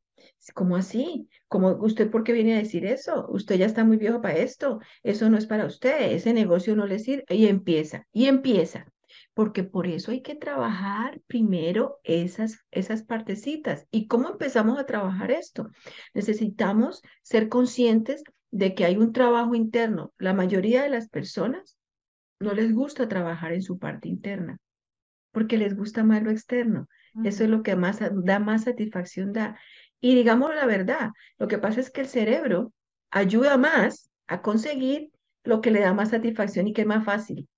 ¿Cómo 0.54 0.76
así? 0.76 1.28
¿Cómo 1.48 1.72
usted 1.82 2.10
por 2.10 2.24
qué 2.24 2.32
viene 2.32 2.54
a 2.54 2.58
decir 2.58 2.86
eso? 2.86 3.26
Usted 3.28 3.56
ya 3.56 3.66
está 3.66 3.84
muy 3.84 3.96
viejo 3.96 4.20
para 4.20 4.36
esto. 4.36 4.80
Eso 5.02 5.28
no 5.30 5.38
es 5.38 5.46
para 5.46 5.66
usted. 5.66 6.12
Ese 6.12 6.32
negocio 6.32 6.76
no 6.76 6.86
le 6.86 6.98
sirve. 6.98 7.24
Y 7.30 7.46
empieza, 7.46 8.06
y 8.12 8.26
empieza. 8.26 8.86
Porque 9.34 9.64
por 9.64 9.86
eso 9.86 10.12
hay 10.12 10.22
que 10.22 10.34
trabajar 10.34 11.20
primero 11.26 12.00
esas, 12.04 12.58
esas 12.70 13.02
partecitas. 13.02 13.86
¿Y 13.90 14.06
cómo 14.06 14.30
empezamos 14.30 14.78
a 14.78 14.86
trabajar 14.86 15.30
esto? 15.30 15.70
Necesitamos 16.14 17.02
ser 17.22 17.48
conscientes 17.48 18.22
de 18.50 18.74
que 18.74 18.84
hay 18.84 18.96
un 18.96 19.12
trabajo 19.12 19.54
interno. 19.54 20.12
La 20.18 20.32
mayoría 20.32 20.82
de 20.82 20.90
las 20.90 21.08
personas 21.08 21.76
no 22.40 22.54
les 22.54 22.72
gusta 22.72 23.08
trabajar 23.08 23.52
en 23.52 23.62
su 23.62 23.78
parte 23.78 24.08
interna 24.08 24.58
porque 25.36 25.58
les 25.58 25.76
gusta 25.76 26.02
más 26.02 26.22
lo 26.22 26.30
externo. 26.30 26.88
Eso 27.22 27.44
es 27.44 27.50
lo 27.50 27.62
que 27.62 27.76
más 27.76 28.00
da 28.00 28.38
más 28.38 28.64
satisfacción 28.64 29.34
da. 29.34 29.58
Y 30.06 30.14
digamos 30.14 30.54
la 30.54 30.66
verdad, 30.66 31.10
lo 31.36 31.48
que 31.48 31.58
pasa 31.58 31.80
es 31.80 31.90
que 31.90 32.02
el 32.02 32.06
cerebro 32.06 32.72
ayuda 33.10 33.56
más 33.56 34.08
a 34.28 34.40
conseguir 34.40 35.10
lo 35.42 35.60
que 35.60 35.72
le 35.72 35.80
da 35.80 35.94
más 35.94 36.10
satisfacción 36.10 36.68
y 36.68 36.72
que 36.72 36.82
es 36.82 36.86
más 36.86 37.04
fácil. 37.04 37.48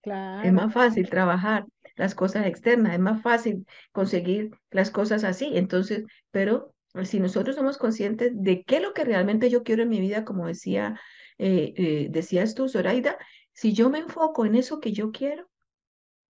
Claro. 0.00 0.42
Es 0.42 0.50
más 0.50 0.72
fácil 0.72 1.10
trabajar 1.10 1.66
las 1.96 2.14
cosas 2.14 2.46
externas, 2.46 2.94
es 2.94 2.98
más 2.98 3.20
fácil 3.20 3.66
conseguir 3.92 4.52
las 4.70 4.90
cosas 4.90 5.22
así. 5.22 5.50
Entonces, 5.52 6.06
pero 6.30 6.74
si 7.04 7.20
nosotros 7.20 7.56
somos 7.56 7.76
conscientes 7.76 8.32
de 8.34 8.62
qué 8.62 8.76
es 8.76 8.82
lo 8.82 8.94
que 8.94 9.04
realmente 9.04 9.50
yo 9.50 9.62
quiero 9.62 9.82
en 9.82 9.90
mi 9.90 10.00
vida, 10.00 10.24
como 10.24 10.46
decía, 10.46 10.98
eh, 11.36 11.74
eh, 11.76 12.06
decías 12.08 12.54
tú, 12.54 12.70
Zoraida, 12.70 13.18
si 13.52 13.74
yo 13.74 13.90
me 13.90 13.98
enfoco 13.98 14.46
en 14.46 14.54
eso 14.54 14.80
que 14.80 14.92
yo 14.92 15.12
quiero, 15.12 15.46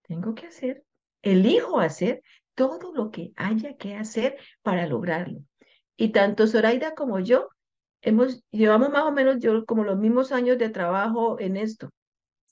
tengo 0.01 0.35
que 0.35 0.47
hacer, 0.47 0.83
elijo 1.21 1.79
hacer 1.79 2.21
todo 2.53 2.91
lo 2.91 3.11
que 3.11 3.31
haya 3.37 3.77
que 3.77 3.95
hacer 3.95 4.35
para 4.61 4.85
lograrlo. 4.85 5.39
Y 5.99 6.13
tanto 6.13 6.47
Zoraida 6.47 6.95
como 6.95 7.19
yo 7.19 7.49
hemos, 8.01 8.41
llevamos 8.51 8.89
más 8.89 9.03
o 9.03 9.11
menos 9.11 9.39
yo 9.39 9.65
como 9.65 9.83
los 9.83 9.97
mismos 9.97 10.31
años 10.31 10.57
de 10.57 10.69
trabajo 10.69 11.37
en 11.41 11.57
esto. 11.57 11.89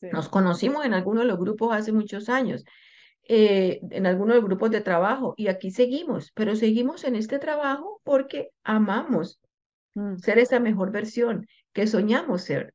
Nos 0.02 0.28
conocimos 0.28 0.86
en 0.86 0.94
algunos 0.94 1.24
de 1.24 1.30
los 1.30 1.40
grupos 1.40 1.74
hace 1.74 1.94
muchos 1.94 2.28
años, 2.28 2.66
eh, 3.24 3.80
en 3.90 4.06
algunos 4.06 4.36
de 4.36 4.42
los 4.42 4.50
grupos 4.50 4.72
de 4.72 4.82
trabajo, 4.82 5.34
y 5.38 5.48
aquí 5.48 5.72
seguimos, 5.72 6.34
pero 6.34 6.58
seguimos 6.58 7.06
en 7.06 7.16
este 7.16 7.40
trabajo 7.40 8.02
porque 8.04 8.50
amamos 8.66 9.40
mm. 9.94 10.18
ser 10.18 10.40
esa 10.40 10.60
mejor 10.60 10.92
versión 10.92 11.48
que 11.72 11.88
soñamos 11.88 12.42
ser. 12.42 12.74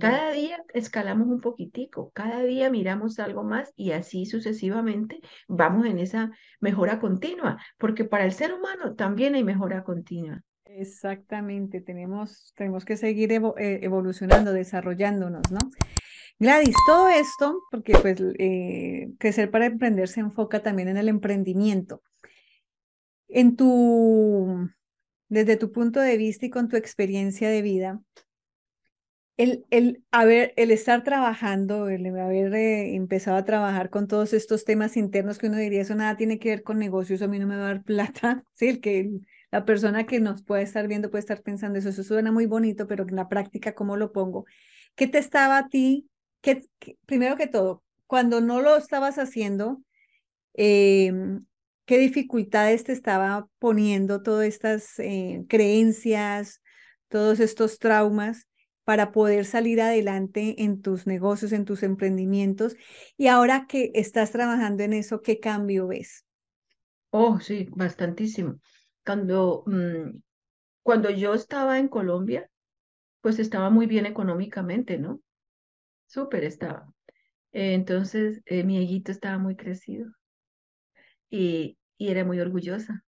Cada 0.00 0.32
día 0.32 0.58
escalamos 0.74 1.28
un 1.28 1.40
poquitico, 1.40 2.10
cada 2.12 2.42
día 2.42 2.70
miramos 2.70 3.20
algo 3.20 3.44
más 3.44 3.72
y 3.76 3.92
así 3.92 4.26
sucesivamente 4.26 5.20
vamos 5.46 5.86
en 5.86 6.00
esa 6.00 6.32
mejora 6.60 6.98
continua, 6.98 7.58
porque 7.78 8.04
para 8.04 8.24
el 8.24 8.32
ser 8.32 8.52
humano 8.52 8.96
también 8.96 9.36
hay 9.36 9.44
mejora 9.44 9.84
continua. 9.84 10.42
Exactamente, 10.64 11.80
tenemos, 11.80 12.52
tenemos 12.56 12.84
que 12.84 12.96
seguir 12.96 13.32
eh, 13.32 13.40
evolucionando, 13.82 14.52
desarrollándonos, 14.52 15.50
¿no? 15.50 15.58
Gladys, 16.38 16.76
todo 16.86 17.08
esto, 17.08 17.62
porque 17.70 17.94
pues 17.94 18.20
eh, 18.38 19.08
crecer 19.18 19.50
para 19.50 19.66
emprender 19.66 20.08
se 20.08 20.20
enfoca 20.20 20.62
también 20.62 20.88
en 20.88 20.98
el 20.98 21.08
emprendimiento. 21.08 22.02
En 23.28 23.56
tu, 23.56 24.68
desde 25.28 25.56
tu 25.56 25.72
punto 25.72 26.00
de 26.00 26.16
vista 26.18 26.44
y 26.44 26.50
con 26.50 26.68
tu 26.68 26.76
experiencia 26.76 27.48
de 27.48 27.62
vida, 27.62 28.00
el, 29.36 29.66
el, 29.70 30.02
el 30.12 30.70
estar 30.70 31.04
trabajando, 31.04 31.88
el 31.88 32.06
haber 32.18 32.54
eh, 32.54 32.94
empezado 32.94 33.36
a 33.36 33.44
trabajar 33.44 33.90
con 33.90 34.08
todos 34.08 34.32
estos 34.32 34.64
temas 34.64 34.96
internos 34.96 35.38
que 35.38 35.48
uno 35.48 35.58
diría, 35.58 35.82
eso 35.82 35.94
nada 35.94 36.16
tiene 36.16 36.38
que 36.38 36.48
ver 36.50 36.62
con 36.62 36.78
negocios, 36.78 37.20
a 37.22 37.28
mí 37.28 37.38
no 37.38 37.46
me 37.46 37.56
va 37.56 37.64
a 37.64 37.66
dar 37.66 37.82
plata, 37.82 38.44
sí, 38.54 38.68
el 38.68 38.80
que 38.80 39.10
la 39.50 39.64
persona 39.64 40.06
que 40.06 40.20
nos 40.20 40.42
puede 40.42 40.62
estar 40.62 40.88
viendo 40.88 41.10
puede 41.10 41.20
estar 41.20 41.42
pensando 41.42 41.78
eso, 41.78 41.90
eso 41.90 42.02
suena 42.02 42.32
muy 42.32 42.46
bonito, 42.46 42.86
pero 42.86 43.04
en 43.06 43.14
la 43.16 43.28
práctica, 43.28 43.74
¿cómo 43.74 43.96
lo 43.96 44.12
pongo? 44.12 44.46
¿Qué 44.94 45.06
te 45.06 45.18
estaba 45.18 45.58
a 45.58 45.68
ti, 45.68 46.08
qué, 46.40 46.64
primero 47.06 47.36
que 47.36 47.46
todo, 47.46 47.82
cuando 48.06 48.40
no 48.40 48.62
lo 48.62 48.76
estabas 48.76 49.18
haciendo, 49.18 49.82
em, 50.54 51.44
qué 51.84 51.98
dificultades 51.98 52.84
te 52.84 52.92
estaba 52.92 53.48
poniendo 53.58 54.22
todas 54.22 54.46
estas 54.46 54.98
eh, 54.98 55.44
creencias, 55.48 56.62
todos 57.08 57.40
estos 57.40 57.78
traumas? 57.78 58.46
Para 58.86 59.12
poder 59.12 59.46
salir 59.46 59.82
adelante 59.82 60.64
en 60.64 60.82
tus 60.82 61.06
negocios, 61.08 61.52
en 61.52 61.66
tus 61.66 61.84
emprendimientos. 61.84 62.76
Y 63.18 63.28
ahora 63.28 63.66
que 63.68 63.92
estás 63.96 64.32
trabajando 64.32 64.84
en 64.84 64.94
eso, 64.94 65.22
¿qué 65.22 65.40
cambio 65.40 65.88
ves? 65.88 66.26
Oh, 67.10 67.40
sí, 67.40 67.68
bastantísimo. 67.72 68.60
Cuando, 69.04 69.64
mm, 69.66 70.20
cuando 70.84 71.10
yo 71.10 71.34
estaba 71.34 71.78
en 71.78 71.88
Colombia, 71.88 72.50
pues 73.22 73.38
estaba 73.40 73.70
muy 73.70 73.86
bien 73.86 74.06
económicamente, 74.06 74.98
¿no? 74.98 75.20
Súper 76.06 76.44
estaba. 76.44 76.92
entonces, 77.52 78.42
eh, 78.46 78.64
mi 78.64 78.82
hijito 78.82 79.12
estaba 79.12 79.38
muy 79.38 79.56
crecido 79.56 80.12
y, 81.30 81.78
y 81.98 82.08
era 82.10 82.24
muy 82.24 82.40
orgullosa 82.40 83.04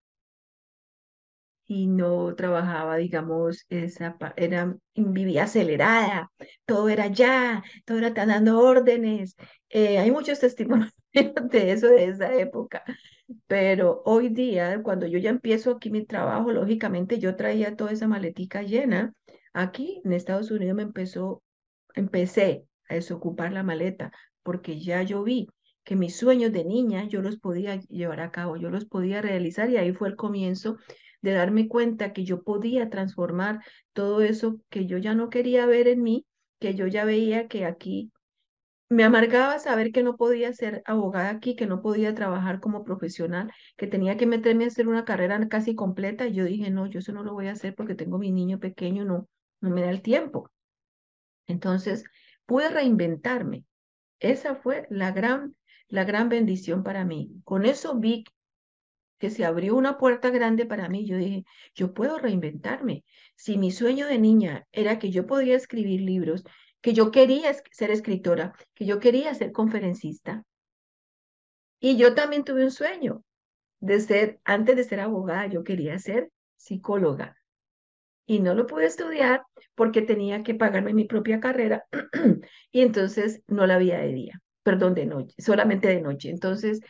y 1.68 1.88
no 1.88 2.34
trabajaba, 2.36 2.98
digamos, 2.98 3.66
esa, 3.70 4.18
era, 4.38 4.76
vivía 4.96 5.44
acelerada, 5.44 6.32
todo 6.66 6.90
era 6.90 7.08
ya, 7.08 7.64
todo 7.86 7.98
era 7.98 8.14
tan 8.14 8.30
dando 8.30 8.60
órdenes. 8.60 9.36
Eh, 9.70 10.00
hay 10.00 10.12
muchos 10.12 10.40
testimonios 10.42 10.94
de 11.14 11.72
eso 11.72 11.88
de 11.88 12.06
esa 12.06 12.34
época, 12.36 12.84
pero 13.48 14.02
hoy 14.06 14.30
día, 14.30 14.82
cuando 14.82 15.08
yo 15.08 15.20
ya 15.20 15.30
empiezo 15.30 15.72
aquí 15.72 15.90
mi 15.90 16.06
trabajo, 16.06 16.52
lógicamente 16.52 17.20
yo 17.20 17.36
traía 17.36 17.76
toda 17.76 17.92
esa 17.92 18.08
maletica 18.08 18.62
llena. 18.64 19.14
Aquí 19.54 20.02
en 20.06 20.14
Estados 20.14 20.52
Unidos 20.52 20.76
me 20.76 20.84
empezó, 20.84 21.44
empecé 21.96 22.66
a 22.90 22.96
desocupar 22.96 23.52
la 23.52 23.64
maleta 23.64 24.12
porque 24.44 24.80
ya 24.80 25.04
yo 25.04 25.24
vi 25.24 25.50
que 25.84 25.98
mis 25.98 26.16
sueños 26.16 26.54
de 26.54 26.64
niña 26.64 27.06
yo 27.06 27.22
los 27.22 27.38
podía 27.38 27.76
llevar 27.76 28.22
a 28.22 28.32
cabo, 28.32 28.56
yo 28.56 28.70
los 28.70 28.86
podía 28.86 29.22
realizar 29.22 29.70
y 29.70 29.78
ahí 29.78 29.94
fue 29.94 30.08
el 30.08 30.16
comienzo 30.16 30.78
de 31.22 31.32
darme 31.34 31.68
cuenta 31.68 32.14
que 32.14 32.24
yo 32.24 32.44
podía 32.44 32.90
transformar 32.90 33.60
todo 33.94 34.22
eso 34.22 34.60
que 34.70 34.86
yo 34.86 34.98
ya 34.98 35.16
no 35.16 35.30
quería 35.30 35.66
ver 35.66 35.88
en 35.88 36.04
mí, 36.04 36.26
que 36.60 36.76
yo 36.76 36.88
ya 36.88 37.06
veía 37.06 37.48
que 37.48 37.66
aquí 37.66 38.12
me 38.90 39.04
amargaba 39.04 39.60
saber 39.60 39.92
que 39.92 40.04
no 40.04 40.16
podía 40.16 40.54
ser 40.54 40.82
abogada 40.86 41.30
aquí, 41.30 41.56
que 41.56 41.66
no 41.66 41.82
podía 41.82 42.16
trabajar 42.16 42.60
como 42.60 42.86
profesional, 42.86 43.52
que 43.76 43.88
tenía 43.88 44.16
que 44.18 44.26
meterme 44.26 44.64
a 44.64 44.68
hacer 44.68 44.88
una 44.88 45.04
carrera 45.04 45.46
casi 45.50 45.76
completa. 45.76 46.26
Y 46.28 46.34
yo 46.34 46.46
dije, 46.46 46.70
no, 46.70 46.88
yo 46.88 47.00
eso 47.00 47.12
no 47.12 47.24
lo 47.24 47.34
voy 47.34 47.48
a 47.48 47.52
hacer 47.52 47.76
porque 47.76 47.96
tengo 47.96 48.18
mi 48.18 48.32
niño 48.32 48.60
pequeño, 48.60 49.04
no, 49.04 49.28
no 49.60 49.70
me 49.70 49.82
da 49.82 49.90
el 49.90 50.02
tiempo. 50.02 50.52
Entonces, 51.48 52.06
pude 52.46 52.70
reinventarme. 52.70 53.66
Esa 54.20 54.56
fue 54.56 54.88
la 54.90 55.12
gran, 55.12 55.56
la 55.90 56.06
gran 56.06 56.30
bendición 56.30 56.84
para 56.84 57.04
mí. 57.04 57.42
Con 57.44 57.66
eso 57.66 57.96
vi 58.00 58.24
que 59.18 59.30
se 59.30 59.46
abrió 59.46 59.76
una 59.76 59.98
puerta 59.98 60.30
grande 60.30 60.66
para 60.66 60.90
mí. 60.90 61.06
Yo 61.06 61.18
dije, 61.18 61.46
yo 61.74 61.94
puedo 61.94 62.18
reinventarme. 62.18 63.04
Si 63.36 63.58
mi 63.58 63.72
sueño 63.72 64.08
de 64.08 64.20
niña 64.20 64.68
era 64.72 65.00
que 65.00 65.10
yo 65.12 65.26
podía 65.26 65.56
escribir 65.56 66.02
libros, 66.02 66.44
que 66.82 66.94
yo 66.94 67.12
quería 67.12 67.54
ser 67.72 67.92
escritora, 67.92 68.54
que 68.74 68.86
yo 68.86 69.00
quería 69.00 69.34
ser 69.34 69.52
conferencista. 69.52 70.44
Y 71.80 71.98
yo 71.98 72.16
también 72.16 72.44
tuve 72.44 72.64
un 72.64 72.72
sueño 72.72 73.24
de 73.80 74.00
ser, 74.00 74.40
antes 74.44 74.76
de 74.76 74.84
ser 74.84 75.00
abogada, 75.00 75.48
yo 75.48 75.64
quería 75.64 75.98
ser 76.00 76.32
psicóloga. 76.56 77.38
Y 78.26 78.40
no 78.40 78.54
lo 78.56 78.68
pude 78.68 78.86
estudiar 78.86 79.44
porque 79.76 80.02
tenía 80.02 80.44
que 80.44 80.56
pagarme 80.56 80.94
mi 80.94 81.06
propia 81.06 81.40
carrera 81.40 81.86
y 82.72 82.82
entonces 82.82 83.42
no 83.48 83.66
la 83.68 83.76
había 83.76 84.00
de 84.00 84.12
día, 84.12 84.42
perdón, 84.64 84.96
de 84.96 85.06
noche, 85.06 85.36
solamente 85.38 85.88
de 85.88 86.02
noche. 86.02 86.30
Entonces 86.30 86.82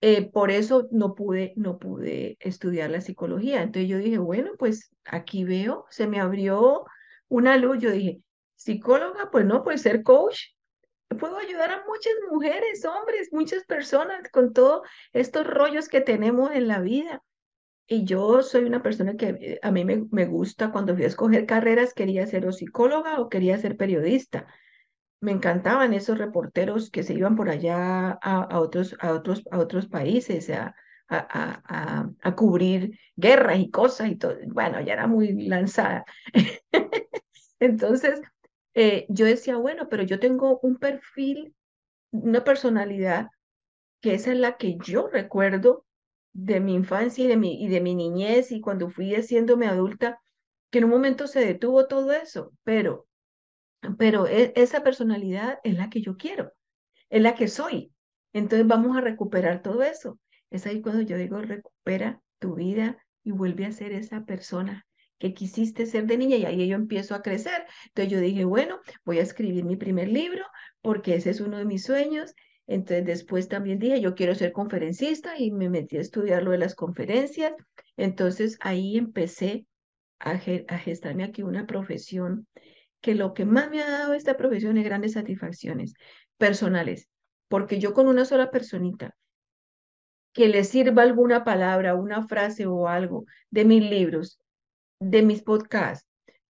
eh, 0.00 0.30
por 0.30 0.50
eso 0.50 0.88
no 0.90 1.14
pude, 1.14 1.52
no 1.56 1.78
pude 1.78 2.36
estudiar 2.40 2.90
la 2.90 3.00
psicología. 3.00 3.62
Entonces 3.62 3.88
yo 3.88 3.98
dije, 3.98 4.18
bueno, 4.18 4.52
pues 4.58 4.90
aquí 5.04 5.44
veo, 5.44 5.86
se 5.90 6.06
me 6.06 6.20
abrió 6.20 6.84
una 7.28 7.56
luz. 7.56 7.78
Yo 7.78 7.90
dije, 7.90 8.20
psicóloga, 8.56 9.30
pues 9.30 9.44
no, 9.46 9.64
pues 9.64 9.82
ser 9.82 10.02
coach. 10.02 10.40
Puedo 11.18 11.38
ayudar 11.38 11.70
a 11.70 11.84
muchas 11.86 12.14
mujeres, 12.30 12.84
hombres, 12.84 13.28
muchas 13.32 13.64
personas 13.64 14.28
con 14.30 14.52
todos 14.52 14.82
estos 15.12 15.46
rollos 15.46 15.88
que 15.88 16.00
tenemos 16.00 16.50
en 16.52 16.68
la 16.68 16.80
vida. 16.80 17.22
Y 17.86 18.04
yo 18.04 18.42
soy 18.42 18.64
una 18.64 18.82
persona 18.82 19.16
que 19.16 19.58
a 19.62 19.70
mí 19.70 19.84
me, 19.84 20.06
me 20.10 20.26
gusta, 20.26 20.72
cuando 20.72 20.94
fui 20.94 21.04
a 21.04 21.08
escoger 21.08 21.46
carreras, 21.46 21.94
quería 21.94 22.26
ser 22.26 22.50
psicóloga 22.52 23.20
o 23.20 23.28
quería 23.28 23.58
ser 23.58 23.76
periodista 23.76 24.46
me 25.24 25.32
encantaban 25.32 25.94
esos 25.94 26.18
reporteros 26.18 26.90
que 26.90 27.02
se 27.02 27.14
iban 27.14 27.34
por 27.34 27.48
allá 27.48 28.10
a, 28.10 28.60
otros, 28.60 28.94
a, 29.00 29.12
otros, 29.12 29.42
a 29.50 29.58
otros 29.58 29.86
países 29.86 30.50
a, 30.50 30.74
a, 31.08 32.12
a, 32.22 32.34
cubrir 32.36 32.98
guerras 33.16 33.58
y 33.58 33.70
cosas 33.70 34.10
y 34.10 34.16
todo. 34.16 34.36
Bueno, 34.48 34.82
ya 34.82 34.92
era 34.92 35.06
muy 35.06 35.46
lanzada. 35.48 36.04
Entonces, 37.58 38.20
eh, 38.74 39.06
yo 39.08 39.24
decía, 39.24 39.56
bueno, 39.56 39.88
pero 39.88 40.02
yo 40.02 40.20
tengo 40.20 40.58
un 40.60 40.76
perfil, 40.76 41.54
una 42.10 42.44
personalidad 42.44 43.28
que 44.02 44.14
esa 44.14 44.32
es 44.32 44.38
la 44.38 44.58
que 44.58 44.76
yo 44.84 45.08
recuerdo 45.08 45.86
de 46.34 46.60
mi 46.60 46.74
infancia 46.74 47.24
y 47.24 47.28
de 47.28 47.38
mi, 47.38 47.64
y 47.64 47.68
de 47.68 47.80
mi 47.80 47.94
niñez 47.94 48.52
y 48.52 48.60
cuando 48.60 48.90
fui 48.90 49.14
haciéndome 49.14 49.68
adulta, 49.68 50.20
que 50.70 50.78
en 50.78 50.84
un 50.84 50.90
momento 50.90 51.26
se 51.26 51.40
detuvo 51.40 51.86
todo 51.86 52.12
eso, 52.12 52.52
pero 52.62 53.06
pero 53.98 54.26
e, 54.26 54.52
esa 54.56 54.82
personalidad 54.82 55.58
es 55.64 55.74
la 55.74 55.90
que 55.90 56.00
yo 56.00 56.16
quiero, 56.16 56.52
es 57.10 57.22
la 57.22 57.34
que 57.34 57.48
soy. 57.48 57.92
Entonces 58.32 58.66
vamos 58.66 58.96
a 58.96 59.00
recuperar 59.00 59.62
todo 59.62 59.82
eso. 59.82 60.18
Es 60.50 60.66
ahí 60.66 60.80
cuando 60.80 61.02
yo 61.02 61.16
digo, 61.16 61.40
recupera 61.40 62.20
tu 62.38 62.54
vida 62.54 62.98
y 63.22 63.32
vuelve 63.32 63.66
a 63.66 63.72
ser 63.72 63.92
esa 63.92 64.24
persona 64.24 64.86
que 65.18 65.32
quisiste 65.32 65.86
ser 65.86 66.06
de 66.06 66.18
niña 66.18 66.36
y 66.36 66.44
ahí 66.44 66.68
yo 66.68 66.76
empiezo 66.76 67.14
a 67.14 67.22
crecer. 67.22 67.64
Entonces 67.86 68.12
yo 68.12 68.20
dije, 68.20 68.44
bueno, 68.44 68.80
voy 69.04 69.18
a 69.18 69.22
escribir 69.22 69.64
mi 69.64 69.76
primer 69.76 70.08
libro 70.08 70.44
porque 70.82 71.14
ese 71.14 71.30
es 71.30 71.40
uno 71.40 71.58
de 71.58 71.64
mis 71.64 71.84
sueños. 71.84 72.34
Entonces 72.66 73.04
después 73.04 73.48
también 73.48 73.78
dije, 73.78 74.00
yo 74.00 74.14
quiero 74.14 74.34
ser 74.34 74.52
conferencista 74.52 75.38
y 75.38 75.50
me 75.50 75.70
metí 75.70 75.96
a 75.96 76.00
estudiar 76.00 76.42
lo 76.42 76.50
de 76.50 76.58
las 76.58 76.74
conferencias. 76.74 77.52
Entonces 77.96 78.58
ahí 78.60 78.96
empecé 78.96 79.66
a, 80.18 80.38
gestarme 80.38 81.24
aquí 81.24 81.42
una 81.42 81.66
profesión 81.66 82.46
que 83.04 83.14
lo 83.14 83.34
que 83.34 83.44
más 83.44 83.68
me 83.68 83.82
ha 83.82 83.90
dado 83.90 84.14
esta 84.14 84.34
profesión 84.34 84.78
es 84.78 84.84
grandes 84.84 85.12
satisfacciones 85.12 85.92
personales, 86.38 87.10
porque 87.48 87.78
yo 87.78 87.92
con 87.92 88.08
una 88.08 88.24
sola 88.24 88.50
personita 88.50 89.14
que 90.32 90.48
le 90.48 90.64
sirva 90.64 91.02
alguna 91.02 91.44
palabra, 91.44 91.96
una 91.96 92.26
frase 92.26 92.64
o 92.64 92.88
algo 92.88 93.26
de 93.50 93.66
mis 93.66 93.82
libros, 93.82 94.38
de 95.00 95.20
mis 95.20 95.42
podcasts, 95.42 96.08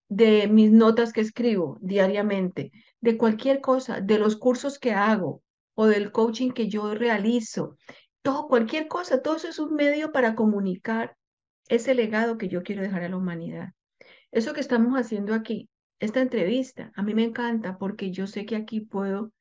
de 0.08 0.46
mis 0.46 0.70
notas 0.70 1.12
que 1.12 1.22
escribo 1.22 1.76
diariamente, 1.80 2.70
de 3.00 3.18
cualquier 3.18 3.60
cosa, 3.60 4.00
de 4.00 4.20
los 4.20 4.36
cursos 4.36 4.78
que 4.78 4.92
hago 4.92 5.42
o 5.74 5.86
del 5.86 6.12
coaching 6.12 6.52
que 6.52 6.68
yo 6.68 6.94
realizo, 6.94 7.76
todo, 8.22 8.46
cualquier 8.46 8.86
cosa, 8.86 9.22
todo 9.22 9.34
eso 9.34 9.48
es 9.48 9.58
un 9.58 9.74
medio 9.74 10.12
para 10.12 10.36
comunicar 10.36 11.16
ese 11.66 11.96
legado 11.96 12.38
que 12.38 12.46
yo 12.46 12.62
quiero 12.62 12.82
dejar 12.82 13.02
a 13.02 13.08
la 13.08 13.16
humanidad. 13.16 13.70
Eso 14.30 14.52
que 14.52 14.60
estamos 14.60 14.96
haciendo 14.96 15.34
aquí, 15.34 15.68
esta 16.04 16.20
entrevista, 16.20 16.92
a 16.94 17.02
mí 17.02 17.14
me 17.14 17.24
encanta 17.24 17.78
porque 17.78 18.10
yo 18.10 18.26
sé 18.26 18.46
que 18.46 18.56
aquí 18.56 18.80
puedo 18.80 19.32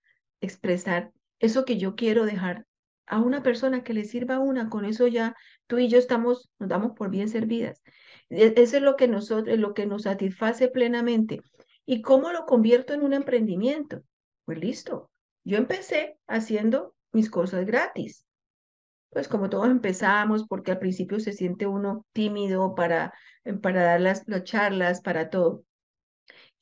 expresar 0.42 1.12
eso 1.40 1.66
que 1.66 1.78
yo 1.78 1.96
quiero 1.96 2.26
dejar 2.26 2.66
a 3.06 3.20
una 3.20 3.44
persona 3.44 3.84
que 3.84 3.94
le 3.94 4.06
sirva 4.06 4.36
a 4.36 4.40
una, 4.40 4.70
con 4.70 4.86
eso 4.86 5.08
ya 5.08 5.36
tú 5.68 5.78
y 5.78 5.90
yo 5.90 5.98
estamos, 5.98 6.50
nos 6.60 6.70
damos 6.70 6.94
por 6.94 7.10
bien 7.10 7.28
servidas. 7.28 7.82
E, 8.30 8.54
eso 8.58 8.78
es 8.78 8.84
lo 8.84 8.96
que 8.96 9.08
nosotros, 9.08 9.58
lo 9.60 9.74
que 9.74 9.86
nos 9.86 10.04
satisface 10.04 10.70
plenamente. 10.70 11.42
¿Y 11.86 12.02
cómo 12.02 12.32
lo 12.32 12.46
convierto 12.46 12.94
en 12.94 13.04
un 13.04 13.14
emprendimiento? 13.14 14.02
Pues 14.46 14.58
listo. 14.58 15.12
Yo 15.44 15.58
empecé 15.58 16.18
haciendo 16.28 16.96
mis 17.12 17.30
cosas 17.30 17.66
gratis. 17.66 18.26
Pues 19.10 19.28
como 19.28 19.50
todos 19.50 19.68
empezamos, 19.68 20.48
porque 20.48 20.72
al 20.72 20.80
principio 20.80 21.20
se 21.20 21.34
siente 21.34 21.68
uno 21.68 22.06
tímido 22.14 22.74
para, 22.74 23.14
para 23.62 23.84
dar 23.84 24.02
las, 24.02 24.28
las 24.28 24.44
charlas, 24.44 25.02
para 25.02 25.30
todo. 25.30 25.64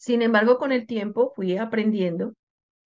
Sin 0.02 0.24
embargo, 0.24 0.58
con 0.58 0.72
el 0.72 0.88
tiempo 0.88 1.32
fui 1.36 1.58
aprendiendo 1.58 2.34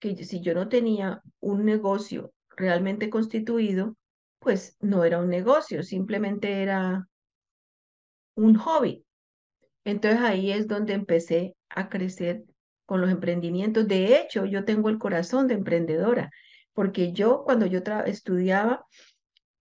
que 0.02 0.22
si 0.26 0.42
yo 0.42 0.54
no 0.54 0.68
tenía 0.68 1.22
un 1.40 1.64
negocio 1.64 2.34
realmente 2.58 3.10
constituido, 3.10 3.96
pues 4.40 4.76
no 4.82 5.06
era 5.06 5.20
un 5.20 5.30
negocio, 5.30 5.82
simplemente 5.82 6.62
era 6.62 7.08
un 8.36 8.56
hobby. 8.56 9.06
Entonces 9.86 10.20
ahí 10.20 10.52
es 10.52 10.68
donde 10.68 10.92
empecé 10.92 11.56
a 11.70 11.88
crecer 11.88 12.44
con 12.86 13.00
los 13.00 13.10
emprendimientos. 13.10 13.88
De 13.88 14.20
hecho, 14.20 14.44
yo 14.44 14.66
tengo 14.66 14.90
el 14.90 15.00
corazón 15.00 15.48
de 15.48 15.54
emprendedora, 15.54 16.32
porque 16.74 17.14
yo 17.14 17.46
cuando 17.46 17.66
yo 17.66 17.80
estudiaba 18.08 18.86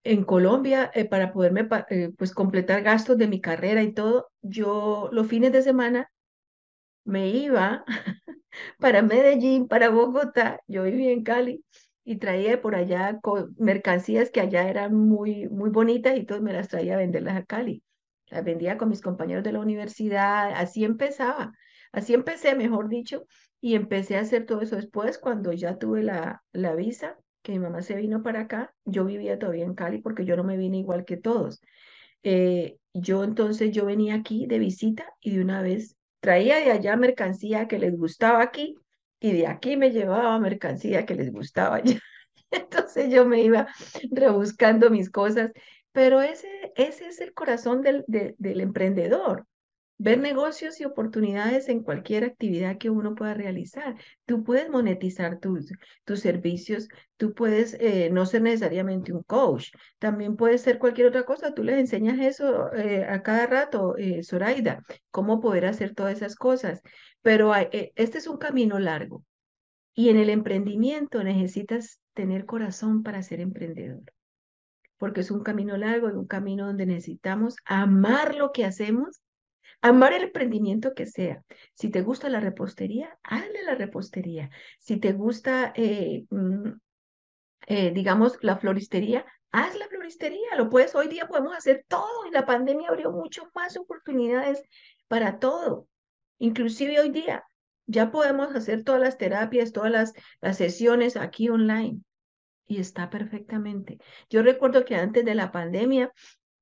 en 0.03 0.25
Colombia, 0.25 0.91
eh, 0.93 1.05
para 1.05 1.33
poderme 1.33 1.69
eh, 1.89 2.11
pues 2.19 2.35
completar 2.35 2.83
gastos 2.83 3.17
de 3.17 3.29
mi 3.29 3.41
carrera 3.41 3.85
y 3.85 3.93
todo, 3.95 4.27
yo 4.43 5.09
los 5.13 5.29
fines 5.29 5.53
de 5.53 5.63
semana 5.63 6.11
me 7.05 7.29
iba 7.29 7.85
para 8.79 9.03
Medellín, 9.03 9.69
para 9.69 9.91
Bogotá, 9.91 10.61
yo 10.67 10.85
vivía 10.85 11.13
en 11.13 11.23
Cali 11.23 11.65
y 12.05 12.17
traía 12.19 12.61
por 12.61 12.75
allá 12.75 13.21
mercancías 13.57 14.31
que 14.31 14.41
allá 14.41 14.69
eran 14.69 14.95
muy, 14.95 15.49
muy 15.49 15.71
bonitas 15.71 16.17
y 16.17 16.25
todo 16.25 16.41
me 16.43 16.53
las 16.53 16.69
traía 16.69 16.95
a 16.95 16.99
venderlas 16.99 17.37
a 17.37 17.45
Cali. 17.45 17.83
Las 18.29 18.45
vendía 18.45 18.79
con 18.79 18.89
mis 18.89 19.01
compañeros 19.01 19.45
de 19.45 19.53
la 19.53 19.61
universidad, 19.61 20.53
así 20.55 20.85
empezaba, 20.85 21.53
así 21.93 22.15
empecé, 22.15 22.55
mejor 22.55 22.89
dicho, 22.89 23.27
y 23.61 23.75
empecé 23.75 24.17
a 24.17 24.21
hacer 24.21 24.47
todo 24.47 24.61
eso 24.61 24.77
después 24.77 25.19
cuando 25.19 25.53
ya 25.53 25.79
tuve 25.79 26.03
la, 26.03 26.43
la 26.53 26.75
visa, 26.75 27.17
que 27.43 27.53
mi 27.53 27.59
mamá 27.59 27.83
se 27.83 27.95
vino 27.97 28.23
para 28.23 28.41
acá, 28.41 28.75
yo 28.85 29.05
vivía 29.05 29.39
todavía 29.39 29.65
en 29.65 29.75
Cali 29.75 30.01
porque 30.01 30.25
yo 30.25 30.37
no 30.37 30.45
me 30.45 30.57
vine 30.57 30.79
igual 30.79 31.05
que 31.05 31.17
todos. 31.17 31.61
Eh, 32.23 32.79
yo 32.95 33.25
entonces 33.25 33.73
yo 33.73 33.85
venía 33.85 34.15
aquí 34.15 34.47
de 34.47 34.59
visita 34.59 35.05
y 35.21 35.37
de 35.37 35.43
una 35.43 35.61
vez 35.63 35.97
traía 36.25 36.57
de 36.57 36.71
allá 36.71 36.97
mercancía 36.97 37.69
que 37.69 37.79
les 37.79 37.95
gustaba 37.99 38.41
aquí 38.43 38.79
y 39.21 39.33
de 39.33 39.47
aquí 39.47 39.77
me 39.77 39.91
llevaba 39.91 40.39
mercancía 40.39 41.05
que 41.05 41.15
les 41.15 41.31
gustaba 41.31 41.77
allá. 41.77 42.01
Entonces 42.51 43.13
yo 43.13 43.27
me 43.27 43.43
iba 43.43 43.69
rebuscando 44.11 44.89
mis 44.89 45.11
cosas, 45.11 45.53
pero 45.93 46.23
ese, 46.23 46.49
ese 46.77 47.09
es 47.09 47.21
el 47.21 47.35
corazón 47.35 47.83
del, 47.83 48.07
del 48.09 48.61
emprendedor 48.63 49.47
ver 50.05 50.19
negocios 50.19 50.79
y 50.81 50.85
oportunidades 50.85 51.71
en 51.71 51.83
cualquier 51.83 52.25
actividad 52.25 52.77
que 52.77 52.91
uno 52.91 53.15
pueda 53.15 53.33
realizar. 53.33 53.97
Tú 54.27 54.45
puedes 54.45 54.69
monetizar 54.69 55.41
tus, 55.41 55.73
tus 56.05 56.21
servicios, 56.21 56.89
tú 57.17 57.33
puedes 57.33 57.75
eh, 57.81 58.11
no 58.13 58.27
ser 58.27 58.43
necesariamente 58.43 59.15
un 59.15 59.23
coach, 59.23 59.71
también 59.99 60.37
puede 60.37 60.59
ser 60.59 60.79
cualquier 60.79 61.07
otra 61.07 61.25
cosa. 61.25 61.55
Tú 61.55 61.65
les 61.65 61.79
enseñas 61.79 62.19
eso 62.21 62.71
eh, 62.75 63.07
a 63.09 63.23
cada 63.23 63.47
rato, 63.47 63.97
eh, 63.97 64.23
Zoraida, 64.23 64.83
cómo 65.11 65.41
poder 65.41 65.65
hacer 65.65 65.95
todas 65.95 66.17
esas 66.17 66.37
cosas. 66.37 66.83
Pero 67.23 67.55
este 67.55 68.19
es 68.19 68.27
un 68.27 68.37
camino 68.37 68.79
largo 68.79 69.25
y 69.95 70.11
en 70.11 70.19
el 70.19 70.29
emprendimiento 70.29 71.25
necesitas 71.25 71.99
tener 72.13 72.45
corazón 72.45 73.03
para 73.03 73.23
ser 73.23 73.41
emprendedor 73.41 74.03
porque 74.99 75.21
es 75.21 75.31
un 75.31 75.43
camino 75.43 75.77
largo 75.77 76.09
y 76.09 76.13
un 76.13 76.27
camino 76.27 76.67
donde 76.67 76.87
necesitamos 76.87 77.57
amar 77.65 78.35
lo 78.35 78.53
que 78.53 78.65
hacemos 78.65 79.24
Amar 79.85 80.15
el 80.15 80.23
emprendimiento 80.23 80.95
que 80.95 81.05
sea. 81.05 81.45
Si 81.75 81.91
te 81.91 82.01
gusta 82.01 82.31
la 82.31 82.41
repostería, 82.41 83.19
hazle 83.23 83.65
la 83.65 83.75
repostería. 83.75 84.49
Si 84.79 84.97
te 84.97 85.13
gusta, 85.13 85.75
eh, 85.77 86.25
mm, 86.31 86.71
eh, 87.67 87.91
digamos, 87.93 88.39
la 88.41 88.57
floristería, 88.57 89.27
haz 89.53 89.77
la 89.77 89.87
floristería. 89.89 90.57
Lo 90.57 90.71
puedes, 90.71 90.95
hoy 90.95 91.09
día 91.09 91.29
podemos 91.29 91.55
hacer 91.55 91.85
todo 91.87 92.27
y 92.27 92.31
la 92.31 92.47
pandemia 92.47 92.89
abrió 92.89 93.13
mucho 93.13 93.51
más 93.55 93.77
oportunidades 93.77 94.63
para 95.07 95.39
todo. 95.39 95.87
Inclusive 96.39 96.99
hoy 97.01 97.11
día 97.11 97.45
ya 97.85 98.11
podemos 98.11 98.55
hacer 98.57 98.85
todas 98.85 99.03
las 99.03 99.19
terapias, 99.19 99.73
todas 99.73 99.93
las, 99.93 100.15
las 100.41 100.57
sesiones 100.57 101.19
aquí 101.19 101.51
online 101.51 102.01
y 102.67 102.81
está 102.81 103.11
perfectamente. 103.11 103.99
Yo 104.31 104.43
recuerdo 104.43 104.87
que 104.87 104.97
antes 104.97 105.27
de 105.27 105.35
la 105.35 105.53
pandemia 105.53 106.11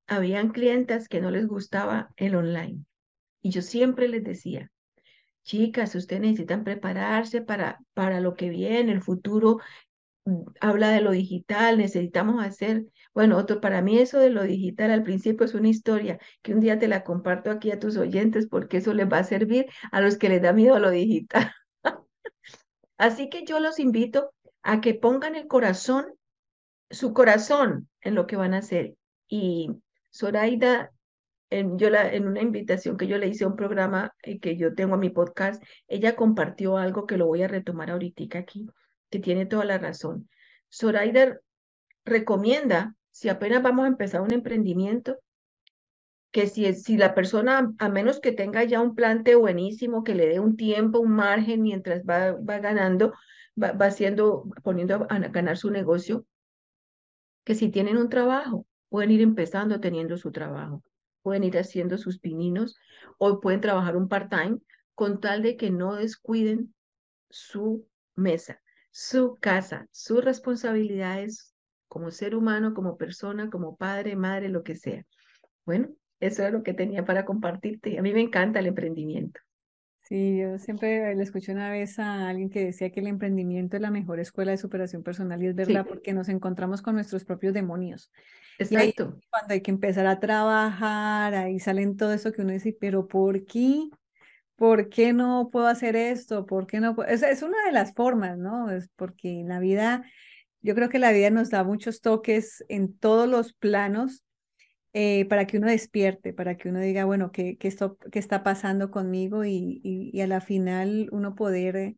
habían 0.08 0.48
clientas 0.48 1.06
que 1.06 1.20
no 1.20 1.30
les 1.30 1.46
gustaba 1.46 2.10
el 2.16 2.34
online. 2.34 2.84
Y 3.42 3.50
yo 3.50 3.60
siempre 3.62 4.08
les 4.08 4.24
decía, 4.24 4.70
chicas, 5.42 5.94
ustedes 5.94 6.22
necesitan 6.22 6.64
prepararse 6.64 7.42
para, 7.42 7.80
para 7.94 8.20
lo 8.20 8.34
que 8.34 8.48
viene, 8.48 8.92
el 8.92 9.02
futuro 9.02 9.58
mm, 10.24 10.42
habla 10.60 10.90
de 10.90 11.00
lo 11.00 11.10
digital, 11.10 11.78
necesitamos 11.78 12.42
hacer, 12.44 12.84
bueno, 13.14 13.36
otro, 13.36 13.60
para 13.60 13.82
mí 13.82 13.98
eso 13.98 14.18
de 14.20 14.30
lo 14.30 14.44
digital 14.44 14.90
al 14.92 15.02
principio 15.02 15.44
es 15.44 15.54
una 15.54 15.68
historia 15.68 16.18
que 16.42 16.54
un 16.54 16.60
día 16.60 16.78
te 16.78 16.88
la 16.88 17.04
comparto 17.04 17.50
aquí 17.50 17.70
a 17.72 17.78
tus 17.80 17.96
oyentes 17.96 18.46
porque 18.48 18.78
eso 18.78 18.94
les 18.94 19.08
va 19.10 19.18
a 19.18 19.24
servir 19.24 19.66
a 19.90 20.00
los 20.00 20.16
que 20.16 20.28
les 20.28 20.42
da 20.42 20.52
miedo 20.52 20.78
lo 20.78 20.90
digital. 20.90 21.52
Así 22.96 23.28
que 23.28 23.44
yo 23.44 23.58
los 23.58 23.80
invito 23.80 24.32
a 24.62 24.80
que 24.80 24.94
pongan 24.94 25.34
el 25.34 25.48
corazón, 25.48 26.06
su 26.90 27.12
corazón 27.12 27.88
en 28.00 28.14
lo 28.14 28.26
que 28.26 28.36
van 28.36 28.54
a 28.54 28.58
hacer. 28.58 28.94
Y 29.28 29.70
Zoraida 30.14 30.92
en, 31.52 31.78
yo 31.78 31.90
la, 31.90 32.12
en 32.12 32.26
una 32.26 32.40
invitación 32.40 32.96
que 32.96 33.06
yo 33.06 33.18
le 33.18 33.28
hice 33.28 33.44
a 33.44 33.48
un 33.48 33.56
programa 33.56 34.14
eh, 34.22 34.40
que 34.40 34.56
yo 34.56 34.74
tengo 34.74 34.94
a 34.94 34.98
mi 34.98 35.10
podcast, 35.10 35.62
ella 35.86 36.16
compartió 36.16 36.78
algo 36.78 37.06
que 37.06 37.18
lo 37.18 37.26
voy 37.26 37.42
a 37.42 37.48
retomar 37.48 37.90
ahorita 37.90 38.38
aquí, 38.38 38.66
que 39.10 39.18
tiene 39.18 39.46
toda 39.46 39.64
la 39.64 39.78
razón. 39.78 40.28
Zoraida 40.72 41.38
recomienda, 42.04 42.94
si 43.10 43.28
apenas 43.28 43.62
vamos 43.62 43.84
a 43.84 43.88
empezar 43.88 44.22
un 44.22 44.32
emprendimiento, 44.32 45.18
que 46.30 46.46
si, 46.46 46.72
si 46.72 46.96
la 46.96 47.14
persona, 47.14 47.74
a 47.78 47.88
menos 47.90 48.18
que 48.20 48.32
tenga 48.32 48.64
ya 48.64 48.80
un 48.80 48.94
plante 48.94 49.34
buenísimo, 49.34 50.02
que 50.02 50.14
le 50.14 50.26
dé 50.26 50.40
un 50.40 50.56
tiempo, 50.56 51.00
un 51.00 51.12
margen 51.12 51.60
mientras 51.60 52.02
va, 52.04 52.32
va 52.32 52.58
ganando, 52.60 53.12
va, 53.62 53.68
haciendo, 53.84 54.44
poniendo 54.62 55.06
a 55.10 55.18
ganar 55.18 55.58
su 55.58 55.70
negocio, 55.70 56.24
que 57.44 57.54
si 57.54 57.70
tienen 57.70 57.98
un 57.98 58.08
trabajo, 58.08 58.66
pueden 58.88 59.10
ir 59.10 59.20
empezando 59.20 59.80
teniendo 59.80 60.16
su 60.16 60.32
trabajo 60.32 60.82
pueden 61.22 61.44
ir 61.44 61.58
haciendo 61.58 61.98
sus 61.98 62.18
pininos 62.18 62.76
o 63.18 63.40
pueden 63.40 63.60
trabajar 63.60 63.96
un 63.96 64.08
part-time 64.08 64.58
con 64.94 65.20
tal 65.20 65.42
de 65.42 65.56
que 65.56 65.70
no 65.70 65.94
descuiden 65.94 66.74
su 67.30 67.86
mesa, 68.14 68.60
su 68.90 69.38
casa, 69.40 69.88
sus 69.90 70.24
responsabilidades 70.24 71.54
como 71.88 72.10
ser 72.10 72.34
humano, 72.34 72.74
como 72.74 72.96
persona, 72.96 73.50
como 73.50 73.76
padre, 73.76 74.16
madre, 74.16 74.48
lo 74.48 74.62
que 74.62 74.76
sea. 74.76 75.04
Bueno, 75.64 75.88
eso 76.20 76.46
es 76.46 76.52
lo 76.52 76.62
que 76.62 76.74
tenía 76.74 77.04
para 77.04 77.24
compartirte. 77.24 77.98
A 77.98 78.02
mí 78.02 78.12
me 78.12 78.20
encanta 78.20 78.60
el 78.60 78.66
emprendimiento. 78.66 79.40
Sí, 80.12 80.36
yo 80.36 80.58
siempre 80.58 81.14
le 81.14 81.22
escuché 81.22 81.52
una 81.52 81.70
vez 81.70 81.98
a 81.98 82.28
alguien 82.28 82.50
que 82.50 82.66
decía 82.66 82.90
que 82.90 83.00
el 83.00 83.06
emprendimiento 83.06 83.76
es 83.76 83.80
la 83.80 83.90
mejor 83.90 84.20
escuela 84.20 84.50
de 84.50 84.58
superación 84.58 85.02
personal 85.02 85.42
y 85.42 85.46
es 85.46 85.54
verdad 85.54 85.86
porque 85.88 86.12
nos 86.12 86.28
encontramos 86.28 86.82
con 86.82 86.96
nuestros 86.96 87.24
propios 87.24 87.54
demonios. 87.54 88.12
Exacto. 88.58 89.18
cuando 89.30 89.54
hay 89.54 89.62
que 89.62 89.70
empezar 89.70 90.06
a 90.06 90.20
trabajar, 90.20 91.34
ahí 91.34 91.58
salen 91.58 91.96
todo 91.96 92.12
eso 92.12 92.30
que 92.30 92.42
uno 92.42 92.52
dice, 92.52 92.76
pero 92.78 93.08
¿por 93.08 93.46
qué? 93.46 93.88
¿Por 94.54 94.90
qué 94.90 95.14
no 95.14 95.48
puedo 95.50 95.66
hacer 95.66 95.96
esto? 95.96 96.44
¿Por 96.44 96.66
qué 96.66 96.78
no 96.78 96.94
Es, 97.04 97.22
es 97.22 97.42
una 97.42 97.64
de 97.64 97.72
las 97.72 97.94
formas, 97.94 98.36
¿no? 98.36 98.70
Es 98.70 98.90
porque 98.94 99.40
en 99.40 99.48
la 99.48 99.60
vida, 99.60 100.04
yo 100.60 100.74
creo 100.74 100.90
que 100.90 100.98
la 100.98 101.12
vida 101.12 101.30
nos 101.30 101.48
da 101.48 101.64
muchos 101.64 102.02
toques 102.02 102.62
en 102.68 102.94
todos 102.98 103.26
los 103.30 103.54
planos 103.54 104.22
eh, 104.94 105.24
para 105.26 105.46
que 105.46 105.56
uno 105.56 105.68
despierte, 105.68 106.34
para 106.34 106.56
que 106.56 106.68
uno 106.68 106.80
diga, 106.80 107.04
bueno, 107.04 107.32
¿qué, 107.32 107.56
qué, 107.56 107.68
esto, 107.68 107.96
qué 108.10 108.18
está 108.18 108.42
pasando 108.42 108.90
conmigo? 108.90 109.44
Y, 109.44 109.80
y, 109.82 110.20
a 110.20 110.26
la 110.26 110.40
final 110.40 111.08
uno 111.12 111.34
poder 111.34 111.96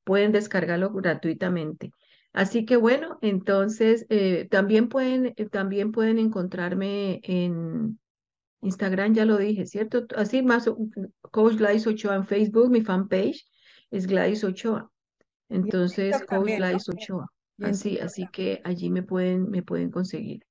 pueden 0.03 0.31
descargarlo 0.31 0.91
gratuitamente. 0.91 1.91
Así 2.33 2.65
que 2.65 2.77
bueno, 2.77 3.17
entonces 3.21 4.05
eh, 4.09 4.47
también, 4.49 4.89
pueden, 4.89 5.33
eh, 5.37 5.47
también 5.49 5.91
pueden 5.91 6.19
encontrarme 6.19 7.19
en 7.23 7.99
Instagram, 8.61 9.13
ya 9.13 9.25
lo 9.25 9.37
dije, 9.37 9.65
¿cierto? 9.65 10.05
Así 10.15 10.41
más, 10.41 10.69
Coach 11.31 11.55
Gladys 11.55 11.87
Ochoa 11.87 12.15
en 12.15 12.25
Facebook, 12.25 12.69
mi 12.69 12.81
fanpage 12.81 13.45
es 13.91 14.07
Gladys 14.07 14.43
Ochoa. 14.43 14.91
Entonces, 15.49 16.23
Coach 16.25 16.51
Gladys 16.57 16.89
Ochoa. 16.89 17.27
Así, 17.59 17.97
así 17.97 18.27
que 18.31 18.61
allí 18.63 18.89
me 18.89 19.03
pueden, 19.03 19.49
me 19.49 19.63
pueden 19.63 19.89
conseguir. 19.89 20.46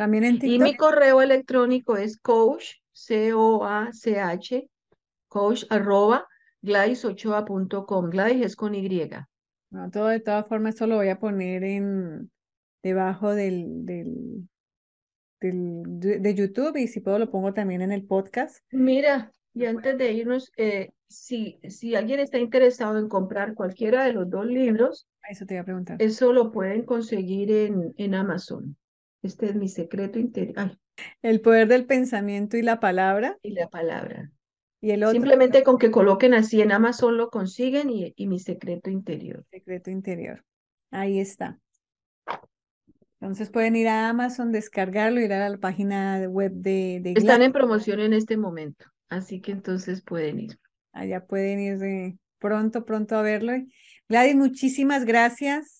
También 0.00 0.24
en 0.24 0.38
Y 0.40 0.58
mi 0.58 0.78
correo 0.78 1.20
electrónico 1.20 1.98
es 1.98 2.16
coach, 2.16 2.76
C-O-A-C-H, 2.92 4.66
coach 5.28 5.64
arroba. 5.68 6.26
Gladys 6.62 7.04
es 7.04 8.56
con 8.56 8.74
Y. 8.74 9.10
No, 9.68 9.90
todo 9.90 10.06
de 10.06 10.20
todas 10.20 10.48
formas, 10.48 10.72
esto 10.74 10.86
lo 10.86 10.96
voy 10.96 11.10
a 11.10 11.18
poner 11.18 11.64
en 11.64 12.30
debajo 12.82 13.34
del, 13.34 13.84
del, 13.84 14.48
de 15.42 16.34
YouTube 16.34 16.78
y 16.78 16.88
si 16.88 17.00
puedo 17.00 17.18
lo 17.18 17.30
pongo 17.30 17.52
también 17.52 17.82
en 17.82 17.92
el 17.92 18.06
podcast. 18.06 18.64
Mira, 18.70 19.30
y 19.52 19.66
antes 19.66 19.98
de 19.98 20.12
irnos, 20.12 20.50
eh, 20.56 20.92
si, 21.08 21.60
si 21.68 21.94
alguien 21.94 22.20
está 22.20 22.38
interesado 22.38 22.98
en 22.98 23.06
comprar 23.06 23.52
cualquiera 23.52 24.04
de 24.04 24.14
los 24.14 24.30
dos 24.30 24.46
libros, 24.46 25.06
eso 25.28 25.44
te 25.44 25.54
iba 25.54 25.60
a 25.60 25.64
preguntar. 25.64 26.00
Eso 26.00 26.32
lo 26.32 26.52
pueden 26.52 26.86
conseguir 26.86 27.52
en, 27.52 27.92
en 27.98 28.14
Amazon. 28.14 28.78
Este 29.22 29.46
es 29.46 29.54
mi 29.54 29.68
secreto 29.68 30.18
interior. 30.18 30.78
El 31.22 31.40
poder 31.40 31.68
del 31.68 31.86
pensamiento 31.86 32.56
y 32.56 32.62
la 32.62 32.80
palabra. 32.80 33.38
Y 33.42 33.50
la 33.50 33.68
palabra. 33.68 34.30
Y 34.80 34.92
el 34.92 35.06
Simplemente 35.08 35.62
con 35.62 35.78
que 35.78 35.90
coloquen 35.90 36.32
así 36.32 36.62
en 36.62 36.72
Amazon 36.72 37.16
lo 37.18 37.28
consiguen 37.28 37.90
y, 37.90 38.14
y 38.16 38.26
mi 38.26 38.38
secreto 38.38 38.88
interior. 38.88 39.44
Secreto 39.50 39.90
interior. 39.90 40.42
Ahí 40.90 41.20
está. 41.20 41.58
Entonces 43.20 43.50
pueden 43.50 43.76
ir 43.76 43.88
a 43.88 44.08
Amazon, 44.08 44.50
descargarlo, 44.50 45.20
ir 45.20 45.32
a 45.34 45.48
la 45.48 45.58
página 45.58 46.26
web 46.26 46.52
de, 46.52 47.00
de 47.02 47.12
Están 47.12 47.42
en 47.42 47.52
promoción 47.52 48.00
en 48.00 48.14
este 48.14 48.38
momento, 48.38 48.86
así 49.10 49.42
que 49.42 49.52
entonces 49.52 50.00
pueden 50.02 50.40
ir. 50.40 50.58
Allá 50.92 51.26
pueden 51.26 51.60
ir 51.60 51.78
de 51.78 52.16
pronto, 52.38 52.86
pronto 52.86 53.16
a 53.16 53.22
verlo. 53.22 53.52
Gladys, 54.08 54.36
muchísimas 54.36 55.04
gracias. 55.04 55.79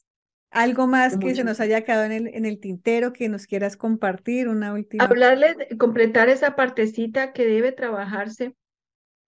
¿Algo 0.51 0.87
más 0.87 1.17
que 1.17 1.35
se 1.35 1.45
nos 1.45 1.61
haya 1.61 1.83
quedado 1.83 2.05
en 2.05 2.13
el, 2.13 2.27
en 2.29 2.45
el 2.45 2.59
tintero 2.59 3.13
que 3.13 3.29
nos 3.29 3.47
quieras 3.47 3.77
compartir? 3.77 4.49
Una 4.49 4.73
última. 4.73 5.05
Hablarles, 5.05 5.57
completar 5.79 6.29
esa 6.29 6.57
partecita 6.57 7.33
que 7.33 7.47
debe 7.47 7.73
trabajarse 7.73 8.55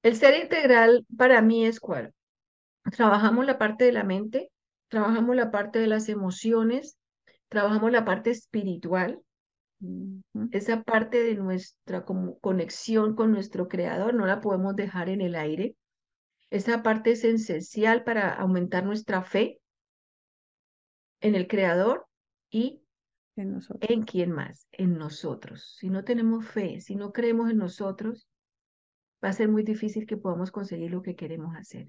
el 0.02 0.16
ser 0.16 0.42
integral 0.42 1.06
para 1.16 1.40
mí 1.42 1.64
es 1.64 1.78
cuál. 1.78 2.12
Trabajamos 2.90 3.46
la 3.46 3.56
parte 3.56 3.84
de 3.84 3.92
la 3.92 4.02
mente, 4.02 4.50
trabajamos 4.88 5.36
la 5.36 5.52
parte 5.52 5.78
de 5.78 5.86
las 5.86 6.08
emociones, 6.08 6.98
trabajamos 7.48 7.92
la 7.92 8.04
parte 8.04 8.30
espiritual, 8.30 9.20
esa 10.50 10.82
parte 10.82 11.22
de 11.22 11.36
nuestra 11.36 12.04
conexión 12.04 13.14
con 13.14 13.30
nuestro 13.30 13.68
creador, 13.68 14.14
no 14.14 14.26
la 14.26 14.40
podemos 14.40 14.74
dejar 14.74 15.08
en 15.08 15.20
el 15.20 15.36
aire. 15.36 15.76
Esa 16.50 16.82
parte 16.82 17.12
es 17.12 17.22
esencial 17.22 18.02
para 18.02 18.32
aumentar 18.34 18.84
nuestra 18.84 19.22
fe 19.22 19.60
en 21.22 21.34
el 21.34 21.48
creador 21.48 22.06
y 22.50 22.82
en, 23.36 23.52
nosotros. 23.52 23.90
en 23.90 24.02
quién 24.02 24.30
más, 24.30 24.66
en 24.72 24.98
nosotros. 24.98 25.76
Si 25.78 25.88
no 25.88 26.04
tenemos 26.04 26.46
fe, 26.46 26.80
si 26.80 26.96
no 26.96 27.12
creemos 27.12 27.50
en 27.50 27.58
nosotros, 27.58 28.28
va 29.24 29.30
a 29.30 29.32
ser 29.32 29.48
muy 29.48 29.62
difícil 29.62 30.06
que 30.06 30.16
podamos 30.16 30.50
conseguir 30.50 30.90
lo 30.90 31.02
que 31.02 31.16
queremos 31.16 31.56
hacer. 31.56 31.88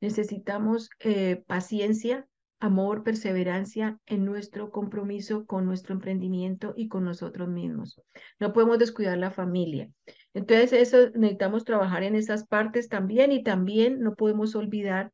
Necesitamos 0.00 0.88
eh, 1.00 1.44
paciencia, 1.46 2.26
amor, 2.58 3.02
perseverancia 3.02 3.98
en 4.06 4.24
nuestro 4.24 4.70
compromiso 4.70 5.44
con 5.46 5.66
nuestro 5.66 5.94
emprendimiento 5.94 6.72
y 6.76 6.88
con 6.88 7.04
nosotros 7.04 7.48
mismos. 7.48 8.00
No 8.40 8.52
podemos 8.52 8.78
descuidar 8.78 9.18
la 9.18 9.30
familia. 9.30 9.90
Entonces, 10.32 10.72
eso 10.72 11.10
necesitamos 11.10 11.64
trabajar 11.64 12.04
en 12.04 12.14
esas 12.14 12.46
partes 12.46 12.88
también 12.88 13.32
y 13.32 13.42
también 13.42 14.00
no 14.00 14.14
podemos 14.14 14.54
olvidar 14.54 15.12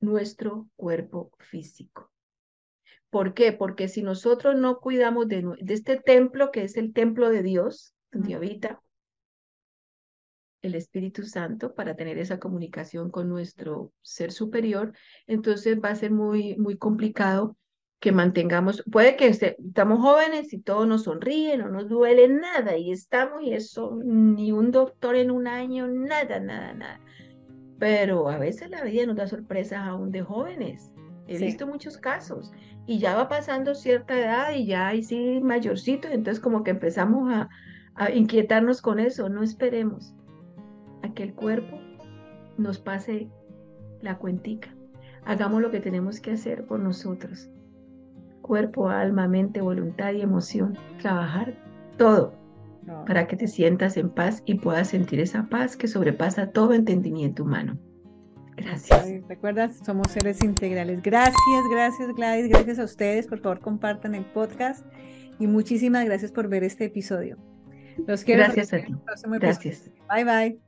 nuestro 0.00 0.68
cuerpo 0.76 1.30
físico. 1.38 2.10
¿Por 3.16 3.32
qué? 3.32 3.54
Porque 3.54 3.88
si 3.88 4.02
nosotros 4.02 4.56
no 4.56 4.78
cuidamos 4.78 5.26
de, 5.26 5.42
de 5.58 5.72
este 5.72 5.96
templo, 5.96 6.50
que 6.50 6.64
es 6.64 6.76
el 6.76 6.92
templo 6.92 7.30
de 7.30 7.42
Dios, 7.42 7.94
donde 8.12 8.34
habita 8.34 8.82
el 10.60 10.74
Espíritu 10.74 11.22
Santo 11.22 11.74
para 11.74 11.96
tener 11.96 12.18
esa 12.18 12.38
comunicación 12.38 13.10
con 13.10 13.30
nuestro 13.30 13.90
ser 14.02 14.32
superior, 14.32 14.92
entonces 15.26 15.78
va 15.82 15.88
a 15.88 15.96
ser 15.96 16.10
muy, 16.10 16.58
muy 16.58 16.76
complicado 16.76 17.56
que 18.00 18.12
mantengamos, 18.12 18.84
puede 18.92 19.16
que 19.16 19.28
estamos 19.28 20.00
jóvenes 20.00 20.52
y 20.52 20.60
todo 20.60 20.84
nos 20.84 21.04
sonríe, 21.04 21.56
no 21.56 21.70
nos 21.70 21.88
duele 21.88 22.28
nada 22.28 22.76
y 22.76 22.92
estamos 22.92 23.42
y 23.42 23.54
eso, 23.54 23.98
ni 24.04 24.52
un 24.52 24.70
doctor 24.72 25.16
en 25.16 25.30
un 25.30 25.46
año, 25.46 25.88
nada, 25.88 26.38
nada, 26.38 26.74
nada. 26.74 27.00
Pero 27.78 28.28
a 28.28 28.36
veces 28.36 28.68
la 28.68 28.84
vida 28.84 29.06
nos 29.06 29.16
da 29.16 29.26
sorpresas 29.26 29.78
aún 29.88 30.10
de 30.10 30.20
jóvenes. 30.20 30.92
He 31.28 31.38
visto 31.38 31.66
muchos 31.66 31.96
casos 31.96 32.52
y 32.86 32.98
ya 32.98 33.16
va 33.16 33.28
pasando 33.28 33.74
cierta 33.74 34.18
edad 34.18 34.54
y 34.54 34.66
ya 34.66 34.88
hay 34.88 35.02
sí 35.02 35.40
mayorcitos, 35.42 36.10
entonces 36.12 36.42
como 36.42 36.62
que 36.62 36.70
empezamos 36.70 37.32
a, 37.32 37.48
a 37.94 38.10
inquietarnos 38.10 38.80
con 38.80 39.00
eso, 39.00 39.28
no 39.28 39.42
esperemos 39.42 40.14
que 41.14 41.22
el 41.22 41.34
cuerpo 41.34 41.78
nos 42.58 42.78
pase 42.78 43.28
la 44.00 44.18
cuentica. 44.18 44.74
Hagamos 45.24 45.62
lo 45.62 45.70
que 45.70 45.80
tenemos 45.80 46.20
que 46.20 46.32
hacer 46.32 46.64
por 46.66 46.78
nosotros. 46.80 47.48
Cuerpo, 48.42 48.88
alma, 48.88 49.26
mente, 49.26 49.60
voluntad 49.60 50.12
y 50.12 50.20
emoción. 50.20 50.78
Trabajar 51.00 51.54
todo 51.96 52.34
para 53.06 53.26
que 53.26 53.36
te 53.36 53.48
sientas 53.48 53.96
en 53.96 54.10
paz 54.10 54.42
y 54.46 54.54
puedas 54.54 54.88
sentir 54.88 55.18
esa 55.18 55.48
paz 55.48 55.76
que 55.76 55.88
sobrepasa 55.88 56.50
todo 56.50 56.72
entendimiento 56.72 57.42
humano. 57.42 57.78
Gracias. 58.56 59.06
Recuerda, 59.28 59.70
somos 59.84 60.10
seres 60.10 60.42
integrales. 60.42 61.02
Gracias, 61.02 61.36
gracias 61.70 62.08
Gladys, 62.14 62.48
gracias 62.48 62.78
a 62.78 62.84
ustedes. 62.84 63.26
Por 63.26 63.40
favor, 63.40 63.60
compartan 63.60 64.14
el 64.14 64.24
podcast 64.24 64.84
y 65.38 65.46
muchísimas 65.46 66.04
gracias 66.04 66.32
por 66.32 66.48
ver 66.48 66.64
este 66.64 66.86
episodio. 66.86 67.36
Los 68.06 68.24
quiero. 68.24 68.44
Gracias 68.44 68.72
a 68.72 68.78
ti. 68.78 68.94
Gracias. 69.38 69.90
Bye 70.08 70.24
bye. 70.24 70.65